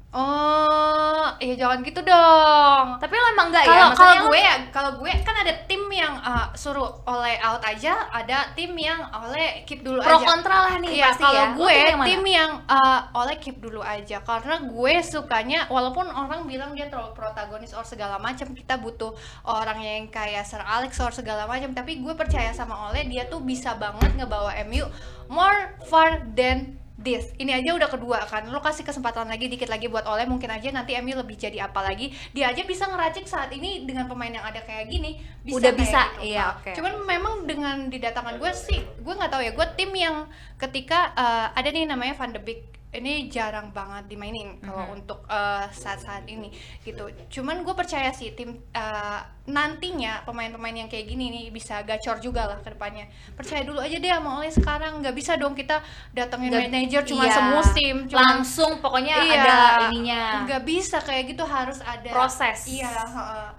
Oh, 0.10 1.30
ya 1.38 1.54
jangan 1.54 1.86
gitu 1.86 2.02
dong. 2.02 2.98
Tapi 2.98 3.14
lo 3.14 3.28
emang 3.30 3.54
nggak 3.54 3.62
ya? 3.62 3.94
Kalau 3.94 4.26
gue 4.26 4.40
ya, 4.42 4.56
kalau 4.74 4.92
gue 4.98 5.12
kan 5.22 5.38
ada 5.46 5.54
tim 5.70 5.86
yang 5.94 6.18
uh, 6.26 6.50
suruh 6.58 6.98
oleh 7.06 7.38
out 7.46 7.62
aja, 7.62 8.10
ada 8.10 8.50
tim 8.58 8.74
yang 8.74 9.06
oleh 9.14 9.62
keep 9.70 9.86
dulu 9.86 10.02
pro 10.02 10.18
aja. 10.18 10.26
kontra 10.26 10.56
lah 10.66 10.76
nih 10.82 10.98
Iya, 10.98 11.14
pasti 11.14 11.22
kalau 11.30 11.38
ya. 11.38 11.46
Gue 11.54 11.74
tim 11.78 11.86
yang 11.86 12.02
tim 12.10 12.24
yang 12.26 12.52
uh, 12.66 13.00
oleh 13.22 13.38
keep 13.38 13.62
dulu 13.62 13.86
aja 13.86 14.18
karena 14.26 14.56
gue 14.66 14.94
sukanya 15.06 15.70
walaupun 15.70 16.10
orang 16.10 16.50
bilang 16.50 16.74
dia 16.74 16.90
terlalu 16.90 17.14
protagonis 17.14 17.78
or 17.78 17.86
segala 17.86 18.18
macam 18.18 18.50
kita 18.58 18.82
butuh 18.82 19.14
orang 19.46 19.78
yang 19.78 20.10
kayak 20.10 20.42
Sir 20.42 20.66
Alex 20.66 20.98
or 21.06 21.14
segala 21.14 21.46
macam 21.46 21.70
tapi 21.78 22.02
gue 22.02 22.18
percaya 22.18 22.50
sama 22.50 22.90
Oleh 22.90 23.06
dia 23.06 23.30
tuh 23.30 23.46
bisa 23.46 23.78
banget 23.78 24.18
ngebawa 24.18 24.58
MU 24.66 24.90
more 25.30 25.78
far 25.86 26.26
than 26.34 26.79
this 27.00 27.32
ini 27.40 27.56
aja 27.56 27.72
udah 27.72 27.88
kedua 27.88 28.20
kan 28.28 28.44
lo 28.48 28.60
kasih 28.60 28.84
kesempatan 28.84 29.26
lagi 29.26 29.48
dikit 29.48 29.72
lagi 29.72 29.88
buat 29.88 30.04
Oleh 30.04 30.28
mungkin 30.28 30.52
aja 30.52 30.68
nanti 30.70 31.00
MU 31.00 31.16
lebih 31.16 31.40
jadi 31.40 31.64
apa 31.66 31.80
lagi 31.80 32.12
dia 32.32 32.52
aja 32.52 32.60
bisa 32.62 32.86
ngeracik 32.86 33.24
saat 33.24 33.50
ini 33.50 33.88
dengan 33.88 34.06
pemain 34.06 34.30
yang 34.30 34.44
ada 34.44 34.60
kayak 34.60 34.92
gini 34.92 35.16
bisa 35.40 35.56
Udah 35.56 35.72
kayak 35.72 35.80
bisa, 35.80 36.02
gitu, 36.20 36.36
iya, 36.36 36.44
oke. 36.52 36.72
Cuman 36.76 36.94
memang 37.08 37.34
dengan 37.48 37.88
didatangkan 37.88 38.36
gue 38.38 38.52
sih, 38.52 38.80
gue 39.00 39.14
nggak 39.16 39.32
tahu 39.32 39.42
ya. 39.42 39.52
Gue 39.56 39.68
tim 39.74 39.92
yang 39.96 40.28
ketika 40.56 41.16
eh, 41.16 41.48
ada 41.56 41.70
nih 41.72 41.88
namanya 41.88 42.14
Van 42.20 42.36
de 42.36 42.42
Beek 42.44 42.62
ini 42.90 43.30
jarang 43.30 43.70
banget 43.70 44.10
dimainin 44.10 44.58
kalau 44.60 44.90
Mhm. 44.90 44.96
untuk 44.98 45.20
eh, 45.26 45.66
saat-saat 45.72 46.26
ini 46.26 46.50
gitu. 46.82 47.06
Cuman 47.30 47.62
gue 47.62 47.72
percaya 47.72 48.10
sih 48.12 48.34
tim 48.34 48.60
eh, 48.74 49.20
nantinya 49.50 50.22
pemain-pemain 50.24 50.76
yang 50.76 50.88
kayak 50.88 51.06
gini 51.06 51.26
nih 51.28 51.46
bisa 51.50 51.82
gacor 51.82 52.18
juga 52.18 52.46
lah 52.46 52.58
ke 52.58 52.70
depannya. 52.70 53.10
Percaya 53.34 53.66
dulu 53.66 53.82
aja 53.82 53.98
deh 53.98 54.08
sama 54.08 54.30
Oleh 54.38 54.54
sekarang. 54.54 55.02
Nggak 55.02 55.16
bisa 55.18 55.34
dong 55.36 55.54
kita 55.54 55.82
datengin 56.10 56.54
Nggak- 56.54 56.70
manajer 56.70 57.02
cuma 57.04 57.24
iya. 57.26 57.34
semusim, 57.34 57.96
cuma 58.06 58.22
langsung 58.30 58.72
pokoknya 58.78 59.16
Iya. 59.20 59.42
ada 59.42 59.58
ininya. 59.90 60.24
nggak 60.46 60.62
bisa 60.64 60.98
kayak 61.02 61.34
gitu 61.34 61.44
harus 61.44 61.82
ada 61.82 62.10
Proses. 62.10 62.70
Iya. 62.70 62.94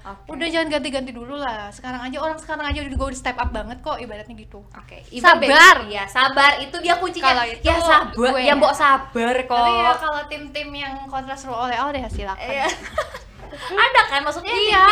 Oke. 0.00 0.30
Udah 0.30 0.46
jangan 0.46 0.68
ganti-ganti 0.70 1.10
dulu 1.10 1.34
lah. 1.34 1.68
Sekarang 1.70 2.00
aja 2.00 2.18
orang 2.22 2.38
sekarang 2.38 2.64
aja 2.64 2.80
udah 2.80 2.98
udah 3.00 3.18
step 3.18 3.36
up 3.36 3.50
banget 3.50 3.78
kok 3.80 3.98
ibaratnya 3.98 4.34
gitu. 4.34 4.62
Oke, 4.72 5.02
Sabar. 5.18 5.84
Iya, 5.90 6.06
sabar. 6.06 6.62
Itu 6.62 6.78
dia 6.78 6.94
kuncinya. 6.96 7.34
Kalau 7.34 7.44
itu 7.44 7.66
ya 7.66 7.76
sabar, 7.80 8.14
gue 8.14 8.28
ya 8.38 8.48
ya. 8.48 8.54
mbok 8.54 8.72
sabar 8.72 9.34
kok. 9.42 9.56
Tapi 9.56 9.72
ya 9.74 9.92
kalau 9.98 10.22
tim-tim 10.28 10.68
yang 10.70 10.94
kontra 11.06 11.34
seru 11.34 11.52
oleh 11.52 11.76
oleh 11.76 12.06
silakan. 12.08 12.46
Iya. 12.46 12.66
ada 13.52 14.00
kan 14.06 14.20
maksudnya 14.20 14.50
Iya. 14.50 14.84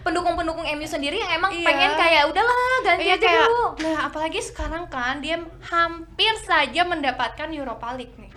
pendukung-pendukung 0.00 0.62
MU 0.64 0.84
sendiri 0.84 1.16
yang 1.16 1.32
emang 1.34 1.50
Iya. 1.50 1.64
pengen 1.64 1.90
kayak 1.94 2.22
udahlah 2.26 2.54
ganti 2.82 3.04
Iya 3.04 3.14
aja 3.14 3.24
kayak, 3.24 3.42
dulu. 3.44 3.64
nah 3.80 3.96
apalagi 4.04 4.40
sekarang 4.40 4.84
kan 4.86 5.18
dia 5.18 5.36
hampir 5.64 6.32
saja 6.38 6.82
mendapatkan 6.82 7.48
Europa 7.50 7.92
League 7.92 8.14
nih. 8.16 8.32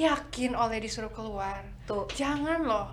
Yakin 0.00 0.54
oleh 0.54 0.78
disuruh 0.78 1.10
keluar. 1.10 1.60
Tuh. 1.84 2.06
Jangan 2.10 2.62
loh. 2.62 2.88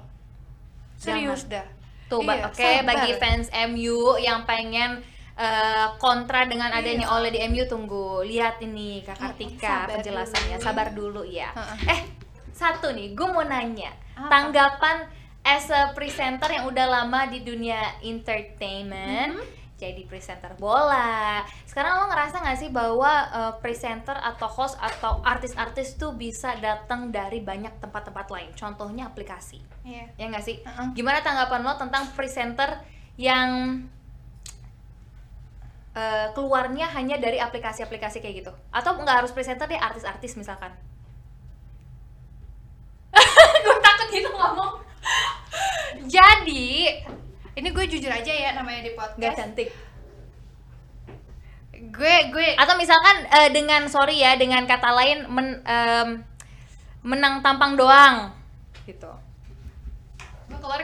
Serius 0.96 1.46
dah. 1.46 1.64
Tuh, 2.08 2.22
Iya, 2.22 2.48
oke 2.48 2.58
sabar. 2.58 2.84
bagi 2.86 3.12
fans 3.16 3.48
MU 3.68 3.98
yang 4.18 4.44
pengen 4.44 5.04
eh, 5.38 5.88
kontra 5.98 6.44
dengan 6.44 6.72
adanya 6.72 7.06
Iya. 7.06 7.14
oleh 7.14 7.30
di 7.30 7.40
MU 7.44 7.62
tunggu 7.64 8.26
lihat 8.26 8.58
ini 8.58 9.06
Kak 9.06 9.14
Mm, 9.14 9.22
Kartika 9.22 9.62
sabar 9.86 9.88
penjelasannya 9.94 10.56
dulu. 10.56 10.66
sabar 10.66 10.88
dulu 10.92 11.22
ya. 11.24 11.54
Heeh. 11.54 11.78
Eh 11.88 12.00
satu 12.52 12.90
nih, 12.90 13.14
gue 13.14 13.28
mau 13.28 13.46
nanya 13.46 13.94
Apa? 14.16 14.34
tanggapan 14.34 15.06
as 15.48 15.72
a 15.72 15.96
presenter 15.96 16.52
yang 16.52 16.68
udah 16.68 16.86
lama 16.92 17.24
di 17.32 17.40
dunia 17.40 17.80
entertainment. 18.04 19.40
Mm-hmm. 19.40 19.56
Jadi 19.78 20.10
presenter 20.10 20.58
bola. 20.58 21.46
Sekarang 21.70 22.02
lo 22.02 22.06
ngerasa 22.10 22.42
nggak 22.42 22.58
sih 22.58 22.74
bahwa 22.74 23.14
eh, 23.30 23.54
presenter 23.62 24.18
atau 24.18 24.50
host 24.50 24.74
atau 24.82 25.22
artis-artis 25.22 25.96
tuh 26.02 26.18
bisa 26.18 26.58
datang 26.58 27.14
dari 27.14 27.40
banyak 27.40 27.78
tempat-tempat 27.78 28.28
lain? 28.28 28.50
Contohnya 28.58 29.06
aplikasi 29.08 29.62
Iya. 29.86 30.10
ya 30.18 30.26
nggak 30.34 30.44
sih? 30.44 30.58
Heeh. 30.66 30.88
Gimana 30.98 31.22
tanggapan 31.22 31.62
lo 31.62 31.78
tentang 31.78 32.10
presenter 32.18 32.82
yang 33.22 33.86
eh, 35.94 36.28
keluarnya 36.34 36.90
hanya 36.98 37.22
dari 37.22 37.38
aplikasi-aplikasi 37.38 38.18
kayak 38.20 38.36
gitu? 38.44 38.54
Atau 38.74 38.98
nggak 38.98 39.24
harus 39.24 39.32
presenter 39.32 39.70
deh, 39.70 39.78
artis-artis 39.78 40.36
misalkan? 40.42 40.74
gue 43.66 43.78
takut 43.86 44.10
gitu 44.10 44.30
ngomong. 44.34 44.88
Jadi, 46.18 46.90
ini 47.54 47.68
gue 47.70 47.86
jujur 47.86 48.10
aja 48.10 48.34
ya 48.34 48.50
namanya 48.54 48.82
di 48.82 48.92
podcast. 48.92 49.38
cantik. 49.38 49.70
Gue 51.78 52.16
gue 52.34 52.48
Atau 52.58 52.74
misalkan 52.74 53.22
eh, 53.30 53.50
dengan 53.54 53.86
sorry 53.86 54.18
ya, 54.18 54.34
dengan 54.34 54.66
kata 54.66 54.90
lain 54.98 55.30
men- 55.30 55.62
em, 55.62 56.10
menang 57.06 57.46
tampang 57.46 57.78
doang, 57.78 58.34
gitu. 58.84 59.08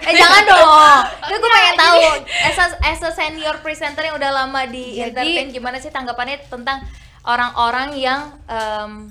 Eh 0.05 0.13
jangan 0.13 0.43
dong. 0.45 0.69
Itu 1.27 1.35
gue 1.41 1.51
pengen 1.51 1.75
tahu 1.75 1.99
as 2.45 2.57
a, 2.61 2.65
as 2.85 3.01
a 3.01 3.11
senior 3.11 3.57
presenter 3.59 4.05
yang 4.05 4.15
udah 4.15 4.31
lama 4.31 4.69
di 4.69 4.95
Jadi- 4.95 5.09
entertain 5.09 5.49
gimana 5.49 5.81
sih 5.81 5.89
tanggapannya 5.89 6.45
tentang 6.45 6.85
orang-orang 7.25 7.97
yang 7.97 8.21
em, 8.45 9.09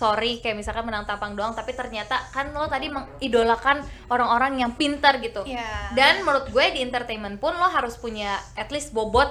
sorry 0.00 0.40
kayak 0.40 0.56
misalkan 0.56 0.88
menang 0.88 1.04
tampang 1.04 1.36
doang 1.36 1.52
tapi 1.52 1.76
ternyata 1.76 2.16
kan 2.32 2.48
lo 2.56 2.64
tadi 2.72 2.88
mengidolakan 2.88 3.84
orang-orang 4.08 4.64
yang 4.64 4.72
pintar 4.72 5.20
gitu. 5.20 5.44
Iya. 5.44 5.92
Dan 5.92 6.24
menurut 6.24 6.48
gue 6.48 6.64
di 6.72 6.80
entertainment 6.80 7.36
pun 7.36 7.52
lo 7.52 7.68
harus 7.68 8.00
punya 8.00 8.40
at 8.56 8.72
least 8.72 8.96
bobot 8.96 9.28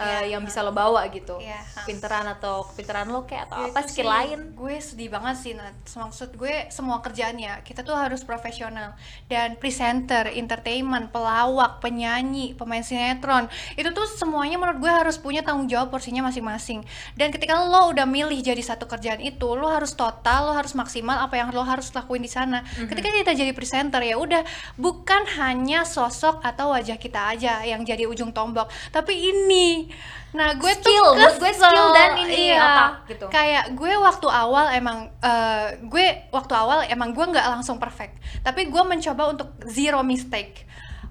eh, 0.00 0.08
Iya. 0.22 0.32
yang 0.32 0.42
bisa 0.42 0.60
lo 0.60 0.72
bawa 0.72 1.04
gitu. 1.08 1.36
Iya. 1.36 1.60
Pinteran 1.84 2.24
atau 2.26 2.64
kepintaran 2.64 3.06
lo 3.06 3.22
kayak 3.22 3.46
atau 3.46 3.60
Ya, 3.60 3.68
apa 3.68 3.80
skill 3.82 4.04
sih, 4.04 4.08
lain. 4.08 4.40
gue 4.52 4.74
sedih 4.78 5.08
banget 5.08 5.36
sih 5.36 5.52
Nat. 5.52 5.76
maksud 5.90 6.32
gue 6.32 6.66
semua 6.68 6.98
kerjaannya 6.98 7.60
kita 7.60 7.80
tuh 7.80 7.92
harus 7.92 8.22
profesional 8.22 8.96
dan 9.26 9.54
presenter 9.54 10.30
entertainment 10.30 11.10
pelawak 11.10 11.78
penyanyi 11.80 12.52
pemain 12.52 12.80
sinetron 12.80 13.44
itu 13.74 13.90
tuh 13.90 14.06
semuanya 14.06 14.56
menurut 14.56 14.78
gue 14.78 14.88
harus 14.88 15.16
punya 15.16 15.40
tanggung 15.40 15.66
jawab 15.66 15.90
porsinya 15.90 16.22
masing-masing 16.22 16.80
dan 17.14 17.28
ketika 17.28 17.58
lo 17.58 17.90
udah 17.90 18.06
milih 18.06 18.38
jadi 18.38 18.60
satu 18.60 18.86
kerjaan 18.86 19.20
itu 19.20 19.44
lo 19.50 19.68
harus 19.68 19.92
total 19.92 20.46
lo 20.46 20.54
harus 20.54 20.72
maksimal 20.72 21.18
apa 21.18 21.34
yang 21.34 21.50
lo 21.50 21.62
harus 21.62 21.90
lakuin 21.90 22.20
di 22.20 22.30
sana 22.30 22.62
Mhm. 22.62 22.88
ketika 22.88 23.08
kita 23.10 23.32
jadi 23.34 23.52
presenter 23.52 24.00
ya 24.00 24.16
udah 24.16 24.40
bukan 24.76 25.26
hanya 25.36 25.82
sosok 25.84 26.40
atau 26.40 26.70
wajah 26.70 26.96
kita 26.96 27.20
aja 27.28 27.60
yang 27.62 27.82
jadi 27.82 28.06
ujung 28.06 28.30
tombak 28.30 28.64
tapi 28.88 29.12
ini 29.28 29.89
nah 30.30 30.52
gue 30.52 30.72
tuh 30.76 30.86
Skill, 30.86 31.08
gue 31.12 31.30
kesel. 31.42 31.66
skill 31.66 31.88
dan 31.90 32.10
ini 32.16 32.34
Iya. 32.48 32.60
otak 32.60 32.92
gitu. 33.08 33.26
kayak 33.28 33.64
gue 33.72 33.92
waktu 33.96 34.26
awal 34.26 34.70
emang 34.70 34.98
eh, 35.18 35.66
gue 35.82 36.06
waktu 36.28 36.52
awal 36.52 36.78
emang 36.84 37.10
gue 37.10 37.24
nggak 37.26 37.46
langsung 37.50 37.76
perfect 37.76 38.14
tapi 38.40 38.66
gue 38.66 38.82
mencoba 38.84 39.26
untuk 39.28 39.50
zero 39.64 40.00
mistake 40.00 40.64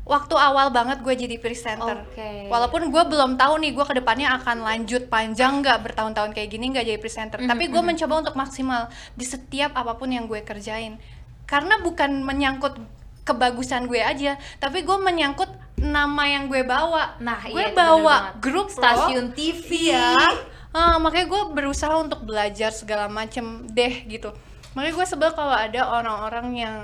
waktu 0.04 0.34
awal 0.34 0.70
banget 0.70 1.00
gue 1.00 1.14
jadi 1.20 1.36
presenter 1.38 2.02
Oke. 2.02 2.48
walaupun 2.48 2.88
gue 2.88 3.04
belum 3.06 3.36
tahu 3.36 3.60
nih 3.60 3.72
gue 3.72 3.86
ke 3.86 3.94
depannya 3.94 4.34
akan 4.36 4.58
lanjut 4.60 5.06
panjang 5.06 5.60
nggak 5.60 5.84
bertahun-tahun 5.84 6.32
kayak 6.32 6.50
gini 6.50 6.72
nggak 6.72 6.82
jadi 6.84 6.98
presenter 6.98 7.38
Mhm, 7.38 7.46
tapi 7.46 7.68
gue 7.68 7.78
mencoba 7.80 8.14
untuk 8.20 8.34
maksimal 8.34 8.88
di 9.14 9.22
setiap 9.24 9.70
apa 9.72 9.94
pun 9.94 10.10
yang 10.10 10.26
gue 10.26 10.42
kerjain 10.42 10.98
karena 11.44 11.78
bukan 11.78 12.22
menyangkut 12.22 12.78
kebagusan 13.30 13.86
gue 13.86 14.02
aja 14.02 14.42
tapi 14.58 14.82
gue 14.82 14.98
menyangkut 14.98 15.50
nama 15.80 16.24
yang 16.28 16.52
gue 16.52 16.66
bawa 16.66 17.16
Nah, 17.24 17.40
gue 17.48 17.72
iya, 17.72 17.76
bawa 17.76 18.36
grup 18.44 18.68
loh. 18.68 18.76
Stasiun 18.76 19.32
TV 19.32 19.96
ya. 19.96 20.16
Ah, 20.70 21.02
makanya 21.02 21.28
gue 21.32 21.42
berusaha 21.56 21.96
untuk 21.98 22.28
belajar 22.28 22.70
segala 22.70 23.10
macem 23.10 23.66
deh 23.72 24.06
gitu. 24.06 24.30
Makanya 24.78 24.94
gue 24.94 25.06
sebel 25.08 25.32
kalau 25.34 25.56
ada 25.56 25.82
orang-orang 25.88 26.48
yang 26.54 26.78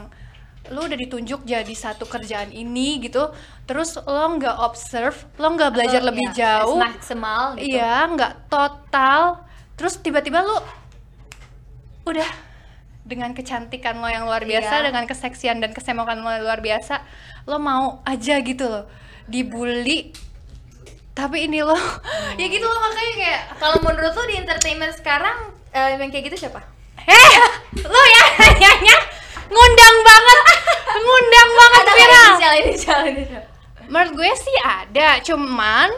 lu 0.73 0.81
udah 0.81 0.97
ditunjuk 0.97 1.45
jadi 1.45 1.69
satu 1.69 2.09
kerjaan 2.09 2.49
ini 2.49 2.97
gitu, 2.97 3.29
terus 3.69 4.01
lo 4.01 4.25
nggak 4.33 4.57
observe, 4.65 5.13
lo 5.37 5.53
nggak 5.53 5.77
belajar 5.77 6.01
Atau, 6.01 6.09
lebih 6.09 6.25
iya, 6.33 6.37
jauh, 6.41 6.77
maksimal 6.81 7.53
gitu. 7.53 7.77
iya 7.77 8.09
nggak 8.09 8.49
total, 8.49 9.45
terus 9.77 10.01
tiba-tiba 10.01 10.41
lu 10.41 10.57
udah 12.09 12.29
dengan 13.06 13.32
kecantikan 13.32 13.95
lo 13.95 14.08
yang 14.08 14.26
luar 14.26 14.41
biasa 14.41 14.74
Iya. 14.76 14.86
dengan 14.88 15.06
keseksian 15.06 15.58
dan 15.58 15.72
kesemokan 15.72 16.20
lo 16.20 16.30
yang 16.30 16.41
luar 16.41 16.60
biasa 16.60 17.06
lo 17.45 17.58
mau 17.58 18.01
aja 18.03 18.41
gitu 18.41 18.66
loh 18.66 18.89
dibully 19.26 20.10
tapi 21.12 21.45
ini 21.45 21.62
lo 21.62 21.78
ya 22.36 22.45
gitu 22.45 22.66
loh 22.66 22.80
makanya 22.82 23.14
kayak 23.16 23.41
Kalau 23.56 23.78
menurut 23.80 24.12
lu 24.12 24.24
di 24.26 24.36
entertainment 24.36 24.91
sekarang 24.91 25.38
eh, 25.70 25.95
yang 25.95 26.10
kayak 26.10 26.26
gitu 26.28 26.38
siapa? 26.41 26.60
eh 26.99 27.34
lo 27.80 28.01
ya 28.03 28.24
nanyanya 28.36 28.97
ngundang 29.45 29.97
banget 30.01 30.38
ngundang 30.97 31.49
banget 31.53 31.84
Ada 31.84 31.93
viral 31.93 32.34
inisial 32.58 33.01
inisial. 33.06 33.43
menurut 33.86 34.14
gue 34.16 34.32
sih 34.36 34.58
ada 34.60 35.22
cuman 35.22 35.89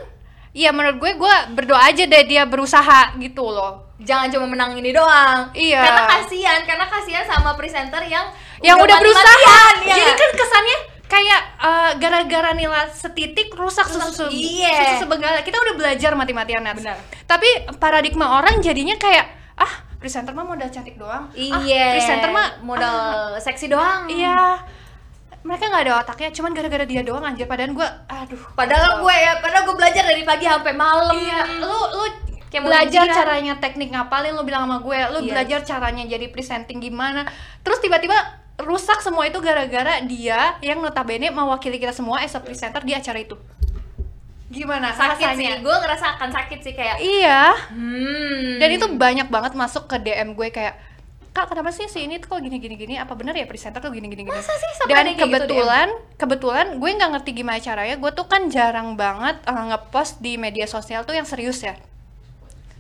ya 0.51 0.70
menurut 0.70 0.99
gue 0.99 1.12
gue 1.16 1.36
berdoa 1.55 1.88
aja 1.88 2.03
deh 2.03 2.24
dia 2.26 2.43
berusaha 2.43 3.16
gitu 3.16 3.47
loh 3.47 3.86
Jangan 3.97 4.29
cuma 4.29 4.45
menang 4.45 4.77
ini 4.77 4.93
doang. 4.93 5.49
Iya. 5.51 5.81
Karena 5.81 6.03
kasihan, 6.05 6.59
karena 6.63 6.85
kasihan 6.85 7.25
sama 7.25 7.57
presenter 7.57 8.05
yang 8.05 8.29
yang 8.61 8.77
udah 8.77 8.97
berusaha 8.97 9.21
mati-matian, 9.21 9.75
ya 9.85 9.95
jadi 9.95 10.13
kan 10.13 10.31
kesannya 10.33 10.77
kayak 11.07 11.41
eh, 11.61 11.91
gara-gara 11.97 12.51
nilai 12.51 12.89
setitik 12.89 13.53
rusak 13.53 13.85
Rusak, 13.85 14.11
susu 14.11 14.25
iya. 14.27 14.93
susu 14.93 15.05
sebegala 15.07 15.39
kita 15.41 15.55
udah 15.55 15.73
belajar 15.73 16.11
mati-matian. 16.13 16.61
Benar. 16.61 16.97
tapi 17.23 17.47
paradigma 17.77 18.37
orang 18.37 18.59
jadinya 18.59 18.97
kayak 18.97 19.23
ah 19.55 19.71
presenter 19.97 20.33
mah 20.33 20.43
modal 20.43 20.67
cantik 20.67 20.97
doang 20.97 21.29
ah, 21.29 21.61
Iya. 21.63 21.95
presenter 21.95 22.29
mah 22.29 22.59
modal 22.61 22.97
seksi 23.39 23.71
doang. 23.71 24.05
iya 24.09 24.61
mereka 25.41 25.71
nggak 25.71 25.83
ada 25.87 25.93
otaknya 26.03 26.29
cuman 26.35 26.51
gara-gara 26.51 26.83
dia 26.83 27.01
doang 27.01 27.23
anjir 27.23 27.47
padahal 27.47 27.71
gue 27.71 27.87
aduh 28.11 28.41
Padahal 28.51 28.99
gue 28.99 29.15
ya, 29.15 29.31
padahal 29.39 29.63
gue 29.63 29.75
belajar 29.79 30.03
dari 30.03 30.21
pagi 30.21 30.43
sampai 30.43 30.73
malam. 30.75 31.15
Iya, 31.15 31.39
lu 31.63 31.71
lu 31.93 32.05
Kayak 32.47 32.63
belajar 32.63 33.03
ujian. 33.03 33.15
caranya 33.15 33.53
teknik 33.59 33.89
ngapalin 33.91 34.33
lu 34.33 34.43
bilang 34.43 34.63
sama 34.63 34.79
gue, 34.79 34.99
lu 35.11 35.19
Iya. 35.23 35.29
belajar 35.35 35.59
caranya 35.67 36.03
jadi 36.07 36.31
presenting 36.31 36.79
gimana. 36.79 37.27
Terus 37.61 37.83
tiba-tiba 37.83 38.15
rusak 38.57 39.03
semua 39.03 39.27
itu 39.27 39.37
gara-gara 39.37 40.01
dia 40.01 40.55
yang 40.63 40.79
notabene 40.79 41.29
mewakili 41.29 41.77
kita 41.77 41.91
semua 41.91 42.23
as 42.23 42.33
a 42.33 42.41
presenter 42.41 42.81
di 42.81 42.95
acara 42.95 43.19
itu. 43.19 43.35
Gimana 44.47 44.95
sakit 44.95 45.35
sih, 45.35 45.43
rasanya? 45.43 45.59
gue 45.59 45.75
ngerasa 45.75 46.05
akan 46.15 46.29
sakit 46.31 46.59
sih 46.63 46.71
kayak 46.71 47.03
Iya. 47.03 47.51
hmm. 47.75 48.63
Dan 48.63 48.69
itu 48.71 48.85
banyak 48.95 49.27
banget 49.27 49.53
masuk 49.53 49.91
ke 49.91 49.99
DM 49.99 50.33
gue 50.33 50.49
kayak 50.49 50.75
Kak, 51.35 51.53
kenapa 51.53 51.69
sih 51.69 51.85
si 51.85 52.01
ini 52.01 52.17
tuh 52.17 52.33
kok 52.33 52.41
gini 52.41 52.57
gini 52.57 52.73
gini? 52.73 52.97
Apa 52.97 53.13
benar 53.13 53.37
ya 53.37 53.45
presenter 53.45 53.77
tuh 53.77 53.93
gini 53.93 54.09
gini 54.09 54.25
gini? 54.25 54.33
Masa 54.33 54.57
sih 54.57 54.89
Dan 54.89 55.05
yang 55.05 55.21
kayak 55.21 55.21
gitu, 55.21 55.53
kebetulan, 55.53 55.87
kebetulan 56.17 56.67
gue 56.81 56.89
nggak 56.97 57.11
ngerti 57.13 57.31
gimana 57.37 57.61
caranya. 57.61 57.95
Gue 58.01 58.09
tuh 58.09 58.25
kan 58.25 58.49
jarang 58.49 58.97
banget 58.97 59.37
eh, 59.45 59.63
ngepost 59.69 60.17
di 60.17 60.33
media 60.41 60.65
sosial 60.65 61.05
tuh 61.05 61.13
yang 61.13 61.29
serius 61.29 61.61
ya. 61.61 61.77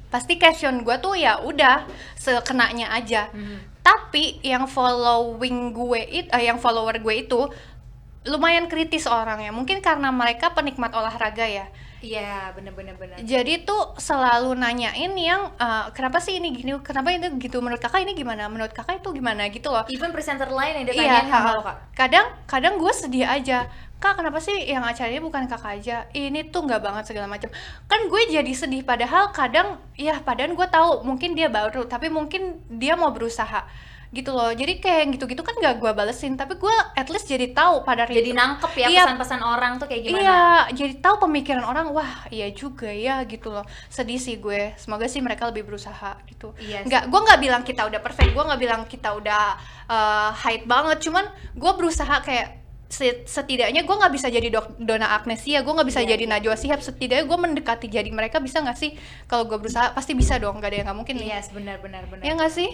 Pasti 0.07 0.39
caption 0.39 0.81
gue 0.87 0.95
tuh 1.03 1.19
ya 1.19 1.43
udah 1.43 1.87
sekenanya 2.15 2.95
aja. 2.95 3.27
Hmm. 3.31 3.59
Tapi 3.83 4.39
yang 4.43 4.67
following 4.67 5.71
gue 5.71 6.01
itu, 6.23 6.29
yang 6.31 6.59
follower 6.59 6.99
gue 6.99 7.15
itu 7.27 7.47
lumayan 8.27 8.67
kritis 8.67 9.07
orangnya. 9.07 9.55
Mungkin 9.55 9.79
karena 9.79 10.11
mereka 10.11 10.51
penikmat 10.51 10.91
olahraga 10.91 11.47
ya. 11.47 11.67
Iya, 11.97 12.53
bener-bener 12.53 12.93
bener. 12.93 13.17
Jadi 13.25 13.65
tuh 13.65 13.97
selalu 13.97 14.53
nanyain 14.53 15.09
yang 15.17 15.49
eh, 15.57 15.85
kenapa 15.97 16.21
sih 16.21 16.37
ini 16.37 16.53
gini, 16.53 16.77
kenapa 16.85 17.09
itu 17.09 17.25
gitu. 17.41 17.57
Menurut 17.57 17.81
kakak 17.81 18.05
ini 18.05 18.13
gimana? 18.13 18.45
Menurut 18.45 18.69
kakak 18.69 19.01
itu 19.01 19.09
gimana 19.17 19.49
gitu 19.49 19.73
loh. 19.73 19.81
Even 19.89 20.13
presenter 20.13 20.45
lain 20.45 20.85
yang 20.85 20.85
Iya, 20.93 20.93
ditanyain 20.93 21.25
sama 21.33 21.49
ha-ha. 21.49 21.57
lo 21.57 21.61
kak. 21.65 21.77
kadang 21.97 22.25
kadang 22.45 22.73
gue 22.77 22.93
sedih 22.93 23.25
aja. 23.25 23.65
Kak 23.97 24.13
kenapa 24.13 24.37
sih 24.37 24.53
yang 24.69 24.85
acaranya 24.85 25.25
bukan 25.25 25.49
kakak 25.49 25.81
aja? 25.81 26.05
Ini 26.13 26.53
tuh 26.53 26.69
nggak 26.69 26.85
banget 26.85 27.03
segala 27.09 27.25
macam. 27.25 27.49
Kan 27.89 28.01
gue 28.05 28.21
jadi 28.29 28.51
sedih 28.53 28.85
padahal 28.85 29.33
kadang 29.33 29.81
ya 29.97 30.21
padahal 30.21 30.53
gue 30.53 30.67
tahu 30.69 31.01
mungkin 31.01 31.33
dia 31.33 31.49
baru 31.49 31.89
tapi 31.89 32.13
mungkin 32.13 32.61
dia 32.69 32.93
mau 32.93 33.09
berusaha 33.09 33.65
gitu 34.07 34.31
loh. 34.31 34.49
Jadi 34.49 34.79
kayak 34.79 35.13
gitu-gitu 35.13 35.41
kan 35.41 35.51
gak 35.57 35.77
gue 35.77 35.91
balesin 35.91 36.33
tapi 36.33 36.55
gue 36.55 36.71
at 36.95 37.07
least 37.07 37.27
jadi 37.27 37.51
tahu 37.51 37.83
pada 37.83 38.03
hari 38.03 38.19
Jadi 38.19 38.31
itu. 38.31 38.39
nangkep 38.39 38.71
ya 38.73 38.87
Iya. 38.87 39.03
pesan-pesan 39.03 39.41
orang 39.41 39.71
tuh 39.75 39.87
kayak 39.87 40.01
gimana. 40.03 40.21
Iya, 40.23 40.41
jadi 40.73 40.93
tahu 40.97 41.15
pemikiran 41.23 41.61
orang, 41.61 41.91
wah 41.91 42.07
iya 42.27 42.47
juga 42.49 42.87
ya 42.87 43.19
gitu 43.23 43.51
loh. 43.51 43.67
Sedih 43.87 44.15
sih 44.15 44.37
gue. 44.37 44.71
Semoga 44.75 45.05
sih 45.05 45.19
mereka 45.19 45.45
lebih 45.45 45.63
berusaha 45.63 46.15
gitu. 46.25 46.55
Iya 46.57 46.83
Nggak, 46.83 47.03
gue 47.07 47.19
nggak 47.19 47.39
bilang 47.39 47.61
kita 47.61 47.83
udah 47.83 47.99
perfect, 47.99 48.31
gue 48.31 48.43
nggak 48.43 48.61
bilang 48.61 48.81
kita 48.83 49.09
udah 49.11 49.43
uh, 49.85 50.31
hype 50.33 50.63
banget. 50.63 51.03
Cuman 51.03 51.27
gue 51.51 51.71
berusaha 51.73 52.23
kayak 52.23 52.63
se- 52.87 53.27
setidaknya 53.27 53.83
gue 53.83 53.95
nggak 53.99 54.13
bisa 54.15 54.31
jadi 54.31 54.47
dok 54.47 54.79
Dona 54.79 55.11
Agnesia, 55.11 55.59
gue 55.59 55.73
nggak 55.75 55.89
bisa 55.91 55.99
Iya, 55.99 56.15
jadi 56.15 56.23
iya. 56.23 56.31
Najwa 56.39 56.55
Shihab. 56.55 56.79
Setidaknya 56.79 57.27
gue 57.27 57.37
mendekati 57.37 57.91
jadi 57.91 58.07
mereka 58.09 58.39
bisa 58.39 58.63
nggak 58.63 58.79
sih? 58.79 58.95
Kalau 59.27 59.43
gue 59.43 59.59
berusaha 59.59 59.91
pasti 59.91 60.15
bisa 60.15 60.39
dong, 60.39 60.57
gak 60.57 60.71
ada 60.71 60.77
yang 60.79 60.87
nggak 60.87 60.97
mungkin. 60.97 61.15
Iya, 61.19 61.43
benar 61.51 61.83
benar 61.83 62.07
benar. 62.07 62.23
Ya 62.23 62.31
nggak 62.33 62.49
sih? 62.49 62.71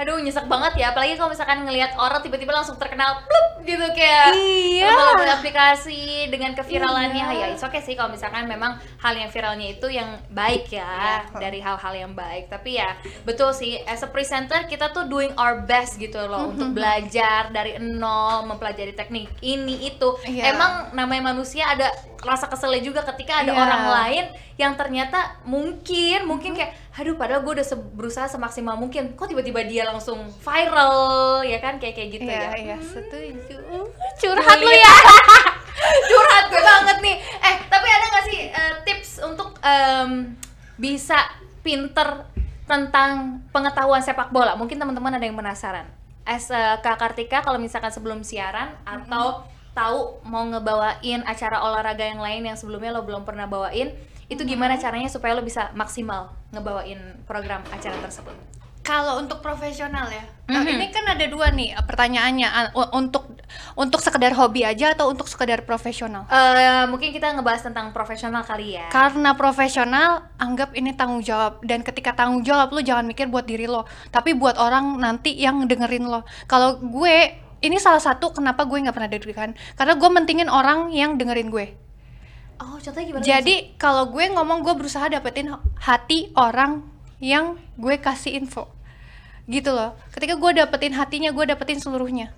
Aduh 0.00 0.16
nyesek 0.16 0.46
banget 0.46 0.72
ya, 0.76 0.86
apalagi 0.90 1.12
kalau 1.14 1.28
misalkan 1.28 1.60
ngelihat 1.60 1.92
orang 1.94 2.18
tiba-tiba 2.18 2.50
langsung 2.50 2.74
terkenal 2.74 3.20
plup 3.20 3.46
gitu 3.62 3.84
kayak 3.92 4.32
Iya. 4.32 4.88
melalui 4.88 5.28
aplikasi 5.30 6.00
dengan 6.26 6.56
keviralannya 6.56 7.20
Iya. 7.26 7.36
ya 7.38 7.52
it's 7.52 7.60
okay 7.60 7.78
sih 7.78 7.92
kalau 7.92 8.08
misalkan 8.08 8.44
memang 8.44 8.72
hal 8.96 9.12
yang 9.12 9.28
viralnya 9.28 9.68
itu 9.70 9.86
yang 9.86 10.08
baik 10.30 10.72
ya 10.72 10.88
Iya. 11.22 11.36
dari 11.38 11.60
hal-hal 11.60 11.92
yang 11.94 12.12
baik 12.12 12.48
tapi 12.48 12.74
ya 12.74 12.96
betul 13.22 13.52
sih 13.52 13.76
as 13.84 14.00
a 14.00 14.08
presenter 14.08 14.64
kita 14.64 14.88
tuh 14.88 15.04
doing 15.04 15.36
our 15.36 15.60
best 15.60 15.96
gitu 15.96 16.16
loh 16.18 16.40
Mm-hmm. 16.40 16.52
untuk 16.56 16.68
belajar 16.72 17.52
dari 17.52 17.76
nol 17.76 18.48
mempelajari 18.48 18.92
teknik 18.92 19.28
ini 19.40 19.84
itu 19.86 20.16
Iya. 20.24 20.56
emang 20.56 20.72
namanya 20.92 21.30
manusia 21.30 21.68
ada 21.68 21.92
rasa 22.20 22.48
keselnya 22.48 22.80
juga 22.80 23.04
ketika 23.06 23.44
ada 23.44 23.52
Iya. 23.52 23.60
orang 23.60 23.84
lain 23.86 24.24
yang 24.60 24.76
ternyata 24.76 25.40
mungkin 25.42 26.28
mungkin 26.28 26.52
kayak 26.52 26.76
aduh 26.92 27.16
padahal 27.16 27.40
gue 27.40 27.56
udah 27.56 27.64
se- 27.64 27.88
berusaha 27.96 28.28
semaksimal 28.28 28.76
mungkin. 28.76 29.16
Kok 29.16 29.24
tiba-tiba 29.26 29.64
dia 29.64 29.88
langsung 29.88 30.20
viral 30.38 31.40
ya 31.42 31.56
kan? 31.58 31.80
Kayak 31.80 31.94
kayak 31.96 32.08
gitu 32.12 32.28
Iya, 32.28 32.36
ya. 32.36 32.50
iya, 32.54 32.76
setuju. 32.78 33.56
curhat 34.20 34.58
lu 34.60 34.68
ya. 34.68 34.94
Curhat 36.10 36.44
gue 36.46 36.60
banget 36.60 36.96
nih. 37.00 37.16
Eh 37.40 37.54
tapi 37.66 37.88
ada 37.88 38.04
nggak 38.06 38.24
sih 38.26 38.40
eh, 38.46 38.74
tips 38.84 39.10
untuk 39.24 39.56
em, 39.60 40.36
bisa 40.76 41.16
pinter 41.60 42.28
tentang 42.64 43.40
pengetahuan 43.48 43.98
sepak 43.98 44.28
bola? 44.28 44.54
Mungkin 44.54 44.76
teman-teman 44.76 45.16
ada 45.16 45.24
yang 45.24 45.34
penasaran. 45.34 45.88
As 46.22 46.52
a 46.52 46.78
kak 46.78 47.00
Kartika 47.00 47.40
kalau 47.40 47.56
misalkan 47.56 47.88
sebelum 47.88 48.20
siaran 48.20 48.76
atau 48.84 49.40
tahu 49.70 50.20
mau 50.22 50.44
ngebawain 50.44 51.24
acara 51.24 51.64
olahraga 51.64 52.04
yang 52.04 52.20
lain 52.20 52.44
yang 52.44 52.58
sebelumnya 52.58 52.90
lo 52.90 53.02
belum 53.02 53.24
pernah 53.24 53.46
bawain 53.46 53.94
itu 54.30 54.46
gimana 54.46 54.78
caranya 54.78 55.10
supaya 55.10 55.34
lo 55.34 55.42
bisa 55.42 55.74
maksimal 55.74 56.30
ngebawain 56.54 57.18
program 57.26 57.60
acara 57.68 57.98
tersebut 57.98 58.32
Kalau 58.80 59.20
untuk 59.20 59.44
profesional 59.44 60.08
ya, 60.08 60.24
Mhm. 60.48 60.56
Nah, 60.56 60.64
ini 60.64 60.88
kan 60.88 61.04
ada 61.04 61.22
dua 61.28 61.52
nih 61.52 61.76
pertanyaannya 61.84 62.72
untuk 62.96 63.28
untuk 63.76 64.00
sekedar 64.00 64.32
hobi 64.32 64.64
aja 64.64 64.96
atau 64.96 65.12
untuk 65.12 65.28
sekedar 65.28 65.62
profesional. 65.62 66.24
Eh, 66.26 66.88
mungkin 66.88 67.12
kita 67.12 67.28
ngebahas 67.36 67.68
tentang 67.70 67.92
profesional 67.92 68.40
kali 68.40 68.80
ya 68.80 68.88
Karena 68.88 69.36
profesional, 69.36 70.32
anggap 70.40 70.72
ini 70.72 70.96
tanggung 70.96 71.20
jawab 71.20 71.60
dan 71.60 71.84
ketika 71.84 72.16
tanggung 72.16 72.40
jawab 72.40 72.72
lu 72.72 72.80
jangan 72.80 73.04
mikir 73.04 73.28
buat 73.28 73.44
diri 73.44 73.68
lo, 73.68 73.84
tapi 74.08 74.32
buat 74.32 74.56
orang 74.56 74.96
nanti 74.96 75.36
yang 75.36 75.60
dengerin 75.68 76.08
lo. 76.08 76.24
Kalau 76.48 76.80
gue 76.80 77.36
ini 77.60 77.76
salah 77.76 78.00
satu 78.00 78.32
kenapa 78.32 78.64
gue 78.64 78.80
nggak 78.80 78.96
pernah 78.96 79.12
deg-degan 79.12 79.52
karena 79.76 79.92
gue 79.94 80.08
mentingin 80.08 80.48
orang 80.48 80.88
yang 80.90 81.20
dengerin 81.20 81.52
gue. 81.52 81.76
Oh, 82.60 82.76
contohnya 82.76 83.06
gimana? 83.08 83.24
Jadi 83.24 83.74
kalau 83.80 84.12
gue 84.12 84.28
ngomong 84.28 84.60
gue 84.60 84.74
berusaha 84.76 85.08
dapetin 85.08 85.48
hati 85.80 86.28
orang 86.36 86.84
yang 87.16 87.56
gue 87.80 87.96
kasih 87.96 88.36
info 88.36 88.68
gitu 89.48 89.72
loh. 89.72 89.96
Ketika 90.12 90.36
gue 90.36 90.50
dapetin 90.54 90.92
hatinya, 90.94 91.32
gue 91.32 91.44
dapetin 91.48 91.80
seluruhnya. 91.80 92.30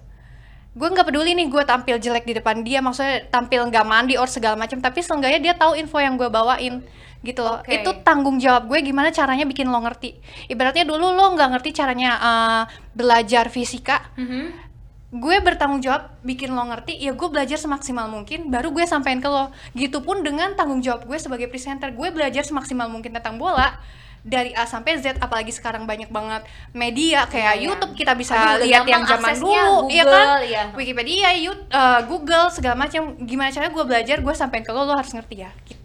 Gue 0.73 0.89
nggak 0.89 1.13
peduli 1.13 1.37
nih 1.37 1.53
gue 1.53 1.63
tampil 1.69 2.01
jelek 2.01 2.25
di 2.25 2.33
depan 2.39 2.65
dia, 2.65 2.81
maksudnya 2.81 3.29
tampil 3.29 3.69
nggak 3.69 3.85
mandi 3.85 4.15
or 4.17 4.25
segala 4.31 4.57
macam. 4.57 4.81
Tapi 4.81 5.05
seenggaknya 5.05 5.41
dia 5.43 5.55
tahu 5.59 5.77
info 5.77 6.01
yang 6.01 6.17
gue 6.17 6.31
bawain 6.33 6.81
gitu 7.21 7.45
loh. 7.45 7.61
Oke. 7.61 7.83
Itu 7.83 8.01
tanggung 8.01 8.41
jawab 8.41 8.71
gue 8.71 8.81
gimana 8.81 9.13
caranya 9.13 9.45
bikin 9.45 9.69
lo 9.69 9.79
ngerti. 9.85 10.17
Ibaratnya 10.49 10.89
dulu 10.89 11.13
lo 11.13 11.35
nggak 11.37 11.51
ngerti 11.59 11.71
caranya 11.77 12.11
eh, 12.17 12.63
belajar 12.97 13.53
fisika, 13.53 14.15
Mhm. 14.17 14.72
Gue 15.13 15.37
bertanggung 15.45 15.85
jawab 15.85 16.09
bikin 16.25 16.57
lo 16.57 16.65
ngerti 16.73 16.97
ya 16.97 17.13
gue 17.13 17.29
belajar 17.29 17.61
semaksimal 17.61 18.09
mungkin 18.09 18.49
baru 18.49 18.73
gue 18.73 18.89
sampein 18.89 19.21
ke 19.21 19.29
lo 19.29 19.53
gitu 19.77 20.01
pun 20.01 20.25
dengan 20.25 20.57
tanggung 20.57 20.81
jawab 20.81 21.05
gue 21.05 21.21
sebagai 21.21 21.53
presenter 21.53 21.93
gue 21.93 22.09
belajar 22.09 22.41
semaksimal 22.49 22.89
mungkin 22.89 23.13
tentang 23.13 23.37
bola 23.37 23.77
dari 24.23 24.55
A 24.55 24.65
sampai 24.65 25.03
Z 25.03 25.19
apalagi 25.19 25.51
sekarang 25.51 25.83
banyak 25.85 26.09
banget 26.09 26.47
media 26.73 27.27
kayak 27.27 27.59
Iya. 27.59 27.75
YouTube 27.75 27.93
kita 27.99 28.15
bisa 28.15 28.39
Aduh, 28.39 28.65
lihat 28.65 28.87
yang 28.87 29.03
zaman 29.03 29.35
dulu 29.35 29.91
iya 29.91 30.07
Google, 30.07 30.15
kan 30.15 30.27
iya. 30.47 30.63
Wikipedia 30.73 31.29
YouTube, 31.37 31.67
eh, 31.69 32.01
Google 32.07 32.47
segala 32.55 32.79
macam 32.79 33.19
gimana 33.27 33.51
caranya 33.51 33.75
gue 33.75 33.85
belajar 33.85 34.17
gue 34.23 34.35
sampein 34.39 34.63
ke 34.65 34.71
lo 34.71 34.87
lo 34.87 34.95
harus 34.95 35.11
ngerti 35.13 35.43
ya 35.43 35.51
gitu 35.67 35.82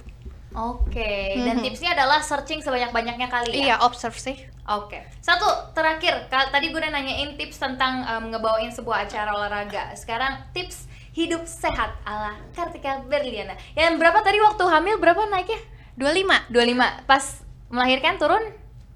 Oke, 0.58 1.38
dan 1.38 1.62
Mhm. 1.62 1.64
tipsnya 1.64 1.94
adalah 1.94 2.18
searching 2.20 2.60
sebanyak-banyaknya 2.60 3.30
kali 3.30 3.54
ya. 3.54 3.58
iya 3.64 3.76
observe 3.80 4.18
sih 4.18 4.38
Oke. 4.68 5.00
Satu 5.24 5.48
terakhir, 5.72 6.28
tadi 6.28 6.66
gue 6.68 6.76
udah 6.76 6.92
nanyain 6.92 7.40
tips 7.40 7.56
tentang 7.56 8.04
em, 8.04 8.36
ngebawain 8.36 8.68
sebuah 8.68 9.08
acara 9.08 9.32
olahraga. 9.32 9.96
Sekarang 9.96 10.44
tips 10.52 10.92
hidup 11.16 11.48
sehat 11.48 11.96
ala 12.04 12.36
Kartika 12.52 13.00
Berliana. 13.00 13.56
Yang 13.74 13.96
berapa 13.96 14.20
tadi 14.20 14.44
waktu 14.44 14.64
hamil 14.68 15.00
berapa 15.00 15.24
naiknya? 15.24 15.64
25 15.96 16.52
25. 16.52 17.00
Pas 17.08 17.24
melahirkan 17.72 18.20
turun 18.20 18.44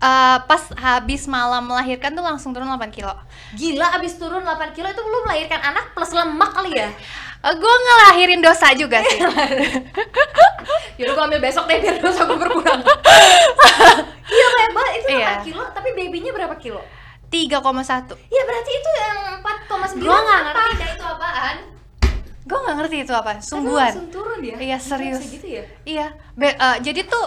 Eh, 0.01 0.37
pas 0.49 0.63
habis 0.81 1.29
malam 1.29 1.61
melahirkan 1.61 2.09
tuh 2.09 2.25
langsung 2.25 2.57
turun 2.57 2.65
8 2.65 2.89
kilo. 2.89 3.13
Gila 3.53 3.85
abis 3.93 4.17
turun 4.17 4.41
8 4.41 4.73
kilo 4.73 4.89
itu 4.89 4.97
lu 4.97 5.19
melahirkan 5.29 5.61
anak 5.61 5.93
plus 5.93 6.09
lemak 6.09 6.57
kali 6.57 6.73
ya? 6.73 6.89
Eh, 7.41 7.53
gue 7.53 7.73
ngelahirin 7.75 8.37
dosa 8.39 8.69
juga 8.71 9.01
sih. 9.01 9.17
Yaudah 10.97 11.13
gue 11.15 11.23
ambil 11.25 11.41
besok 11.41 11.65
deh 11.65 11.77
biar 11.77 11.97
dosa 11.97 12.21
gue 12.23 12.37
berkurang 12.37 12.81
Iya 14.31 14.45
banyak 14.47 14.71
banget 14.71 14.93
itu 14.93 15.07
8 15.07 15.11
Iya. 15.11 15.31
kilo 15.41 15.63
tapi 15.73 15.89
babynya 15.91 16.31
berapa 16.31 16.55
kilo? 16.55 16.81
3,1. 17.27 17.57
Iya 18.29 18.43
berarti 18.45 18.71
itu 18.71 18.89
yang 18.93 19.17
4,9 19.41 19.97
Gua 19.99 20.17
nggak 20.19 20.39
ngerti 20.45 20.73
dah 20.75 20.89
itu 20.91 21.03
apaan. 21.03 21.55
Gue 22.41 22.57
nggak 22.59 22.75
ngerti 22.77 22.95
itu 22.99 23.11
apa. 23.11 23.31
Tapi 23.33 23.43
Sungguhan. 23.43 23.89
langsung 23.89 24.09
turun 24.09 24.39
ya? 24.39 24.55
Iya, 24.57 24.77
serius. 24.77 25.19
gitu 25.25 25.47
ya? 25.49 25.63
Iya. 25.83 26.07
Be- 26.33 26.53
eh, 26.53 26.77
jadi 26.79 27.01
tuh 27.03 27.25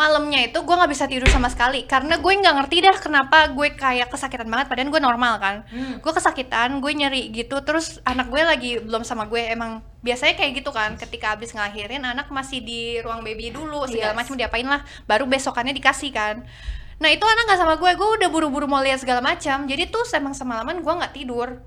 malamnya 0.00 0.48
itu 0.48 0.56
gue 0.64 0.74
nggak 0.80 0.92
bisa 0.96 1.04
tidur 1.04 1.28
sama 1.28 1.52
sekali. 1.52 1.84
Karena 1.84 2.16
gue 2.16 2.32
nggak 2.32 2.54
ngerti 2.56 2.76
dah 2.80 2.96
kenapa 2.96 3.52
gue 3.52 3.68
kayak 3.76 4.08
kesakitan 4.08 4.48
banget 4.48 4.72
padahal 4.72 4.88
gue 4.88 5.02
normal 5.04 5.34
kan. 5.36 5.56
Hmm. 5.68 6.00
gue 6.00 6.12
kesakitan 6.16 6.80
gue 6.80 6.92
nyeri 6.96 7.28
gitu 7.28 7.60
terus 7.60 8.00
anak 8.08 8.32
gue 8.32 8.40
lagi 8.40 8.70
belum 8.80 9.04
sama 9.04 9.28
gue 9.28 9.44
emang 9.52 9.84
biasanya 10.00 10.40
kayak 10.40 10.64
gitu 10.64 10.72
kan. 10.72 10.96
Ketika 10.96 11.36
abis 11.36 11.52
ngelahirin 11.52 12.00
anak 12.00 12.32
masih 12.32 12.64
di 12.64 12.96
ruang 13.04 13.20
baby 13.20 13.52
dulu 13.52 13.84
segala 13.84 14.16
Yes. 14.16 14.18
macam 14.24 14.34
diapain 14.40 14.64
lah 14.64 14.80
baru 15.04 15.28
besokannya 15.28 15.76
dikasih 15.76 16.10
kan. 16.16 16.48
Nah 16.96 17.08
itu 17.12 17.24
anak 17.28 17.44
nggak 17.44 17.60
sama 17.60 17.74
gue 17.76 17.90
gue 17.92 18.08
udah 18.24 18.28
buru-buru 18.32 18.64
mau 18.64 18.80
lihat 18.80 19.04
segala 19.04 19.20
macam 19.20 19.68
jadi 19.68 19.92
tuh 19.92 20.08
emang 20.16 20.32
semalaman 20.32 20.80
gue 20.80 20.94
nggak 20.96 21.12
tidur. 21.12 21.60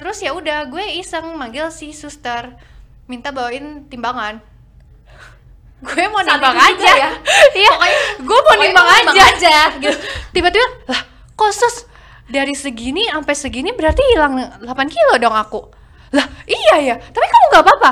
Terus 0.00 0.24
ya 0.24 0.32
udah 0.32 0.64
gue 0.72 0.96
iseng 0.96 1.36
manggil 1.36 1.68
si 1.68 1.92
suster 1.92 2.56
minta 3.04 3.28
bawain 3.28 3.84
timbangan 3.92 4.40
gue 5.78 6.04
mau 6.10 6.22
nimbang 6.26 6.58
aja. 6.58 6.90
ya? 6.90 7.10
iya. 7.60 7.70
Pokoknya- 7.70 8.00
gue 8.18 8.38
mau 8.42 8.54
nimbang 8.58 8.88
aja. 8.88 9.22
aja, 9.30 9.56
gitu. 9.78 9.98
tiba-tiba 10.34 10.66
lah 10.90 11.00
kok 11.38 11.50
sus? 11.54 11.86
Dari 12.28 12.52
segini 12.52 13.08
sampai 13.08 13.32
segini 13.32 13.72
berarti 13.72 14.04
hilang 14.12 14.36
8 14.36 14.66
kilo 14.90 15.16
dong 15.16 15.32
aku. 15.32 15.64
Lah 16.12 16.26
iya 16.44 16.76
ya 16.92 16.94
tapi 17.00 17.24
kamu 17.24 17.44
nggak 17.54 17.64
apa-apa. 17.64 17.90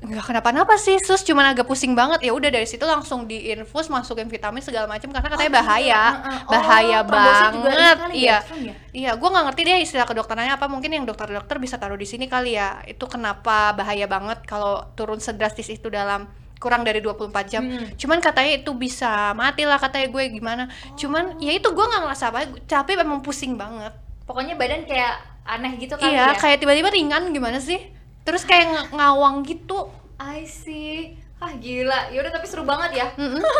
Nggak 0.00 0.24
kenapa-napa 0.32 0.74
sih 0.76 1.00
sus. 1.00 1.24
Cuman 1.24 1.56
agak 1.56 1.64
pusing 1.64 1.96
banget. 1.96 2.20
Ya 2.24 2.32
udah 2.36 2.52
dari 2.52 2.68
situ 2.68 2.84
langsung 2.84 3.24
diinfus 3.24 3.88
masukin 3.88 4.28
vitamin 4.28 4.60
segala 4.60 4.84
macam 4.84 5.08
karena 5.08 5.28
katanya 5.32 5.52
bahaya. 5.60 6.02
Heeh. 6.12 6.38
Oh, 6.44 6.52
bahaya 6.52 6.98
trombosnya 7.04 7.48
juga 7.52 7.68
ini 7.70 7.76
banget 7.76 7.96
kali 7.96 8.12
ya, 8.12 8.20
iya. 8.20 8.36
ya? 8.36 8.74
iya 8.90 9.10
gue 9.16 9.28
nggak 9.28 9.44
ngerti 9.48 9.60
deh 9.64 9.78
istilah 9.80 10.06
kedokterannya 10.08 10.52
apa. 10.56 10.66
Mungkin 10.68 10.90
yang 10.92 11.04
dokter-dokter 11.08 11.56
bisa 11.56 11.80
taruh 11.80 11.96
di 11.96 12.04
sini 12.04 12.28
kali 12.28 12.60
ya. 12.60 12.84
Itu 12.84 13.08
kenapa 13.08 13.72
bahaya 13.72 14.04
banget 14.04 14.44
kalau 14.44 14.92
turun 14.92 15.24
sedrastis 15.24 15.72
itu 15.72 15.88
dalam 15.88 16.28
kurang 16.60 16.84
dari 16.84 17.00
24 17.00 17.32
jam. 17.48 17.64
Hmm. 17.64 17.88
cuman 17.96 18.20
katanya 18.20 18.52
itu 18.60 18.70
bisa 18.76 19.32
mati 19.32 19.64
lah 19.64 19.80
katanya 19.80 20.12
gue 20.12 20.24
gimana. 20.28 20.64
Cuman 20.94 21.40
ya 21.40 21.56
itu 21.56 21.72
gue 21.72 21.84
nggak 21.88 22.02
ngerasa 22.04 22.24
apa 22.28 22.38
tapi 22.68 23.00
memang 23.00 23.24
pusing 23.24 23.56
banget. 23.56 23.96
Pokoknya 24.28 24.54
badan 24.60 24.84
kayak 24.84 25.16
aneh 25.48 25.80
gitu 25.80 25.96
kali 25.96 26.12
iya 26.14 26.30
ya? 26.30 26.38
kayak 26.38 26.60
tiba-tiba 26.60 26.92
ringan 26.92 27.32
gimana 27.32 27.58
sih? 27.58 27.80
Terus 28.22 28.44
kayak 28.44 28.68
ng- 28.68 28.88
ngawang 29.00 29.42
gitu. 29.48 29.88
I 30.20 30.44
see 30.44 31.16
Ah 31.40 31.56
gila, 31.56 32.12
yaudah 32.12 32.28
tapi 32.30 32.44
seru 32.44 32.68
banget 32.68 33.00
ya. 33.00 33.06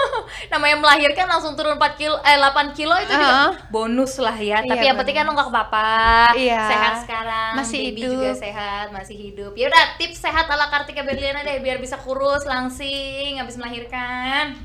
Namanya 0.53 0.76
melahirkan 0.76 1.24
langsung 1.24 1.57
turun 1.57 1.81
4 1.81 1.97
kilo, 1.97 2.20
eh 2.20 2.37
8 2.37 2.76
kilo 2.76 2.93
itu 3.01 3.09
juga 3.09 3.24
Heeh. 3.49 3.51
bonus 3.72 4.20
lah 4.20 4.37
ya 4.37 4.61
Iya, 4.61 4.68
Tapi 4.68 4.85
yang 4.85 4.97
penting 5.01 5.16
kan 5.16 5.24
lo 5.24 5.33
gak 5.33 5.49
apa-apa 5.49 5.89
Iya. 6.37 6.61
Sehat 6.68 6.95
sekarang, 7.09 7.53
Masih 7.57 7.81
baby 7.89 8.01
hidup. 8.05 8.12
juga 8.12 8.31
sehat, 8.37 8.87
masih 8.93 9.16
hidup 9.16 9.53
Yaudah 9.57 9.97
tips 9.97 10.20
sehat 10.20 10.45
ala 10.47 10.68
Kartika 10.68 11.01
Berliana 11.01 11.41
deh 11.41 11.57
Biar 11.59 11.81
bisa 11.81 11.97
kurus, 11.97 12.45
langsing, 12.45 13.41
habis 13.41 13.57
melahirkan 13.57 14.61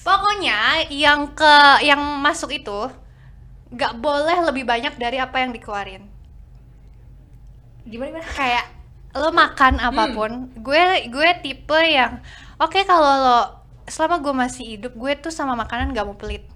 pokoknya 0.00 0.88
yang 0.88 1.28
ke 1.30 1.54
yang 1.84 2.00
masuk 2.24 2.48
itu 2.50 2.88
nggak 3.68 4.00
boleh 4.00 4.48
lebih 4.48 4.64
banyak 4.64 4.96
dari 4.96 5.20
apa 5.20 5.44
yang 5.44 5.52
dikeluarin 5.52 6.08
Gimana 7.84 8.16
gimana? 8.16 8.24
kayak 8.32 8.64
lo 9.10 9.28
makan 9.34 9.82
apa 9.82 10.04
pun 10.14 10.30
gue 10.54 10.82
gue 11.10 11.28
tipe 11.42 11.80
yang 11.82 12.22
oke 12.62 12.78
kalau 12.86 13.12
lo 13.26 13.40
selama 13.90 14.22
gue 14.22 14.34
masih 14.34 14.64
hidup 14.78 14.92
gue 14.94 15.12
tuh 15.18 15.32
sama 15.34 15.58
makanan 15.58 15.90
gak 15.90 16.06
mau 16.06 16.14
pelit. 16.14 16.46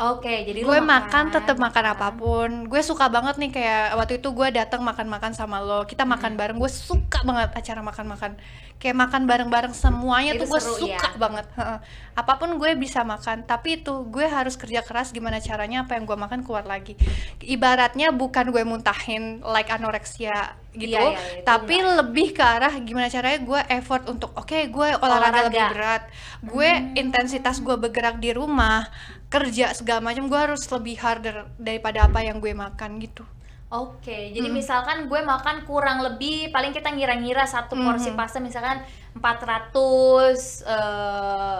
Oke, 0.00 0.32
jadi 0.48 0.64
gue 0.64 0.78
lo 0.80 0.80
makan 0.80 1.28
tetap 1.28 1.60
makan. 1.60 1.84
apa 1.92 2.08
pun. 2.16 2.50
Gue 2.72 2.80
suka 2.80 3.12
banget 3.12 3.36
nih 3.36 3.50
kayak 3.52 4.00
waktu 4.00 4.16
itu 4.16 4.32
gue 4.32 4.48
datang 4.48 4.80
makan-makan 4.80 5.36
sama 5.36 5.60
lo 5.60 5.84
kita 5.84 6.08
Hmm. 6.08 6.16
makan 6.16 6.32
bareng 6.40 6.56
gue 6.56 6.72
suka 6.72 7.20
banget 7.28 7.52
acara 7.52 7.80
makan-makan 7.84 8.32
kayak 8.80 8.96
makan 8.96 9.28
bareng-bareng 9.28 9.76
semuanya 9.76 10.32
Itu 10.32 10.48
tuh 10.48 10.56
gue 10.56 10.60
suka 10.64 11.08
ya? 11.12 11.20
banget 11.20 11.46
Heeh. 11.52 11.78
apa 12.16 12.32
pun 12.34 12.56
gue 12.56 12.72
bisa 12.74 13.04
makan 13.04 13.44
tapi 13.44 13.78
itu 13.78 13.92
gue 14.08 14.24
harus 14.24 14.56
kerja 14.56 14.80
keras 14.80 15.12
gimana 15.12 15.36
caranya 15.38 15.84
apa 15.84 15.94
yang 15.94 16.08
gue 16.08 16.16
makan 16.16 16.40
keluar 16.40 16.64
lagi 16.64 16.96
ibaratnya 17.38 18.08
bukan 18.10 18.48
gue 18.48 18.64
muntahin 18.64 19.44
like 19.44 19.68
anoreksia 19.68 20.56
gitu 20.72 20.96
Iya, 20.96 21.12
iya, 21.12 21.20
itu 21.36 21.44
tapi 21.44 21.76
enggak. 21.76 21.96
lebih 22.00 22.28
ke 22.32 22.40
arah 22.40 22.72
gimana 22.80 23.06
caranya 23.06 23.40
gue 23.42 23.60
effort 23.68 24.02
untuk 24.06 24.30
oke 24.32 24.48
gue 24.70 24.88
olahraga, 24.96 25.04
Olahraga. 25.04 25.46
lebih 25.50 25.64
berat 25.74 26.02
gue 26.40 26.70
intensitas 26.96 27.56
gue 27.58 27.76
bergerak 27.76 28.16
di 28.16 28.30
rumah 28.32 28.86
kerja 29.28 29.74
segala 29.74 30.00
macam 30.00 30.26
gue 30.26 30.38
harus 30.38 30.62
lebih 30.66 30.96
harder 30.96 31.36
daripada 31.58 32.06
apa 32.06 32.22
yang 32.22 32.38
gue 32.38 32.54
makan 32.54 32.96
gitu 32.98 33.22
Oke, 33.70 34.34
jadi 34.34 34.50
misalkan 34.50 35.06
gue 35.06 35.22
makan 35.22 35.62
kurang 35.62 36.02
lebih 36.02 36.50
paling 36.50 36.74
kita 36.74 36.90
ngira-ngira 36.90 37.46
satu 37.46 37.78
porsi 37.78 38.10
pasta 38.18 38.42
misalkan 38.42 38.82
400 39.14 40.66
eh 40.66 41.58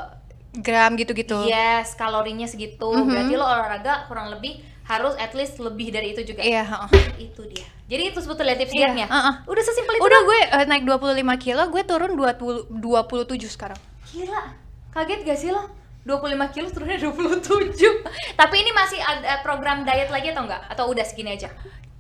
gram 0.51 0.99
gitu-gitu 0.99 1.47
yes, 1.47 1.95
kalorinya 1.95 2.51
segitu. 2.51 2.91
Mhm. 2.91 3.07
Berarti 3.07 3.35
lo 3.39 3.47
olahraga 3.47 4.11
kurang 4.11 4.35
lebih 4.35 4.59
harus 4.91 5.15
at 5.23 5.31
least 5.39 5.63
lebih 5.63 5.95
dari 5.95 6.11
itu 6.11 6.27
juga. 6.27 6.43
iya 6.43 6.67
heeh. 6.67 7.31
Itu 7.31 7.47
dia. 7.47 7.63
Jadi 7.87 8.11
itu 8.11 8.19
sebetulnya 8.19 8.59
tips 8.59 8.75
Iya, 8.75 8.91
dietnya. 8.91 9.07
heeh. 9.07 9.35
Udah 9.47 9.63
sesimpel 9.63 9.95
itu. 9.95 10.03
udah 10.03 10.21
gue 10.27 10.39
eh, 10.51 10.67
naik 10.67 10.83
25 10.83 11.15
kilo 11.39 11.63
gue 11.71 11.83
turun 11.87 12.13
20, 12.19 12.75
27 12.75 13.55
sekarang 13.55 13.79
Gila. 14.11 14.43
Kaget 14.91 15.23
gak 15.23 15.39
sih 15.39 15.55
lo? 15.55 15.63
25 16.03 16.27
kilo 16.51 16.67
turunnya 16.75 16.99
27 16.99 18.03
Tapi 18.35 18.55
ini 18.59 18.71
masih 18.75 18.99
ada 18.99 19.39
program 19.47 19.87
diet 19.87 20.11
lagi 20.11 20.35
atau 20.35 20.43
enggak? 20.43 20.67
Atau 20.67 20.91
udah 20.91 21.07
segini 21.07 21.39
aja? 21.39 21.47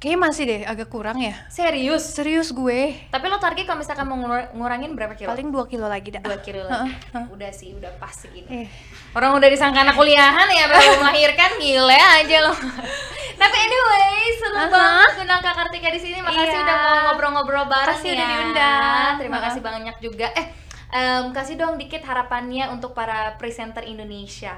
Kayaknya 0.01 0.18
masih 0.18 0.44
deh 0.44 0.61
agak 0.64 0.88
kurang 0.88 1.20
ya 1.20 1.36
Serius? 1.46 2.03
serius 2.11 2.48
gue 2.51 2.96
Tapi 3.07 3.24
lo 3.26 3.36
target 3.36 3.62
kalau 3.62 3.78
misalkan 3.78 4.05
mau 4.05 4.16
ngur- 4.16 4.48
ngurangin 4.51 4.96
berapa 4.96 5.12
kilo? 5.12 5.28
paling 5.28 5.53
2 5.53 5.61
kilo 5.68 5.84
lagi 5.84 6.09
dah 6.09 6.20
2 6.20 6.40
kilo 6.40 6.64
lagi 6.64 6.88
Udah 7.28 7.51
sih, 7.51 7.70
udah 7.70 7.92
pas 7.96 8.11
segini 8.11 8.64
eh. 8.64 8.68
Orang 9.11 9.36
udah 9.36 9.44
disangka 9.46 9.82
anak 9.82 9.92
kuliahan 9.94 10.48
ya 10.48 10.64
baru 10.66 11.03
melahirkan 11.03 11.59
gile 11.59 11.92
aja 11.92 12.38
loh. 12.40 12.55
Tapi 13.40 13.57
anyway, 13.59 14.09
seru 14.32 14.55
Aha. 14.55 14.68
banget 14.68 15.12
undang 15.18 15.40
Kak 15.40 15.55
Kartika 15.55 15.88
di 15.88 15.98
sini. 15.98 16.18
Makasih 16.20 16.46
Iya. 16.53 16.62
udah 16.62 16.76
mau 16.78 16.98
ngobrol-ngobrol 17.11 17.66
bareng 17.66 17.90
Makasih 17.90 18.07
ya. 18.07 18.14
udah 18.14 18.26
diundang. 18.28 19.12
Terima 19.18 19.36
Aha. 19.36 19.44
kasih 19.44 19.61
banyak 19.61 19.96
juga. 19.98 20.26
Eh, 20.30 20.46
em, 20.92 21.24
kasih 21.30 21.55
dong 21.57 21.74
dikit 21.74 22.01
harapannya 22.01 22.70
untuk 22.70 22.92
para 22.92 23.34
presenter 23.34 23.82
Indonesia 23.82 24.55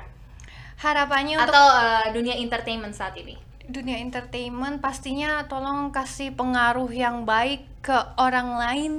harapannya 0.76 1.38
untuk 1.38 1.49
atau 1.49 1.66
eh, 1.72 2.07
dunia 2.12 2.34
entertainment 2.36 2.93
saat 2.93 3.14
ini. 3.14 3.38
Dunia 3.68 3.98
entertainment 4.00 4.82
pastinya 4.82 5.46
tolong 5.46 5.94
kasih 5.94 6.34
pengaruh 6.34 6.90
yang 6.90 7.22
baik 7.22 7.68
ke 7.82 7.98
orang 8.14 8.62
lain 8.62 8.92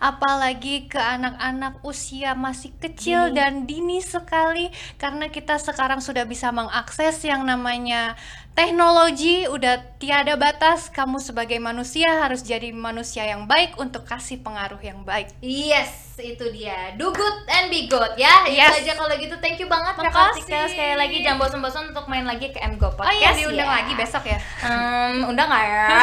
apalagi 0.00 0.88
ke 0.88 0.96
anak-anak 0.96 1.84
usia 1.84 2.32
masih 2.32 2.72
kecil 2.80 3.28
Dini. 3.28 3.36
dan 3.36 3.52
dini 3.68 4.00
sekali 4.00 4.72
karena 4.96 5.28
kita 5.28 5.60
sekarang 5.60 6.00
sudah 6.00 6.24
bisa 6.24 6.48
mengakses 6.48 7.20
yang 7.20 7.44
namanya 7.44 8.16
teknologi 8.56 9.46
udah 9.46 9.80
tiada 10.00 10.34
batas. 10.36 10.92
Kamu 10.92 11.20
sebagai 11.22 11.56
manusia 11.62 12.20
harus 12.20 12.44
jadi 12.44 12.72
manusia 12.74 13.24
yang 13.24 13.48
baik 13.48 13.78
untuk 13.80 14.04
kasih 14.04 14.40
pengaruh 14.42 14.80
yang 14.82 15.00
baik. 15.04 15.30
Yes, 15.40 16.09
itu 16.22 16.44
dia. 16.50 16.92
Do 16.94 17.10
good 17.10 17.36
and 17.46 17.66
be 17.66 17.84
good 17.84 18.12
ya. 18.14 18.44
Yes. 18.44 18.76
Itu 18.76 18.86
aja 18.86 18.92
kalau 18.96 19.14
gitu. 19.14 19.34
Thank 19.36 19.58
you 19.58 19.66
banget 19.66 19.96
Kak. 19.96 20.10
Kartika 20.10 20.66
sekali 20.66 20.94
lagi 20.94 21.16
jangan 21.20 21.38
bosan-bosan 21.38 21.84
untuk 21.88 22.06
main 22.06 22.22
lagi 22.22 22.48
ke 22.48 22.60
MGO 22.60 22.92
Podcast. 22.92 23.08
oh 23.08 23.14
iya 23.14 23.30
diundang 23.32 23.66
ya. 23.66 23.76
lagi 23.76 23.92
besok 23.94 24.24
ya 24.24 24.38
Hmm, 24.60 25.24
undang 25.26 25.46
nggak 25.46 25.64
ya? 25.64 25.86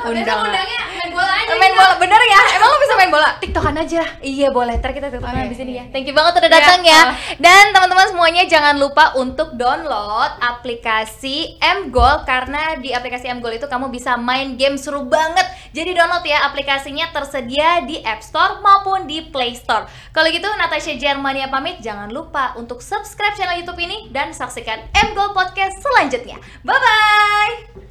Undang. 0.00 0.40
undangnya 0.42 0.80
main 0.90 1.10
bola 1.12 1.32
aja. 1.32 1.52
Main 1.52 1.74
bola 1.74 1.94
bener 1.96 2.20
ya? 2.20 2.40
Emang 2.56 2.68
lo 2.68 2.78
bisa 2.78 2.94
main 2.96 3.10
bola? 3.10 3.28
tiktokan 3.38 3.76
aja 3.76 4.02
Iya 4.18 4.48
boleh, 4.50 4.76
ntar 4.76 4.90
kita 4.90 5.08
tutup 5.08 5.24
Oke, 5.24 5.36
habis 5.36 5.58
ini 5.58 5.76
ya 5.76 5.84
Thank 5.88 6.06
you 6.06 6.14
banget 6.14 6.32
udah 6.36 6.50
Iya, 6.50 6.56
datang 6.58 6.80
ya 6.82 7.00
ah. 7.00 7.06
Dan 7.36 7.64
teman-teman 7.70 8.06
semuanya 8.08 8.42
jangan 8.44 8.76
lupa 8.76 9.12
untuk 9.14 9.54
download 9.54 10.32
aplikasi 10.40 11.58
MGOL 11.58 12.24
Karena 12.24 12.76
di 12.76 12.90
aplikasi 12.90 13.28
MGOL 13.30 13.56
itu 13.56 13.66
kamu 13.66 13.88
bisa 13.88 14.16
main 14.16 14.56
game 14.56 14.74
seru 14.74 15.04
banget 15.04 15.44
Jadi 15.70 15.92
download 15.92 16.24
ya 16.24 16.44
aplikasinya 16.44 17.12
tersedia 17.12 17.84
di 17.84 18.00
App 18.02 18.20
Store 18.20 18.39
maupun 18.64 19.04
di 19.04 19.28
Play 19.28 19.54
Store. 19.56 19.86
Kalau 20.10 20.28
gitu 20.32 20.48
Natasha 20.56 20.96
Germania 20.96 21.48
pamit. 21.48 21.78
Jangan 21.80 22.10
lupa 22.10 22.56
untuk 22.56 22.82
subscribe 22.84 23.36
channel 23.36 23.62
Youtube 23.62 23.80
ini 23.80 24.10
Dan 24.12 24.34
saksikan 24.34 24.90
MGOL 24.92 25.32
Podcast 25.32 25.78
selanjutnya. 25.80 26.36
Bye-bye 26.66 27.89